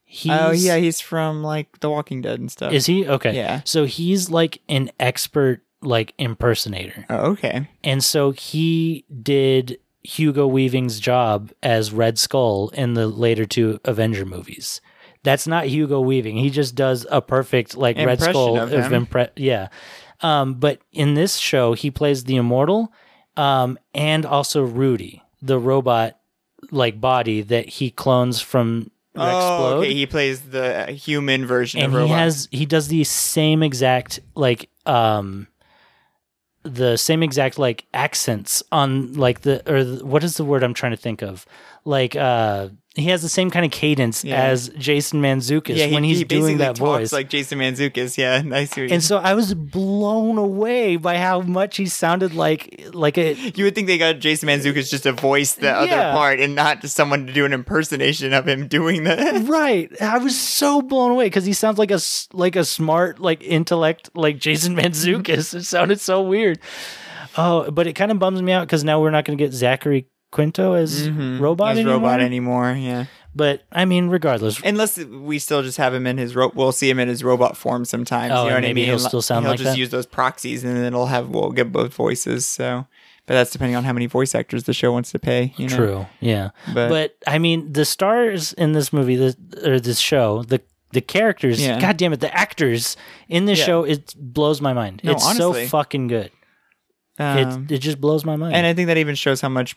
He's, 0.06 0.32
oh 0.32 0.52
yeah, 0.52 0.78
he's 0.78 1.02
from 1.02 1.44
like 1.44 1.82
The 1.82 1.90
Walking 1.90 2.22
Dead 2.22 2.40
and 2.40 2.50
stuff. 2.50 2.72
Is 2.72 2.86
he? 2.86 3.06
Okay. 3.06 3.36
Yeah. 3.36 3.62
So 3.66 3.84
he's 3.84 4.30
like 4.30 4.62
an 4.70 4.90
expert 5.02 5.64
like 5.82 6.14
impersonator. 6.18 7.06
oh, 7.10 7.32
okay. 7.32 7.68
And 7.84 8.02
so 8.02 8.32
he 8.32 9.04
did 9.22 9.80
Hugo 10.04 10.48
Weaving's 10.48 11.02
job 11.02 11.52
as 11.62 11.92
Red 11.92 12.18
Skull 12.18 12.70
in 12.70 12.94
the 12.94 13.08
later 13.08 13.46
two 13.46 13.82
Avenger 13.84 14.26
movies. 14.26 14.80
That's 15.24 15.46
not 15.46 15.66
Hugo 15.66 16.00
Weaving. 16.00 16.38
He 16.38 16.50
just 16.50 16.74
does 16.74 17.06
a 17.12 17.22
perfect 17.22 17.76
like 17.76 17.98
Red 17.98 18.22
Skull 18.22 18.58
of 18.58 18.72
him. 18.72 19.06
impre- 19.06 19.32
yeah. 19.36 19.68
Um, 20.22 20.56
but 20.56 20.80
in 20.92 21.14
this 21.14 21.38
show, 21.38 21.74
he 21.74 21.92
plays 21.92 22.24
the 22.24 22.38
Immortal, 22.38 22.92
um, 23.36 23.78
and 23.94 24.26
also 24.26 24.64
Rudy, 24.64 25.22
the 25.42 25.60
robot 25.60 26.20
like 26.72 27.00
body 27.00 27.42
that 27.42 27.70
he 27.70 27.92
clones 27.92 28.42
from 28.42 28.90
Rex 29.16 29.36
Oh, 29.40 29.78
okay. 29.78 29.94
He 29.94 30.06
plays 30.06 30.42
the 30.42 30.86
human 30.92 31.46
version 31.46 31.82
and 31.82 31.96
of 31.96 32.08
he 32.08 32.08
has 32.10 32.48
he 32.52 32.66
does 32.66 32.88
the 32.88 33.04
same 33.04 33.64
exact 33.64 34.20
like 34.36 34.70
um 34.86 35.48
the 36.64 36.98
same 36.98 37.24
exact 37.24 37.58
like 37.58 37.86
accents 37.94 38.62
on 38.72 39.14
like 39.14 39.42
the 39.42 39.62
or 39.72 39.84
the, 39.84 40.06
what 40.06 40.24
is 40.24 40.38
the 40.38 40.44
word 40.44 40.64
I'm 40.64 40.74
trying 40.74 40.92
to 40.92 40.98
think 40.98 41.22
of 41.22 41.46
like 41.88 42.16
uh 42.16 42.68
he 42.96 43.10
has 43.10 43.22
the 43.22 43.30
same 43.30 43.52
kind 43.52 43.64
of 43.64 43.72
cadence 43.72 44.24
Yeah. 44.26 44.42
as 44.42 44.70
Jason 44.70 45.22
Mantzoukas 45.22 45.76
yeah, 45.78 45.86
he, 45.86 45.94
when 45.94 46.04
he's 46.04 46.18
he 46.18 46.24
doing 46.24 46.58
that 46.58 46.78
voice 46.80 47.14
like 47.14 47.30
Jason 47.30 47.60
Mantzoukas. 47.60 48.18
Yeah. 48.18 48.42
What 48.48 48.92
and 48.92 49.04
so 49.04 49.18
I 49.18 49.36
was 49.36 49.54
blown 49.54 50.38
away 50.40 50.96
by 50.98 51.18
how 51.18 51.42
much 51.42 51.78
he 51.78 51.86
sounded 51.86 52.34
like 52.34 52.84
like 52.94 53.18
a 53.20 53.34
you 53.34 53.66
would 53.66 53.76
think 53.76 53.86
they 53.88 54.00
got 54.00 54.20
Jason 54.20 54.50
Mantzoukas 54.50 54.90
just 54.90 55.04
to 55.04 55.12
voice 55.14 55.54
the 55.54 55.70
other 55.72 56.12
part 56.18 56.40
and 56.40 56.56
not 56.56 56.82
just 56.82 56.96
someone 56.96 57.28
to 57.28 57.34
do 57.34 57.46
an 57.46 57.54
impersonation 57.54 58.34
of 58.34 58.48
him 58.48 58.68
doing 58.68 59.04
that. 59.04 59.38
Right. 59.48 59.90
I 60.02 60.18
was 60.18 60.38
so 60.38 60.82
blown 60.82 61.12
away 61.12 61.28
because 61.28 61.46
he 61.46 61.54
sounds 61.54 61.78
like 61.78 61.92
a 61.92 62.00
like 62.34 62.56
a 62.56 62.66
smart 62.66 63.20
like 63.20 63.44
intellect 63.44 64.10
like 64.16 64.40
Jason 64.40 64.76
Mantzoukas. 64.80 65.54
it 65.54 65.64
sounded 65.66 66.00
so 66.00 66.22
weird. 66.24 66.60
Oh, 67.38 67.70
but 67.70 67.86
it 67.86 67.94
kind 67.94 68.12
of 68.12 68.18
bums 68.18 68.42
me 68.42 68.52
out 68.52 68.66
because 68.66 68.84
now 68.84 69.00
we're 69.00 69.12
not 69.12 69.24
going 69.24 69.38
to 69.38 69.44
get 69.44 69.54
Zachary 69.54 70.08
Quinto 70.38 70.74
as 70.74 71.10
robot 71.10 71.72
As 71.72 71.78
anymore. 71.80 71.94
robot 71.96 72.22
anymore. 72.22 72.72
Yeah, 72.74 73.06
But 73.36 73.64
I 73.72 73.86
mean, 73.86 74.10
regardless, 74.10 74.62
unless 74.64 74.98
we 74.98 75.40
still 75.40 75.64
just 75.64 75.78
have 75.78 75.94
him 75.94 76.06
in 76.08 76.18
his 76.18 76.36
ro- 76.36 76.52
we'll 76.54 76.72
see 76.72 76.90
him 76.90 77.00
in 77.00 77.08
his 77.08 77.24
robot 77.24 77.58
form 77.58 77.86
sometimes. 77.86 78.32
Oh, 78.34 78.44
you 78.44 78.50
know 78.52 78.56
what 78.56 78.66
I 78.66 78.74
mean? 78.74 78.86
he'll 78.86 79.00
still 79.00 79.22
sound 79.22 79.44
he'll 79.46 79.52
like 79.54 79.60
just 79.60 79.72
that? 79.72 79.78
use 79.78 79.90
those 79.90 80.06
proxies, 80.06 80.64
and 80.64 80.76
then 80.78 80.86
it'll 80.86 81.08
have 81.08 81.30
we'll 81.30 81.52
get 81.52 81.72
both 81.72 81.94
voices. 81.94 82.46
So, 82.46 82.86
but 83.26 83.34
that's 83.34 83.52
depending 83.52 83.76
on 83.76 83.84
how 83.84 83.94
many 83.94 84.06
voice 84.06 84.34
actors 84.36 84.64
the 84.66 84.74
show 84.74 84.92
wants 84.92 85.12
to 85.12 85.20
pay. 85.20 85.54
You 85.58 85.68
know? 85.70 85.76
true. 85.76 86.06
Yeah. 86.22 86.52
But- 86.74 86.90
But, 86.90 87.16
I 87.28 87.40
mean, 87.40 87.74
the 87.74 87.84
stars 87.84 88.54
in 88.54 88.72
this 88.74 88.94
movie, 88.94 89.16
the, 89.18 89.36
or 89.66 89.80
this 89.80 90.00
show, 90.00 90.44
the 90.44 90.62
the 90.94 91.02
characters, 91.02 91.60
Yeah. 91.62 91.82
god 91.82 91.98
damn 91.98 92.14
it, 92.14 92.22
the 92.22 92.34
actors 92.34 92.96
in 93.28 93.44
this 93.46 93.60
Yeah. 93.60 93.66
show, 93.66 93.84
it 93.84 94.14
blows 94.18 94.62
my 94.62 94.72
mind. 94.72 95.02
No, 95.04 95.12
it's 95.12 95.26
honestly. 95.26 95.66
so 95.66 95.70
fucking 95.70 96.08
good. 96.08 96.32
Um, 97.20 97.66
it, 97.70 97.72
it 97.74 97.78
just 97.80 98.00
blows 98.00 98.24
my 98.24 98.36
mind. 98.36 98.56
and 98.56 98.66
I 98.66 98.74
think 98.74 98.88
that 98.88 98.98
even 98.98 99.16
shows 99.16 99.42
how 99.42 99.50
much 99.50 99.76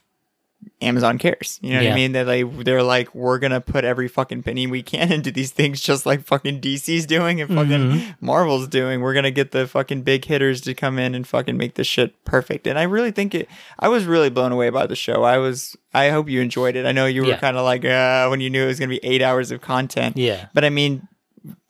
Amazon 0.83 1.19
cares. 1.19 1.59
You 1.63 1.71
know 1.71 1.77
what 1.77 1.85
Yeah. 1.85 1.93
I 1.93 1.95
mean? 1.95 2.13
That 2.13 2.27
like 2.27 2.65
they're 2.65 2.83
like, 2.83 3.15
we're 3.15 3.39
gonna 3.39 3.61
put 3.61 3.85
every 3.85 4.09
fucking 4.09 4.43
penny 4.43 4.67
we 4.67 4.83
can 4.83 5.13
into 5.17 5.31
these 5.31 5.51
things, 5.51 5.81
just 5.81 6.07
like 6.07 6.23
fucking 6.25 6.61
DC's 6.61 7.07
doing 7.07 7.41
and 7.41 7.49
fucking 7.55 7.71
Mm-hmm. 7.71 8.25
Marvel's 8.27 8.69
doing. 8.69 9.01
We're 9.01 9.15
gonna 9.15 9.31
get 9.31 9.51
the 9.51 9.67
fucking 9.67 10.03
big 10.03 10.25
hitters 10.25 10.61
to 10.63 10.75
come 10.75 10.99
in 10.99 11.15
and 11.15 11.27
fucking 11.27 11.57
make 11.57 11.75
this 11.75 11.87
shit 11.87 12.25
perfect. 12.25 12.67
And 12.67 12.79
I 12.79 12.85
really 12.85 13.11
think 13.11 13.35
it. 13.35 13.49
I 13.79 13.89
was 13.89 14.05
really 14.07 14.31
blown 14.31 14.53
away 14.53 14.71
by 14.71 14.87
the 14.87 14.97
show. 14.97 15.23
I 15.25 15.39
was. 15.39 15.77
I 15.93 16.11
hope 16.11 16.29
you 16.29 16.41
enjoyed 16.41 16.77
it. 16.77 16.87
I 16.87 16.93
know 16.93 17.07
you 17.07 17.23
were 17.23 17.29
Yeah. 17.29 17.39
kind 17.39 17.57
of 17.57 17.65
like 17.65 17.85
uh, 17.85 18.29
when 18.29 18.41
you 18.41 18.49
knew 18.51 18.63
it 18.65 18.67
was 18.69 18.79
gonna 18.79 18.89
be 18.91 19.01
eight 19.05 19.23
hours 19.23 19.51
of 19.51 19.61
content. 19.61 20.17
Yeah. 20.17 20.47
But 20.55 20.65
I 20.65 20.71
mean. 20.71 21.07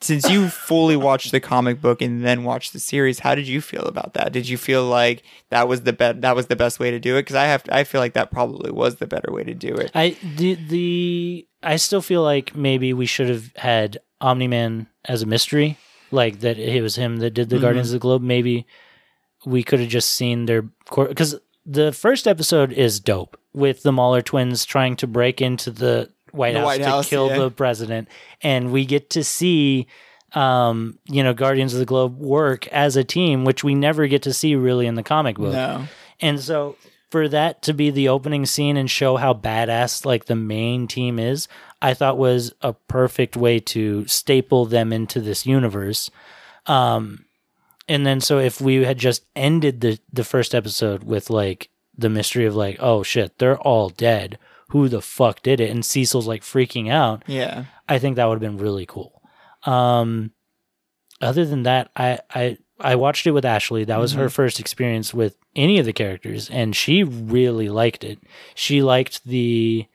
Since 0.01 0.29
you 0.29 0.49
fully 0.49 0.97
watched 0.97 1.31
the 1.31 1.41
comic 1.41 1.81
book 1.81 2.03
and 2.03 2.25
then 2.25 2.45
watched 2.45 2.73
the 2.73 2.81
series, 2.81 3.21
how 3.21 3.35
did 3.35 3.47
you 3.47 3.61
feel 3.61 3.85
about 3.85 4.15
that? 4.15 4.33
Did 4.33 4.49
you 4.49 4.57
feel 4.57 4.85
like 4.85 5.23
that 5.51 5.69
was 5.69 5.83
the 5.83 5.93
be- 5.93 6.13
that 6.13 6.35
was 6.35 6.47
the 6.47 6.57
best 6.57 6.81
way 6.81 6.91
to 6.91 6.99
do 6.99 7.17
it? 7.17 7.23
Because 7.23 7.37
I 7.37 7.45
have 7.45 7.63
I 7.71 7.85
feel 7.85 8.01
like 8.01 8.15
that 8.15 8.31
probably 8.31 8.71
was 8.71 8.97
the 8.97 9.07
better 9.07 9.33
way 9.33 9.45
to 9.45 9.55
do 9.55 9.75
it. 9.75 9.91
I 9.95 10.17
the 10.37 10.55
the 10.55 11.47
I 11.63 11.77
still 11.77 12.03
feel 12.03 12.23
like 12.23 12.57
maybe 12.57 12.93
we 12.93 13.07
should 13.07 13.29
have 13.29 13.53
had 13.57 13.99
Omni 14.21 14.49
Man 14.49 14.89
as 15.05 15.23
a 15.23 15.27
mystery, 15.27 15.79
like 16.11 16.41
that 16.41 16.59
it 16.59 16.83
was 16.83 16.97
him 16.97 17.19
that 17.19 17.35
did 17.35 17.49
the 17.49 17.57
mm-hmm. 17.57 17.65
Guardians 17.65 17.91
of 17.91 17.95
the 17.95 17.99
Globe. 18.01 18.23
Maybe 18.23 18.67
we 19.45 19.63
could 19.63 19.81
have 19.81 19.89
just 19.89 20.11
seen 20.11 20.47
their 20.47 20.63
because 20.63 21.39
the 21.65 21.93
first 21.93 22.27
episode 22.27 22.73
is 22.73 23.01
dope 23.01 23.39
with 23.53 23.83
the 23.83 23.93
Mauler 23.93 24.23
twins 24.23 24.65
trying 24.65 24.97
to 24.97 25.07
break 25.07 25.41
into 25.41 25.71
the 25.71 26.11
White 26.33 26.57
House 26.57 26.65
White 26.65 27.03
to 27.03 27.09
kill 27.09 27.29
yeah. 27.29 27.39
the 27.39 27.51
president, 27.51 28.09
and 28.43 28.73
we 28.73 28.85
get 28.85 29.11
to 29.11 29.25
see. 29.25 29.87
Um, 30.33 30.97
you 31.07 31.25
know, 31.25 31.35
Guardians 31.35 31.73
of 31.73 31.81
the 31.81 31.85
Globe 31.85 32.17
work 32.21 32.69
as 32.69 32.95
a 32.95 33.03
team, 33.03 33.45
which 33.45 33.65
we 33.65 33.75
never 33.75 34.07
get 34.07 34.23
to 34.23 34.33
see 34.33 34.55
really 34.55 34.87
in 34.87 34.95
the 34.95 35.03
comic 35.03 35.37
book. 35.37 35.53
No. 35.53 35.89
And 36.21 36.39
so 36.39 36.77
for 37.11 37.29
that 37.29 37.63
to 37.63 37.75
be 37.75 37.91
the 37.91 38.09
opening 38.09 38.47
scene 38.47 38.77
and 38.77 38.91
show 38.91 39.17
how 39.17 39.35
badass 39.35 40.05
like 40.05 40.27
the 40.27 40.37
main 40.37 40.87
team 40.87 41.19
is, 41.19 41.49
I 41.83 41.95
thought 41.95 42.19
was 42.19 42.53
a 42.63 42.73
perfect 42.73 43.37
way 43.37 43.59
to 43.59 44.07
staple 44.07 44.67
them 44.67 44.93
into 44.93 45.21
this 45.21 45.47
universe. 45.47 46.11
Um 46.67 47.25
and 47.89 48.07
then 48.07 48.21
so 48.21 48.39
if 48.39 48.61
we 48.61 48.85
had 48.85 48.99
just 48.99 49.25
ended 49.35 49.81
the 49.81 49.99
the 50.13 50.25
first 50.25 50.55
episode 50.55 51.03
with 51.03 51.31
like 51.31 51.71
the 51.99 52.09
mystery 52.09 52.47
of 52.47 52.55
like, 52.55 52.77
oh 52.81 53.03
shit, 53.03 53.39
they're 53.39 53.59
all 53.59 53.89
dead. 53.89 54.39
Who 54.71 54.89
the 54.89 55.03
fuck 55.03 55.43
did 55.43 55.61
it? 55.61 55.71
And 55.71 55.85
Cecil's 55.85 56.27
like 56.27 56.43
freaking 56.43 56.91
out. 56.91 57.25
Yeah. 57.27 57.65
I 57.89 57.99
think 57.99 58.17
that 58.17 58.27
would 58.27 58.41
have 58.41 58.53
been 58.53 58.63
really 58.63 58.87
cool. 58.87 59.23
Um, 59.65 60.33
other 61.21 61.45
than 61.45 61.65
that, 61.65 61.91
I, 61.97 62.21
I 62.35 62.59
I 62.79 62.95
watched 62.97 63.27
it 63.27 63.33
with 63.33 63.45
Ashley. 63.45 63.85
That 63.85 63.99
was 64.01 64.13
her 64.13 64.29
first 64.31 64.59
experience 64.59 65.13
with 65.13 65.37
any 65.55 65.79
of 65.79 65.87
the 65.87 65.93
characters, 65.93 66.49
and 66.49 66.75
she 66.75 67.03
really 67.03 67.69
liked 67.69 68.05
it. 68.05 68.19
She 68.55 68.83
liked 68.83 69.25
the 69.25 69.87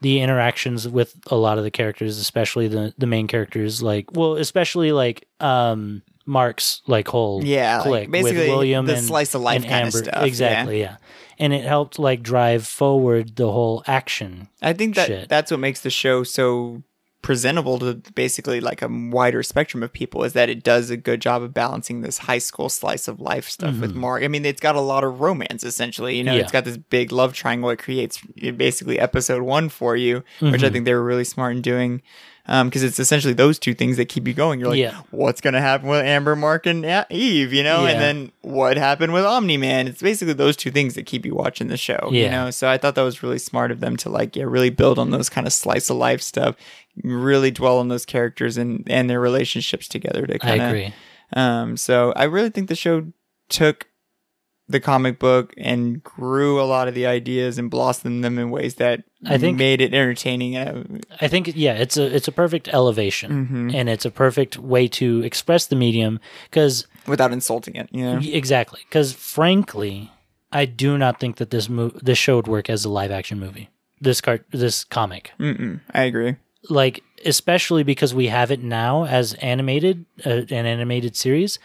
the 0.00 0.20
interactions 0.20 0.88
with 0.88 1.16
a 1.26 1.36
lot 1.36 1.58
of 1.58 1.64
the 1.64 1.70
characters, 1.70 2.18
especially 2.18 2.68
the 2.68 2.94
the 2.96 3.06
main 3.06 3.26
characters. 3.26 3.82
Like, 3.82 4.12
well, 4.12 4.36
especially 4.36 4.92
like 4.92 5.26
um 5.40 6.02
Mark's 6.30 6.80
like 6.86 7.08
whole 7.08 7.44
Yeah, 7.44 7.82
like, 7.82 8.10
basically 8.10 8.38
with 8.38 8.48
William 8.48 8.86
the 8.86 8.94
and 8.96 9.04
slice 9.04 9.34
of 9.34 9.42
life 9.42 9.64
and 9.64 9.72
Amber. 9.72 9.90
stuff. 10.04 10.24
Exactly, 10.24 10.80
yeah. 10.80 10.96
And 11.38 11.52
it 11.52 11.64
helped 11.64 11.98
like 11.98 12.22
drive 12.22 12.66
forward 12.66 13.36
the 13.36 13.50
whole 13.50 13.82
action 13.86 14.48
I 14.62 14.72
think 14.72 14.94
that 14.94 15.06
Shit. 15.08 15.28
that's 15.28 15.50
what 15.50 15.58
makes 15.60 15.80
the 15.80 15.90
show 15.90 16.22
so 16.22 16.82
presentable 17.22 17.78
to 17.78 17.94
basically 18.14 18.60
like 18.60 18.80
a 18.80 18.88
wider 18.88 19.42
spectrum 19.42 19.82
of 19.82 19.92
people 19.92 20.24
is 20.24 20.32
that 20.32 20.48
it 20.48 20.62
does 20.62 20.88
a 20.88 20.96
good 20.96 21.20
job 21.20 21.42
of 21.42 21.52
balancing 21.52 22.00
this 22.00 22.16
high 22.18 22.38
school 22.38 22.68
slice 22.70 23.08
of 23.08 23.20
life 23.20 23.46
stuff 23.48 23.78
with 23.78 23.94
Mark. 23.94 24.22
I 24.22 24.28
mean, 24.28 24.46
it's 24.46 24.60
got 24.60 24.74
a 24.74 24.80
lot 24.80 25.04
of 25.04 25.20
romance 25.20 25.62
essentially. 25.64 26.16
You 26.16 26.24
know, 26.24 26.30
Mm-hmm. 26.30 26.38
Yeah. 26.38 26.42
it's 26.44 26.52
got 26.52 26.64
this 26.64 26.78
big 26.78 27.12
love 27.12 27.34
triangle. 27.34 27.68
It 27.70 27.78
creates 27.78 28.22
basically 28.56 28.98
episode 28.98 29.42
one 29.42 29.68
for 29.68 29.96
you, 29.96 30.22
which 30.40 30.52
Mm-hmm. 30.54 30.64
I 30.64 30.70
think 30.70 30.84
they 30.86 30.94
were 30.94 31.04
really 31.04 31.24
smart 31.24 31.56
in 31.56 31.60
doing. 31.62 32.00
Because 32.64 32.82
it's 32.82 32.98
essentially 32.98 33.32
those 33.32 33.58
two 33.60 33.74
things 33.74 33.96
that 33.96 34.08
keep 34.08 34.26
you 34.26 34.34
going. 34.34 34.58
You're 34.58 34.70
like, 34.70 34.78
Yeah. 34.78 35.02
what's 35.12 35.40
going 35.40 35.54
to 35.54 35.60
happen 35.60 35.88
with 35.88 36.04
Amber, 36.04 36.34
Mark, 36.34 36.66
and 36.66 36.84
Eve? 37.08 37.52
You 37.52 37.62
know, 37.62 37.84
Yeah. 37.84 37.90
and 37.90 38.00
then 38.00 38.32
what 38.40 38.76
happened 38.76 39.12
with 39.12 39.24
Omni 39.24 39.56
Man? 39.56 39.86
It's 39.86 40.02
basically 40.02 40.34
those 40.34 40.56
two 40.56 40.72
things 40.72 40.94
that 40.94 41.06
keep 41.06 41.24
you 41.24 41.34
watching 41.34 41.68
the 41.68 41.76
show. 41.76 42.08
You 42.10 42.28
know, 42.28 42.50
so 42.50 42.68
I 42.68 42.76
thought 42.76 42.96
that 42.96 43.02
was 43.02 43.22
really 43.22 43.38
smart 43.38 43.70
of 43.70 43.78
them 43.78 43.96
to 43.98 44.08
like, 44.08 44.34
yeah, 44.34 44.44
really 44.48 44.70
build 44.70 44.98
on 44.98 45.10
those 45.10 45.28
kind 45.28 45.46
of 45.46 45.52
slice 45.52 45.90
of 45.90 45.96
life 45.96 46.20
stuff, 46.22 46.56
really 47.04 47.52
dwell 47.52 47.78
on 47.78 47.86
those 47.88 48.04
characters 48.04 48.56
and 48.56 48.82
and 48.88 49.08
their 49.08 49.20
relationships 49.20 49.86
together 49.86 50.26
to 50.26 50.34
I 50.34 50.38
kind 50.38 50.62
of. 50.62 50.68
agree. 50.68 50.94
Um, 51.36 51.76
so 51.76 52.12
I 52.16 52.24
really 52.24 52.50
think 52.50 52.68
the 52.68 52.74
show 52.74 53.06
took 53.48 53.86
the 54.70 54.80
comic 54.80 55.18
book 55.18 55.52
and 55.58 56.02
grew 56.02 56.60
a 56.60 56.64
lot 56.64 56.86
of 56.88 56.94
the 56.94 57.04
ideas 57.06 57.58
and 57.58 57.70
blossomed 57.70 58.22
them 58.24 58.38
in 58.38 58.50
ways 58.50 58.76
that 58.76 59.02
I 59.26 59.36
think- 59.36 59.58
made 59.58 59.80
it 59.80 59.92
entertaining. 59.92 60.56
Uh, 60.56 60.84
I 61.20 61.28
think 61.28 61.50
yeah, 61.54 61.74
it's 61.74 61.96
a 61.96 62.14
it's 62.14 62.28
a 62.28 62.32
perfect 62.32 62.68
elevation, 62.68 63.70
and 63.74 63.88
it's 63.88 64.04
a 64.04 64.10
perfect 64.10 64.56
way 64.58 64.88
to 64.88 65.22
express 65.22 65.66
the 65.66 65.76
medium 65.76 66.20
because 66.48 66.86
without 67.06 67.32
insulting 67.32 67.74
it, 67.74 67.88
you 67.92 68.04
know. 68.04 68.20
exactly 68.22 68.80
because 68.88 69.12
frankly, 69.12 70.10
I 70.52 70.64
do 70.66 70.96
not 70.96 71.18
think 71.20 71.36
that 71.36 71.50
this 71.50 71.68
mo- 71.68 71.92
this 72.02 72.18
show 72.18 72.36
would 72.36 72.48
work 72.48 72.70
as 72.70 72.84
a 72.84 72.88
live 72.88 73.10
action 73.10 73.38
movie. 73.40 73.68
This 74.00 74.20
cart 74.20 74.44
this 74.50 74.84
comic, 74.84 75.32
Mm-mm, 75.38 75.80
I 75.92 76.04
agree. 76.04 76.36
like 76.70 77.02
especially 77.26 77.82
because 77.82 78.14
we 78.14 78.28
have 78.28 78.50
it 78.50 78.62
now 78.62 79.04
as 79.04 79.34
animated 79.34 80.06
uh, 80.24 80.42
an 80.48 80.64
animated 80.66 81.16
series. 81.16 81.58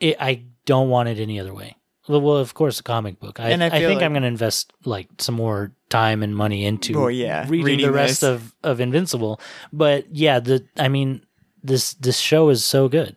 It, 0.00 0.16
I 0.20 0.42
don't 0.66 0.90
want 0.90 1.08
it 1.08 1.18
any 1.18 1.40
other 1.40 1.54
way. 1.54 1.76
Well, 2.08 2.20
well, 2.20 2.36
of 2.36 2.54
course, 2.54 2.80
a 2.80 2.82
comic 2.82 3.20
book. 3.20 3.38
I, 3.40 3.50
And 3.50 3.62
I 3.62 3.66
I, 3.66 3.70
think 3.70 3.94
like- 3.96 4.02
I'm 4.02 4.12
going 4.12 4.22
to 4.22 4.28
invest 4.28 4.72
like 4.84 5.08
some 5.18 5.34
more 5.34 5.72
time 5.90 6.22
and 6.22 6.34
money 6.36 6.64
into 6.64 7.08
yeah, 7.10 7.46
reading, 7.48 7.64
reading 7.66 7.86
the 7.86 7.92
rest 7.92 8.20
this. 8.22 8.30
of 8.30 8.54
of 8.62 8.80
Invincible. 8.80 9.40
But 9.72 10.06
yeah, 10.14 10.40
the 10.40 10.64
I 10.76 10.88
mean 10.88 11.22
this 11.62 11.94
this 11.94 12.18
show 12.18 12.48
is 12.50 12.64
so 12.64 12.88
good. 12.88 13.16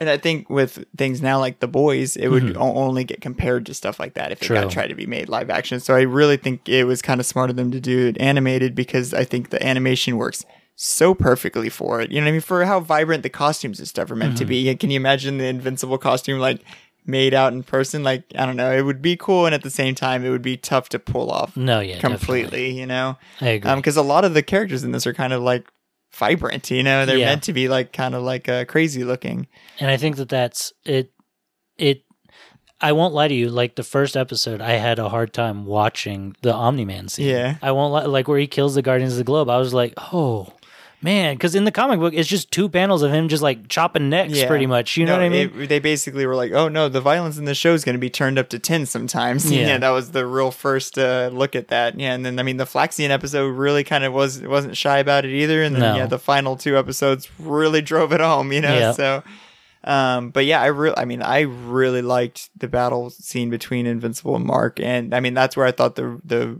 And 0.00 0.10
I 0.10 0.18
think 0.18 0.50
with 0.50 0.84
things 0.98 1.22
now 1.22 1.38
like 1.38 1.60
The 1.60 1.68
Boys, 1.68 2.16
it 2.16 2.28
would 2.28 2.56
o- 2.56 2.60
only 2.60 3.04
get 3.04 3.20
compared 3.20 3.64
to 3.66 3.74
stuff 3.74 4.00
like 4.00 4.14
that 4.14 4.32
if 4.32 4.42
it 4.42 4.46
Mm-hmm. 4.46 4.54
Got 4.64 4.70
tried 4.72 4.88
to 4.88 4.94
be 4.94 5.06
made 5.06 5.28
live 5.28 5.50
action. 5.50 5.78
So 5.80 5.94
I 5.94 6.02
really 6.02 6.36
think 6.36 6.68
it 6.68 6.84
was 6.84 7.00
kind 7.00 7.20
of 7.20 7.26
smart 7.26 7.48
of 7.48 7.56
them 7.56 7.70
to 7.70 7.80
do 7.80 8.08
it 8.08 8.20
animated 8.20 8.74
because 8.74 9.14
I 9.14 9.24
think 9.24 9.50
the 9.50 9.64
animation 9.64 10.16
works 10.16 10.44
so 10.74 11.14
perfectly 11.14 11.68
for 11.70 12.00
it. 12.00 12.10
You 12.10 12.20
know 12.20 12.24
what 12.24 12.30
I 12.30 12.32
mean? 12.32 12.40
For 12.40 12.64
how 12.64 12.80
vibrant 12.80 13.22
the 13.22 13.30
costumes 13.30 13.78
and 13.78 13.86
stuff 13.86 14.10
are 14.10 14.16
meant 14.16 14.32
Mm-hmm. 14.34 14.38
to 14.38 14.44
be. 14.46 14.74
Can 14.74 14.90
you 14.90 14.96
imagine 14.96 15.38
the 15.38 15.44
Invincible 15.46 15.96
costume 15.98 16.40
like 16.40 16.60
made 17.06 17.34
out 17.34 17.52
in 17.52 17.62
person. 17.62 18.02
Like 18.02 18.24
I 18.36 18.46
don't 18.46 18.56
know, 18.56 18.72
it 18.72 18.82
would 18.82 19.02
be 19.02 19.16
cool, 19.16 19.46
and 19.46 19.54
at 19.54 19.62
the 19.62 19.70
same 19.70 19.94
time, 19.94 20.24
it 20.24 20.30
would 20.30 20.42
be 20.42 20.56
tough 20.56 20.88
to 20.90 20.98
pull 20.98 21.30
off. 21.30 21.56
No, 21.56 21.80
yeah, 21.80 21.98
completely. 21.98 22.42
definitely. 22.42 22.80
You 22.80 22.86
know, 22.86 23.18
I 23.40 23.48
agree. 23.48 23.74
because 23.76 23.96
a 23.96 24.02
lot 24.02 24.24
of 24.24 24.34
the 24.34 24.42
characters 24.42 24.84
in 24.84 24.92
this 24.92 25.06
are 25.06 25.14
kind 25.14 25.32
of 25.32 25.42
like 25.42 25.66
vibrant. 26.12 26.70
You 26.70 26.82
know, 26.82 27.06
they're 27.06 27.18
Yeah. 27.18 27.26
meant 27.26 27.42
to 27.44 27.52
be 27.52 27.68
like 27.68 27.92
kind 27.92 28.14
of 28.14 28.22
like 28.22 28.48
uh, 28.48 28.64
crazy 28.66 29.04
looking. 29.04 29.46
and 29.80 29.90
I 29.90 29.96
think 29.96 30.16
that 30.16 30.28
that's 30.28 30.72
it. 30.84 31.12
It. 31.76 32.02
I 32.80 32.92
won't 32.92 33.14
lie 33.14 33.28
to 33.28 33.34
you. 33.34 33.48
Like 33.48 33.76
the 33.76 33.82
first 33.82 34.16
episode, 34.16 34.60
I 34.60 34.72
had 34.72 34.98
a 34.98 35.08
hard 35.08 35.32
time 35.32 35.64
watching 35.64 36.36
the 36.42 36.52
Omni 36.52 36.84
Man 36.84 37.08
scene. 37.08 37.26
Yeah. 37.28 37.56
I 37.62 37.72
won't 37.72 37.92
lie. 37.92 38.04
Like 38.04 38.28
where 38.28 38.38
he 38.38 38.46
kills 38.46 38.74
the 38.74 38.82
Guardians 38.82 39.12
of 39.14 39.18
the 39.18 39.24
Globe. 39.24 39.48
I 39.48 39.58
was 39.58 39.72
like, 39.72 39.94
oh 40.12 40.52
man, 41.04 41.34
because 41.36 41.54
in 41.54 41.64
the 41.64 41.70
comic 41.70 42.00
book, 42.00 42.14
it's 42.14 42.28
just 42.28 42.50
two 42.50 42.68
panels 42.68 43.02
of 43.02 43.12
him 43.12 43.28
just 43.28 43.42
like 43.42 43.68
chopping 43.68 44.08
necks, 44.08 44.32
Yeah. 44.32 44.48
pretty 44.48 44.66
much. 44.66 44.96
You 44.96 45.04
know 45.06 45.12
what 45.12 45.22
I 45.22 45.28
mean? 45.28 45.52
it- 45.60 45.68
they 45.68 45.78
basically 45.78 46.26
were 46.26 46.34
like, 46.34 46.50
"Oh 46.52 46.68
no, 46.68 46.88
the 46.88 47.00
violence 47.00 47.38
in 47.38 47.44
the 47.44 47.54
show 47.54 47.74
is 47.74 47.84
going 47.84 47.94
to 47.94 48.00
be 48.00 48.10
turned 48.10 48.38
up 48.38 48.48
to 48.48 48.58
ten 48.58 48.86
sometimes." 48.86 49.50
Yeah, 49.52 49.66
Yeah. 49.68 49.78
that 49.78 49.90
was 49.90 50.10
the 50.10 50.26
real 50.26 50.50
first 50.50 50.98
uh, 50.98 51.30
look 51.32 51.54
at 51.54 51.68
that. 51.68 52.00
Yeah, 52.00 52.14
and 52.14 52.24
then 52.26 52.40
I 52.40 52.42
mean, 52.42 52.56
the 52.56 52.64
Flaxian 52.64 53.10
episode 53.10 53.48
really 53.50 53.84
kind 53.84 54.02
of 54.02 54.12
was 54.12 54.40
wasn't 54.42 54.76
shy 54.76 54.98
about 54.98 55.24
it 55.24 55.30
either. 55.32 55.62
And 55.62 55.76
then 55.76 55.82
No. 55.82 55.96
yeah, 55.96 56.06
the 56.06 56.18
final 56.18 56.56
two 56.56 56.76
episodes 56.76 57.28
really 57.38 57.82
drove 57.92 58.12
it 58.12 58.20
home. 58.20 58.50
You 58.52 58.62
know, 58.62 58.74
Yeah. 58.74 58.92
so. 58.92 59.22
Um, 59.86 60.30
but 60.30 60.46
yeah, 60.46 60.62
I 60.62 60.68
really, 60.68 60.96
I 60.96 61.04
mean, 61.04 61.20
I 61.20 61.40
really 61.40 62.00
liked 62.00 62.48
the 62.58 62.68
battle 62.68 63.10
scene 63.10 63.50
between 63.50 63.84
Invincible 63.86 64.34
and 64.34 64.46
Mark, 64.46 64.80
and 64.80 65.14
I 65.14 65.20
mean, 65.20 65.34
that's 65.34 65.58
where 65.58 65.66
I 65.66 65.72
thought 65.72 65.94
the 65.96 66.18
the 66.24 66.58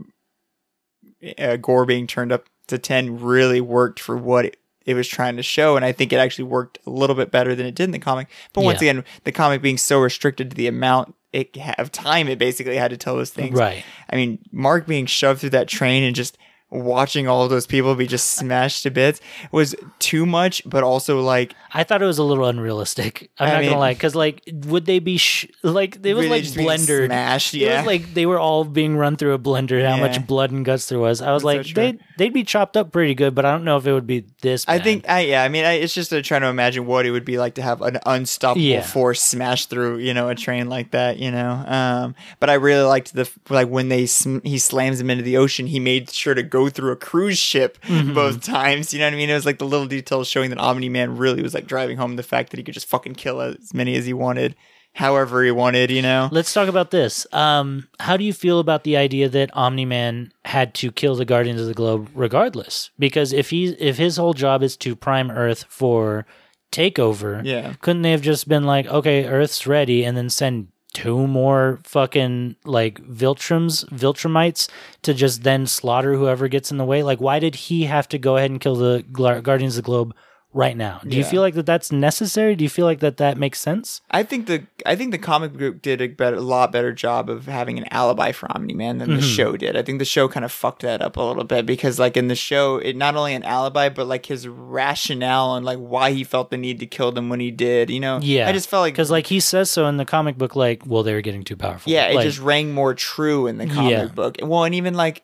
uh, 1.39 1.55
gore 1.57 1.85
being 1.85 2.05
turned 2.07 2.31
up 2.31 2.45
to 2.67 2.77
10 2.77 3.19
really 3.21 3.61
worked 3.61 3.99
for 3.99 4.17
what 4.17 4.45
it, 4.45 4.57
it 4.85 4.93
was 4.93 5.07
trying 5.07 5.37
to 5.37 5.43
show. 5.43 5.75
And 5.75 5.83
I 5.85 5.91
think 5.91 6.13
it 6.13 6.17
actually 6.17 6.45
worked 6.45 6.79
a 6.85 6.89
little 6.89 7.15
bit 7.15 7.31
better 7.31 7.55
than 7.55 7.65
it 7.65 7.75
did 7.75 7.85
in 7.85 7.91
the 7.91 7.99
comic. 7.99 8.27
But 8.53 8.63
once 8.63 8.81
Yeah. 8.81 8.91
again, 8.91 9.05
the 9.23 9.31
comic 9.31 9.61
being 9.61 9.77
so 9.77 9.99
restricted 9.99 10.51
to 10.51 10.55
the 10.55 10.67
amount 10.67 11.15
it 11.33 11.57
of 11.77 11.91
time 11.91 12.29
it 12.29 12.39
basically 12.39 12.77
had 12.77 12.91
to 12.91 12.97
tell 12.97 13.17
those 13.17 13.31
things. 13.31 13.59
Right. 13.59 13.83
I 14.09 14.15
mean, 14.15 14.39
Mark 14.53 14.87
being 14.87 15.05
shoved 15.05 15.41
through 15.41 15.49
that 15.51 15.67
train 15.67 16.03
and 16.03 16.15
just 16.15 16.37
watching 16.83 17.27
all 17.27 17.43
of 17.43 17.49
those 17.49 17.65
people 17.67 17.93
be 17.95 18.07
just 18.07 18.31
smashed 18.31 18.83
to 18.83 18.91
bits 18.91 19.21
was 19.51 19.75
too 19.99 20.25
much, 20.25 20.61
but 20.65 20.83
also 20.83 21.21
like 21.21 21.55
I 21.73 21.83
thought 21.83 22.01
it 22.01 22.05
was 22.05 22.17
a 22.17 22.23
little 22.23 22.45
unrealistic. 22.45 23.29
I'm 23.39 23.47
I 23.49 23.51
not 23.53 23.61
mean- 23.61 23.69
gonna 23.71 23.79
lie, 23.79 23.93
because 23.93 24.15
like, 24.15 24.41
would 24.65 24.85
they 24.85 24.99
be 24.99 25.17
sh- 25.17 25.47
like 25.63 25.97
it 26.03 26.13
was 26.13 26.25
really 26.27 26.41
like 26.41 26.43
blendered? 26.43 27.07
smashed. 27.07 27.53
It 27.53 27.59
Yeah. 27.61 27.77
was 27.79 27.87
like 27.87 28.13
they 28.13 28.25
were 28.25 28.39
all 28.39 28.63
being 28.63 28.95
run 28.97 29.15
through 29.17 29.33
a 29.33 29.39
blender. 29.39 29.83
How 29.85 29.95
Yeah. 29.95 30.01
much 30.01 30.25
blood 30.27 30.51
and 30.51 30.63
guts 30.65 30.87
there 30.87 30.99
was. 30.99 31.21
I 31.21 31.31
was 31.33 31.43
That's 31.43 31.45
like, 31.57 31.65
true. 31.65 31.73
they 31.73 31.97
they'd 32.17 32.33
be 32.33 32.43
chopped 32.43 32.77
up 32.77 32.91
pretty 32.91 33.13
good, 33.13 33.35
but 33.35 33.45
I 33.45 33.51
don't 33.51 33.63
know 33.65 33.77
if 33.77 33.85
it 33.87 33.93
would 33.93 34.07
be 34.07 34.25
this. 34.41 34.63
I 34.67 34.79
think, 34.79 35.07
I, 35.09 35.21
yeah, 35.21 35.43
I 35.43 35.49
mean, 35.49 35.65
I, 35.65 35.73
it's 35.73 35.93
just 35.93 36.13
uh, 36.13 36.21
trying 36.21 36.41
to 36.41 36.47
imagine 36.47 36.85
what 36.85 37.05
it 37.05 37.11
would 37.11 37.25
be 37.25 37.37
like 37.37 37.55
to 37.55 37.61
have 37.61 37.81
an 37.81 37.99
unstoppable 38.05 38.61
Yeah. 38.61 38.81
force 38.81 39.21
smash 39.21 39.65
through, 39.65 39.97
you 39.97 40.13
know, 40.13 40.29
a 40.29 40.35
train 40.35 40.69
like 40.69 40.91
that, 40.91 41.17
you 41.19 41.29
know. 41.31 41.63
Um, 41.67 42.15
but 42.39 42.49
I 42.49 42.53
really 42.53 42.83
liked 42.85 43.13
the 43.13 43.29
like 43.49 43.67
when 43.67 43.89
they 43.89 44.05
sm- 44.05 44.39
he 44.43 44.57
slams 44.57 44.99
him 45.01 45.09
into 45.09 45.23
the 45.23 45.37
ocean, 45.37 45.67
he 45.67 45.79
made 45.79 46.09
sure 46.09 46.33
to 46.33 46.43
go 46.43 46.64
through 46.69 46.91
a 46.91 46.95
cruise 46.95 47.37
ship 47.37 47.77
Mm-hmm. 47.83 48.13
both 48.13 48.41
times. 48.41 48.93
You 48.93 48.99
know 48.99 49.05
what 49.07 49.13
I 49.13 49.17
mean? 49.17 49.29
It 49.29 49.33
was 49.35 49.45
like 49.45 49.57
the 49.59 49.65
little 49.67 49.87
details 49.87 50.27
showing 50.27 50.49
that 50.49 50.59
Omni 50.59 50.89
Man 50.89 51.17
really 51.17 51.41
was 51.41 51.53
like 51.53 51.67
driving 51.67 51.97
home 51.97 52.15
the 52.15 52.23
fact 52.23 52.49
that 52.51 52.57
he 52.57 52.63
could 52.63 52.73
just 52.73 52.87
fucking 52.87 53.15
kill 53.15 53.41
as 53.41 53.73
many 53.73 53.95
as 53.95 54.05
he 54.05 54.13
wanted, 54.13 54.55
however 54.93 55.43
he 55.43 55.51
wanted. 55.51 55.91
You 55.91 56.01
know? 56.01 56.29
Let's 56.31 56.53
talk 56.53 56.67
about 56.67 56.91
this. 56.91 57.27
Um, 57.33 57.87
how 57.99 58.17
do 58.17 58.23
you 58.23 58.33
feel 58.33 58.59
about 58.59 58.83
the 58.83 58.97
idea 58.97 59.29
that 59.29 59.55
Omni 59.55 59.85
Man 59.85 60.31
had 60.45 60.73
to 60.75 60.91
kill 60.91 61.15
the 61.15 61.25
Guardians 61.25 61.61
of 61.61 61.67
the 61.67 61.73
Globe 61.73 62.09
regardless? 62.13 62.89
Because 62.99 63.31
if 63.33 63.49
he 63.51 63.67
if 63.79 63.97
his 63.97 64.17
whole 64.17 64.33
job 64.33 64.63
is 64.63 64.75
to 64.77 64.95
prime 64.95 65.29
Earth 65.31 65.65
for 65.69 66.25
takeover, 66.71 67.41
Yeah. 67.45 67.73
couldn't 67.81 68.01
they 68.01 68.11
have 68.11 68.21
just 68.21 68.47
been 68.47 68.63
like, 68.63 68.87
okay, 68.87 69.25
Earth's 69.25 69.65
ready, 69.67 70.03
and 70.03 70.17
then 70.17 70.29
send 70.29 70.67
two 70.95 71.27
more 71.27 71.81
fucking 71.83 72.55
like 72.63 72.99
Viltrums, 73.01 73.85
Viltrumites 73.89 74.69
to 75.03 75.13
just 75.13 75.43
then 75.43 75.67
slaughter 75.67 76.13
whoever 76.13 76.47
gets 76.47 76.71
in 76.71 76.77
the 76.77 76.85
way? 76.85 77.03
Like, 77.03 77.19
why 77.19 77.39
did 77.39 77.53
he 77.55 77.83
have 77.83 78.07
to 78.09 78.17
go 78.17 78.37
ahead 78.37 78.49
and 78.49 78.61
kill 78.61 78.75
the 78.75 79.03
Guardians 79.11 79.77
of 79.77 79.83
the 79.83 79.85
Globe 79.85 80.15
right 80.55 80.75
now? 80.77 81.01
Do 81.05 81.17
you 81.17 81.23
feel 81.25 81.41
like 81.41 81.53
that 81.55 81.65
that's 81.67 81.91
necessary? 81.91 82.55
Do 82.55 82.63
you 82.63 82.69
feel 82.69 82.85
like 82.85 83.01
that 83.01 83.17
that 83.17 83.37
makes 83.37 83.59
sense? 83.59 84.01
I 84.09 84.23
think 84.23 84.47
the 84.47 84.65
I 84.85 84.95
think 84.95 85.11
the 85.11 85.17
comic 85.19 85.53
group 85.53 85.81
did 85.81 86.01
a 86.01 86.07
better, 86.07 86.37
a 86.37 86.41
lot 86.41 86.71
better 86.71 86.93
job 86.93 87.29
of 87.29 87.45
having 87.45 87.77
an 87.77 87.85
alibi 87.91 88.31
for 88.31 88.49
Omni 88.55 88.73
Man 88.73 88.97
than 88.99 89.09
the 89.09 89.15
Mm-hmm. 89.17 89.25
show 89.35 89.57
did. 89.57 89.75
I 89.75 89.83
think 89.83 89.99
the 89.99 90.05
show 90.05 90.27
kind 90.29 90.45
of 90.45 90.51
fucked 90.51 90.81
that 90.83 91.01
up 91.01 91.17
a 91.17 91.21
little 91.21 91.43
bit 91.43 91.65
because, 91.65 91.99
like 91.99 92.15
in 92.17 92.29
the 92.29 92.35
show, 92.35 92.77
it 92.77 92.95
not 92.95 93.15
only 93.15 93.33
an 93.35 93.43
alibi 93.43 93.89
but 93.89 94.07
like 94.07 94.25
his 94.27 94.47
rationale 94.47 95.55
and 95.55 95.65
like 95.65 95.77
why 95.79 96.11
he 96.11 96.23
felt 96.23 96.49
the 96.51 96.57
need 96.57 96.79
to 96.79 96.85
kill 96.85 97.11
them 97.11 97.27
when 97.29 97.39
he 97.41 97.51
did. 97.51 97.89
You 97.89 97.99
know, 97.99 98.19
Yeah, 98.21 98.47
I 98.47 98.53
just 98.53 98.69
felt 98.69 98.81
like 98.81 98.93
because 98.93 99.11
like 99.11 99.27
he 99.27 99.39
says 99.41 99.69
so 99.69 99.87
in 99.87 99.97
the 99.97 100.05
comic 100.05 100.37
book, 100.37 100.55
like, 100.55 100.85
well, 100.85 101.03
they 101.03 101.13
were 101.13 101.21
getting 101.21 101.43
too 101.43 101.57
powerful. 101.57 101.91
yeah, 101.91 102.07
it 102.07 102.15
Like, 102.15 102.23
just 102.25 102.39
rang 102.39 102.73
more 102.73 102.93
true 102.93 103.47
in 103.47 103.57
the 103.57 103.67
comic 103.67 103.91
Yeah. 103.91 104.05
book. 104.05 104.37
Well, 104.41 104.63
and 104.63 104.73
even 104.75 104.93
like. 104.93 105.23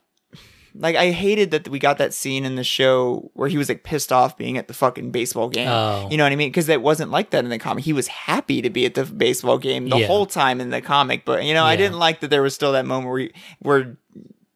Like 0.75 0.95
I 0.95 1.11
hated 1.11 1.51
that 1.51 1.67
we 1.67 1.79
got 1.79 1.97
that 1.97 2.13
scene 2.13 2.45
in 2.45 2.55
the 2.55 2.63
show 2.63 3.29
where 3.33 3.49
he 3.49 3.57
was 3.57 3.67
like 3.69 3.83
pissed 3.83 4.11
off 4.11 4.37
being 4.37 4.57
at 4.57 4.67
the 4.67 4.73
fucking 4.73 5.11
baseball 5.11 5.49
game. 5.49 5.67
Oh. 5.67 6.07
You 6.09 6.17
know 6.17 6.23
what 6.23 6.31
I 6.31 6.35
mean? 6.35 6.49
Because 6.49 6.69
it 6.69 6.81
wasn't 6.81 7.11
like 7.11 7.31
that 7.31 7.43
in 7.43 7.49
the 7.49 7.59
comic. 7.59 7.83
He 7.83 7.93
was 7.93 8.07
happy 8.07 8.61
to 8.61 8.69
be 8.69 8.85
at 8.85 8.93
the 8.93 9.03
baseball 9.05 9.57
game 9.57 9.89
the 9.89 9.97
Yeah. 9.97 10.07
whole 10.07 10.25
time 10.25 10.61
in 10.61 10.69
the 10.69 10.81
comic. 10.81 11.25
But 11.25 11.43
you 11.43 11.53
know, 11.53 11.65
I 11.65 11.75
didn't 11.75 11.99
like 11.99 12.21
that 12.21 12.29
there 12.29 12.41
was 12.41 12.55
still 12.55 12.71
that 12.73 12.85
moment 12.85 13.09
where 13.09 13.19
he, 13.19 13.31
where 13.59 13.97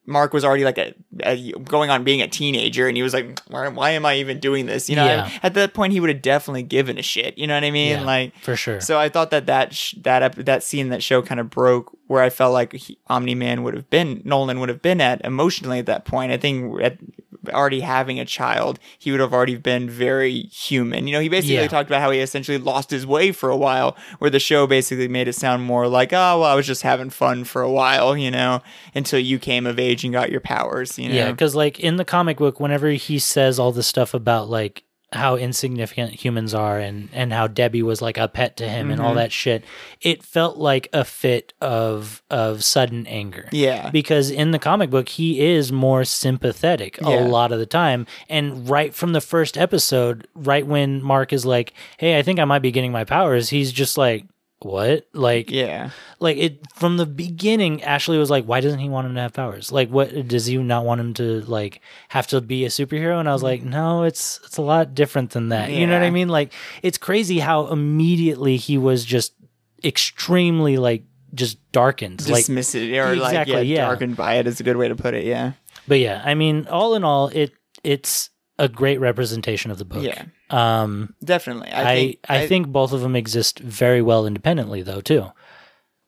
Mark 0.08 0.34
was 0.34 0.46
already 0.46 0.64
like 0.64 0.78
a, 0.78 0.94
a 1.24 1.52
going 1.64 1.90
on 1.90 2.04
being 2.04 2.22
a 2.22 2.28
teenager, 2.28 2.88
and 2.88 2.96
he 2.96 3.02
was 3.02 3.12
like, 3.12 3.40
"Why, 3.48 3.68
why 3.70 3.90
am 3.90 4.06
I 4.06 4.18
even 4.18 4.40
doing 4.40 4.68
this?" 4.68 4.88
You 4.88 4.96
know, 4.98 5.04
Yeah. 5.06 5.32
at 5.42 5.56
that 5.56 5.74
point, 5.74 5.94
he 5.94 6.00
would 6.00 6.12
have 6.12 6.22
definitely 6.22 6.62
given 6.62 7.00
a 7.00 7.02
shit. 7.02 7.40
You 7.40 7.48
know 7.48 7.56
what 7.56 7.64
I 7.64 7.72
mean? 7.72 7.90
yeah, 7.90 8.04
Like, 8.04 8.38
for 8.38 8.56
sure. 8.56 8.80
so 8.82 9.00
I 9.00 9.10
thought 9.10 9.32
that 9.32 9.48
that 9.48 9.74
sh- 9.74 9.96
that 10.04 10.22
ep- 10.22 10.36
that 10.46 10.62
scene 10.62 10.90
that 10.90 11.02
show 11.02 11.24
kind 11.24 11.40
of 11.40 11.50
broke 11.50 11.98
where 12.08 12.22
I 12.22 12.30
felt 12.30 12.54
like 12.54 12.80
Omni 13.08 13.36
Man 13.36 13.64
would 13.64 13.74
have 13.74 13.90
been 13.90 14.22
Nolan 14.26 14.60
would 14.60 14.70
have 14.70 14.82
been 14.82 15.02
at 15.02 15.24
emotionally 15.26 15.80
at 15.80 15.86
that 15.88 16.06
point. 16.06 16.32
I 16.32 16.38
think 16.38 16.82
at 16.82 16.98
already 17.54 17.82
having 17.82 18.20
a 18.20 18.26
child, 18.26 18.80
he 18.98 19.12
would 19.12 19.20
have 19.20 19.34
already 19.34 19.56
been 19.56 19.88
very 19.88 20.42
human. 20.52 21.06
You 21.08 21.14
know, 21.14 21.20
he 21.20 21.30
basically 21.30 21.56
Yeah. 21.58 21.68
talked 21.68 21.90
about 21.90 22.02
how 22.02 22.10
he 22.10 22.20
essentially 22.20 22.58
lost 22.58 22.90
his 22.90 23.06
way 23.06 23.32
for 23.32 23.50
a 23.52 23.58
while, 23.58 23.96
where 24.18 24.32
the 24.32 24.40
show 24.40 24.66
basically 24.66 25.08
made 25.08 25.28
it 25.28 25.34
sound 25.36 25.62
more 25.64 25.88
like, 25.88 26.12
oh, 26.12 26.40
well, 26.40 26.44
I 26.46 26.56
was 26.56 26.66
just 26.66 26.82
having 26.82 27.12
fun 27.12 27.44
for 27.44 27.62
a 27.62 27.70
while, 27.72 28.18
you 28.18 28.32
know, 28.32 28.62
until 28.96 29.20
you 29.20 29.38
came 29.38 29.68
of 29.68 29.78
age 29.78 30.04
and 30.04 30.12
got 30.12 30.32
your 30.32 30.42
powers. 30.42 30.98
You 30.98 31.10
know, 31.10 31.16
Yeah, 31.16 31.30
because 31.32 31.54
like 31.54 31.80
in 31.80 31.98
the 31.98 32.06
comic 32.06 32.38
book, 32.38 32.60
whenever 32.60 32.90
he 32.90 33.20
says 33.20 33.60
all 33.60 33.72
this 33.72 33.86
stuff 33.86 34.16
about 34.16 34.50
like 34.50 34.84
how 35.14 35.38
insignificant 35.38 36.12
humans 36.26 36.54
are 36.54 36.78
and 36.80 37.08
and 37.14 37.32
how 37.32 37.48
Debbie 37.48 37.82
was 37.84 38.02
like 38.02 38.18
a 38.18 38.28
pet 38.28 38.58
to 38.58 38.68
him 38.68 38.90
and 38.90 39.00
Mm-hmm. 39.00 39.08
all 39.08 39.14
that 39.16 39.32
shit, 39.32 39.64
it 40.02 40.24
felt 40.24 40.58
like 40.58 40.88
a 40.92 41.06
fit 41.06 41.54
of 41.62 42.22
of 42.30 42.64
sudden 42.64 43.06
anger. 43.08 43.48
yeah, 43.52 43.90
Because 43.92 44.30
in 44.32 44.52
the 44.52 44.60
comic 44.60 44.90
book, 44.90 45.08
he 45.10 45.40
is 45.46 45.72
more 45.72 46.04
sympathetic 46.04 46.98
Yeah. 47.02 47.20
a 47.20 47.28
lot 47.28 47.52
of 47.52 47.60
the 47.60 47.66
time. 47.66 48.06
And 48.30 48.70
right 48.70 48.94
from 48.94 49.14
the 49.14 49.22
first 49.22 49.58
episode, 49.58 50.28
right 50.36 50.66
when 50.66 51.02
Mark 51.02 51.32
is 51.32 51.46
like, 51.46 51.74
Hey, 51.98 52.18
I 52.18 52.22
think 52.22 52.40
I 52.40 52.46
might 52.46 52.60
be 52.62 52.72
getting 52.72 52.92
my 52.92 53.04
powers, 53.06 53.50
he's 53.50 53.72
just 53.72 53.98
like, 53.98 54.26
What? 54.66 55.08
Like, 55.14 55.52
yeah. 55.52 55.92
like 56.20 56.38
it 56.38 56.60
from 56.74 56.98
the 56.98 57.06
beginning 57.06 57.84
ashley 57.84 58.18
was 58.18 58.32
like 58.32 58.46
why 58.46 58.62
doesn't 58.62 58.80
he 58.80 58.90
want 58.90 59.06
him 59.06 59.14
to 59.14 59.22
have 59.22 59.32
powers 59.32 59.72
like 59.72 59.90
what 59.90 60.28
does 60.28 60.48
he 60.48 60.58
not 60.58 60.84
want 60.84 61.00
him 61.00 61.14
to 61.14 61.42
like 61.42 61.82
have 62.10 62.26
to 62.28 62.42
be 62.42 62.66
a 62.66 62.70
superhero 62.70 63.20
and 63.20 63.30
i 63.30 63.34
was 63.34 63.44
like 63.44 63.62
mm-hmm. 63.62 63.70
no 63.70 64.04
it's 64.04 64.40
it's 64.44 64.58
a 64.58 64.62
lot 64.64 64.96
different 64.96 65.32
than 65.32 65.50
that 65.50 65.72
you 65.72 65.86
know 65.86 65.94
what 65.94 66.02
i 66.02 66.10
mean 66.10 66.30
like 66.30 66.52
it's 66.82 66.98
crazy 66.98 67.38
how 67.38 67.68
immediately 67.68 68.58
he 68.58 68.78
was 68.78 69.06
just 69.06 69.34
extremely 69.84 70.78
like 70.78 71.04
just 71.36 71.60
darkened 71.72 72.28
like 72.28 72.46
Dismiss 72.46 72.74
it 72.74 72.98
or 72.98 73.16
like 73.16 73.34
Exactly, 73.34 73.54
yeah, 73.56 73.62
yeah. 73.62 73.86
darkened 73.86 74.16
by 74.16 74.36
it 74.36 74.48
is 74.48 74.60
a 74.60 74.64
good 74.64 74.78
way 74.78 74.88
to 74.88 74.96
put 74.96 75.14
it. 75.14 75.26
Yeah, 75.26 75.52
but 75.88 76.00
yeah 76.00 76.24
i 76.26 76.34
mean 76.34 76.68
all 76.72 76.96
in 76.96 77.04
all 77.04 77.28
it 77.28 77.54
it's 77.84 78.32
a 78.58 78.68
great 78.70 79.00
representation 79.00 79.72
of 79.72 79.78
the 79.78 79.86
book 79.86 80.04
Yeah. 80.04 80.24
um 80.50 81.14
definitely. 81.24 81.70
i 81.72 81.82
I 81.92 81.96
think, 81.96 82.20
I, 82.30 82.48
think 82.48 82.68
both 82.68 82.92
of 82.94 83.02
them 83.02 83.16
exist 83.16 83.60
very 83.60 84.02
well 84.02 84.26
independently 84.26 84.82
though 84.82 85.02
too 85.02 85.32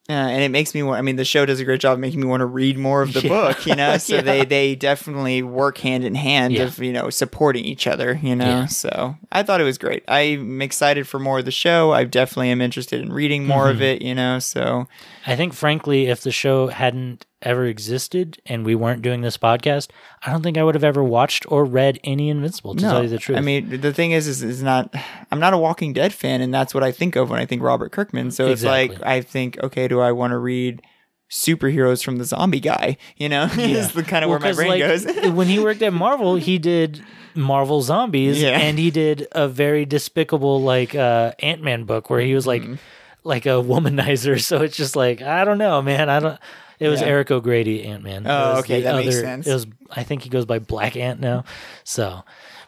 Uh, 0.10 0.14
and 0.14 0.42
it 0.42 0.52
makes 0.52 0.74
me 0.74 0.82
want. 0.84 0.98
I 0.98 1.02
mean, 1.02 1.18
the 1.18 1.26
show 1.26 1.46
does 1.46 1.60
a 1.60 1.66
great 1.66 1.82
job 1.82 1.96
of 1.96 2.00
making 2.00 2.22
me 2.22 2.28
want 2.28 2.40
to 2.40 2.46
read 2.46 2.78
more 2.78 3.02
of 3.02 3.12
the 3.12 3.20
Yeah. 3.24 3.28
book. 3.28 3.66
You 3.68 3.76
know, 3.76 3.98
so 3.98 4.16
Yeah. 4.16 4.22
they 4.22 4.46
they 4.46 4.74
definitely 4.74 5.44
work 5.44 5.80
hand 5.80 6.06
in 6.06 6.16
hand 6.16 6.54
Yeah. 6.54 6.64
of 6.64 6.80
you 6.80 6.94
know 6.94 7.10
supporting 7.10 7.66
each 7.66 7.88
other. 7.88 8.18
You 8.24 8.34
know, 8.38 8.68
so 8.68 9.18
I 9.34 9.44
thought 9.44 9.60
it 9.60 9.66
was 9.66 9.78
great. 9.78 10.06
I'm 10.08 10.62
excited 10.62 11.10
for 11.10 11.20
more 11.20 11.40
of 11.40 11.46
the 11.46 11.52
show. 11.52 11.92
I 11.92 12.06
definitely 12.06 12.52
am 12.52 12.62
interested 12.62 13.02
in 13.02 13.12
reading 13.12 13.46
more 13.46 13.64
Mm-hmm. 13.68 13.76
of 13.76 13.82
it. 13.82 14.02
You 14.02 14.16
know, 14.16 14.40
so 14.40 14.88
I 15.26 15.36
think, 15.36 15.54
frankly, 15.54 16.08
if 16.08 16.22
the 16.22 16.32
show 16.32 16.68
hadn't 16.68 17.26
ever 17.42 17.66
existed 17.66 18.40
and 18.46 18.66
we 18.66 18.74
weren't 18.76 19.02
doing 19.02 19.22
this 19.22 19.38
podcast, 19.38 19.90
I 20.26 20.32
don't 20.32 20.42
think 20.42 20.58
I 20.58 20.64
would 20.64 20.76
have 20.76 20.84
ever 20.84 21.04
watched 21.04 21.46
or 21.52 21.66
read 21.66 22.00
any 22.04 22.30
Invincible. 22.30 22.76
To 22.76 22.82
tell 22.82 23.04
you 23.04 23.10
the 23.10 23.18
truth, 23.20 23.38
I 23.38 23.42
mean, 23.42 23.82
the 23.82 23.94
thing 23.94 24.12
is, 24.12 24.28
is, 24.28 24.42
is 24.44 24.64
not. 24.64 24.94
I'm 25.32 25.40
not 25.40 25.54
a 25.54 25.58
Walking 25.58 25.94
Dead 25.94 26.14
fan, 26.14 26.42
and 26.42 26.54
that's 26.54 26.74
what 26.74 26.84
I 26.84 26.92
think 26.92 27.16
of 27.16 27.30
when 27.30 27.40
I 27.40 27.46
think 27.46 27.62
Robert 27.62 27.92
Kirkman. 27.92 28.32
So 28.32 28.48
it's 28.48 28.64
like 28.64 29.02
I 29.04 29.22
think, 29.22 29.58
okay, 29.64 29.88
do 29.88 30.00
I 30.00 30.12
want 30.12 30.32
to 30.32 30.38
read 30.38 30.82
superheroes 31.30 32.04
from 32.04 32.18
the 32.18 32.26
zombie 32.26 32.60
guy? 32.60 32.98
You 33.18 33.30
know, 33.30 33.44
is 33.58 33.92
the 33.94 34.04
kind 34.04 34.24
of 34.24 34.30
Well, 34.30 34.40
where 34.40 34.50
my 34.50 34.56
brain 34.56 34.70
like, 34.70 34.80
goes. 34.80 35.06
when 35.34 35.48
he 35.48 35.60
worked 35.60 35.82
at 35.82 35.94
Marvel, 35.94 36.36
he 36.36 36.58
did 36.58 37.04
Marvel 37.36 37.82
Zombies, 37.82 38.42
Yeah. 38.42 38.58
and 38.58 38.80
he 38.80 38.90
did 38.92 39.28
a 39.32 39.48
very 39.48 39.86
despicable 39.86 40.62
like 40.62 40.96
uh, 40.96 41.34
Ant 41.40 41.62
Man 41.62 41.84
book 41.84 42.10
where 42.10 42.22
he 42.22 42.34
was 42.34 42.48
like. 42.48 42.64
Mm-hmm. 42.64 42.76
like 43.24 43.46
a 43.46 43.50
womanizer. 43.62 44.42
So 44.48 44.62
it's 44.62 44.78
just 44.78 44.96
like 44.96 45.22
I 45.22 45.44
don't 45.44 45.58
know, 45.58 45.82
man. 45.82 46.10
I 46.10 46.20
don't. 46.20 46.40
It 46.80 46.90
was 46.90 47.02
Yeah. 47.02 47.08
Eric 47.08 47.32
O'Grady, 47.32 47.84
Ant 47.86 48.04
Man. 48.04 48.24
Oh, 48.28 48.60
okay, 48.60 48.82
that 48.82 48.96
makes 48.96 49.20
sense. 49.20 49.48
It 49.48 49.54
was. 49.54 49.68
I 49.92 50.04
think 50.04 50.22
he 50.24 50.30
goes 50.30 50.46
by 50.46 50.60
Black 50.60 50.96
Ant 50.96 51.20
now. 51.20 51.44
So, 51.84 52.24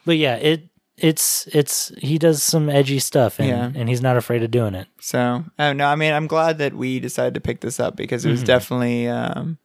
but 0.05 0.17
yeah, 0.17 0.35
it 0.35 0.63
it's 0.97 1.47
it's 1.53 1.91
he 1.99 2.17
does 2.17 2.41
some 2.43 2.69
edgy 2.69 2.99
stuff, 2.99 3.39
and 3.39 3.47
Yeah. 3.47 3.71
and 3.79 3.87
he's 3.87 4.01
not 4.01 4.17
afraid 4.17 4.43
of 4.43 4.51
doing 4.51 4.73
it. 4.75 4.87
So, 4.99 5.45
oh 5.59 5.73
no, 5.73 5.85
I 5.85 5.95
mean, 5.95 6.11
I'm 6.13 6.27
glad 6.27 6.57
that 6.57 6.73
we 6.73 6.99
decided 6.99 7.33
to 7.35 7.39
pick 7.41 7.61
this 7.61 7.79
up 7.79 7.95
because 7.95 8.21
Mm-hmm. 8.23 8.29
it 8.29 8.31
was 8.31 8.43
definitely 8.43 9.07
um, 9.07 9.57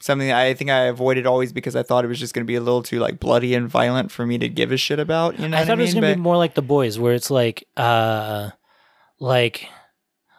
something 0.00 0.32
I 0.32 0.54
think 0.54 0.70
I 0.70 0.84
avoided 0.86 1.26
always 1.26 1.52
because 1.52 1.76
I 1.76 1.82
thought 1.82 2.04
it 2.04 2.08
was 2.08 2.18
just 2.18 2.34
going 2.34 2.44
to 2.44 2.50
be 2.50 2.56
a 2.56 2.60
little 2.60 2.82
too 2.82 2.98
like 2.98 3.20
bloody 3.20 3.54
and 3.54 3.68
violent 3.68 4.10
for 4.10 4.26
me 4.26 4.38
to 4.38 4.48
give 4.48 4.72
a 4.72 4.76
shit 4.76 4.98
about. 4.98 5.38
You 5.38 5.48
know, 5.48 5.56
I 5.56 5.64
thought 5.64 5.78
I 5.78 5.82
it 5.82 5.84
was 5.84 5.94
gonna 5.94 6.06
But- 6.08 6.14
be 6.16 6.20
more 6.20 6.36
like 6.36 6.54
the 6.54 6.62
boys, 6.62 6.98
where 6.98 7.14
it's 7.14 7.30
like, 7.30 7.64
uh, 7.76 8.50
like, 9.20 9.68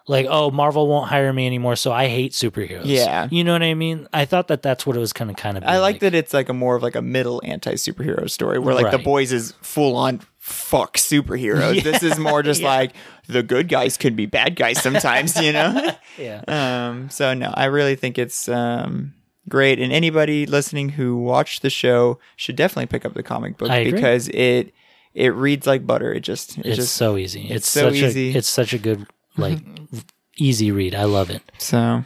like, 0.08 0.26
oh, 0.30 0.52
Marvel 0.52 0.88
won't 0.88 1.10
hire 1.10 1.32
me 1.34 1.46
anymore, 1.46 1.76
so 1.76 1.92
I 1.92 2.08
hate 2.08 2.32
superheroes. 2.32 2.84
Yeah. 2.86 3.28
you 3.30 3.44
know 3.44 3.54
what 3.54 3.64
I 3.64 3.74
mean. 3.74 4.08
I 4.14 4.26
thought 4.26 4.48
that 4.48 4.62
that's 4.62 4.86
what 4.86 4.96
it 4.96 5.00
was 5.00 5.14
kind 5.14 5.30
of 5.30 5.36
kind 5.36 5.58
of. 5.58 5.64
I 5.66 5.80
like 5.80 6.00
that 6.00 6.14
it's 6.14 6.34
like 6.34 6.50
a 6.50 6.54
more 6.54 6.76
of 6.76 6.84
like 6.84 6.96
a 6.96 7.02
middle 7.02 7.42
anti 7.44 7.74
superhero 7.74 8.30
story 8.30 8.60
where 8.60 8.74
like 8.74 8.92
the 8.92 8.98
boys 8.98 9.32
is 9.32 9.54
full 9.62 9.96
on 9.96 10.22
fuck 10.38 10.98
superheroes. 10.98 11.84
This 11.88 12.04
is 12.04 12.18
more 12.18 12.42
just 12.42 12.62
like 12.62 12.94
the 13.28 13.44
good 13.44 13.68
guys 13.68 13.98
can 13.98 14.16
be 14.16 14.26
bad 14.26 14.56
guys 14.56 14.82
sometimes, 14.82 15.40
you 15.42 15.52
know? 15.52 15.92
Yeah, 16.18 16.42
Um, 16.88 17.12
so 17.12 17.36
no, 17.36 17.54
I 17.54 17.66
really 17.66 17.96
think 17.96 18.18
it's 18.18 18.50
um 18.50 19.14
great, 19.48 19.80
and 19.80 19.94
anybody 19.94 20.48
listening 20.48 20.90
who 20.90 21.16
watched 21.18 21.62
the 21.62 21.70
show 21.70 22.18
should 22.36 22.56
definitely 22.56 22.88
pick 22.88 23.06
up 23.06 23.14
the 23.14 23.22
comic 23.22 23.58
book 23.58 23.70
because 23.70 24.28
it 24.30 24.74
it 25.14 25.36
reads 25.36 25.68
like 25.68 25.86
butter. 25.86 26.12
It 26.14 26.22
just 26.22 26.58
it 26.58 26.66
it's 26.66 26.76
just 26.78 26.96
so 26.96 27.18
easy. 27.18 27.48
It's, 27.50 27.70
so 27.70 27.90
such 27.90 27.96
easy. 27.96 28.34
A, 28.34 28.38
it's 28.38 28.48
such 28.48 28.74
a 28.74 28.80
good 28.80 29.06
like 29.38 29.60
easy 30.38 30.72
read. 30.72 30.94
I 30.96 31.04
love 31.06 31.30
it. 31.30 31.42
so 31.58 32.04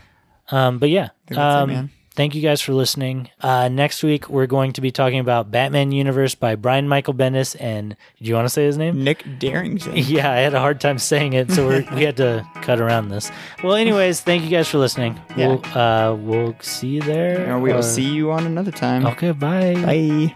Um, 0.50 0.78
but 0.80 0.90
yeah, 0.90 1.10
that's 1.28 1.38
it, 1.38 1.80
um, 1.80 1.90
thank 2.14 2.36
you 2.36 2.42
guys 2.42 2.62
for 2.62 2.74
listening. 2.74 3.30
Uh, 3.40 3.70
next 3.70 4.04
week 4.04 4.30
we're 4.30 4.46
going 4.48 4.74
to 4.74 4.82
be 4.82 4.92
talking 4.92 5.20
about 5.20 5.50
Batman 5.50 5.92
Universe 5.94 6.36
by 6.36 6.56
Brian 6.56 6.88
Michael 6.88 7.14
Bendis 7.14 7.56
and. 7.60 7.96
Do 8.22 8.28
you 8.30 8.36
want 8.36 8.46
to 8.46 8.50
say 8.50 8.66
his 8.66 8.78
name? 8.78 9.04
Nick 9.04 9.24
Derington. 9.40 9.94
Yeah, 10.08 10.30
I 10.32 10.36
had 10.38 10.54
a 10.54 10.60
hard 10.60 10.80
time 10.82 10.98
saying 11.00 11.34
it, 11.34 11.52
so 11.52 11.66
we're, 11.68 11.86
we 11.96 12.04
had 12.04 12.18
to 12.18 12.46
cut 12.62 12.80
around 12.80 13.10
this. 13.10 13.32
Well, 13.64 13.76
anyways, 13.76 14.22
thank 14.22 14.44
you 14.44 14.50
guys 14.50 14.68
for 14.68 14.78
listening. 14.78 15.20
Yeah. 15.38 15.48
We'll 15.48 15.66
uh, 15.78 16.16
we'll 16.16 16.56
see 16.60 16.88
you 16.90 17.02
there. 17.02 17.46
And 17.46 17.64
we'll 17.64 17.78
or- 17.78 17.82
see 17.82 18.04
you 18.04 18.32
on 18.32 18.46
another 18.46 18.72
time. 18.72 19.06
Okay, 19.06 19.32
bye. 19.32 19.74
Bye. 19.76 20.36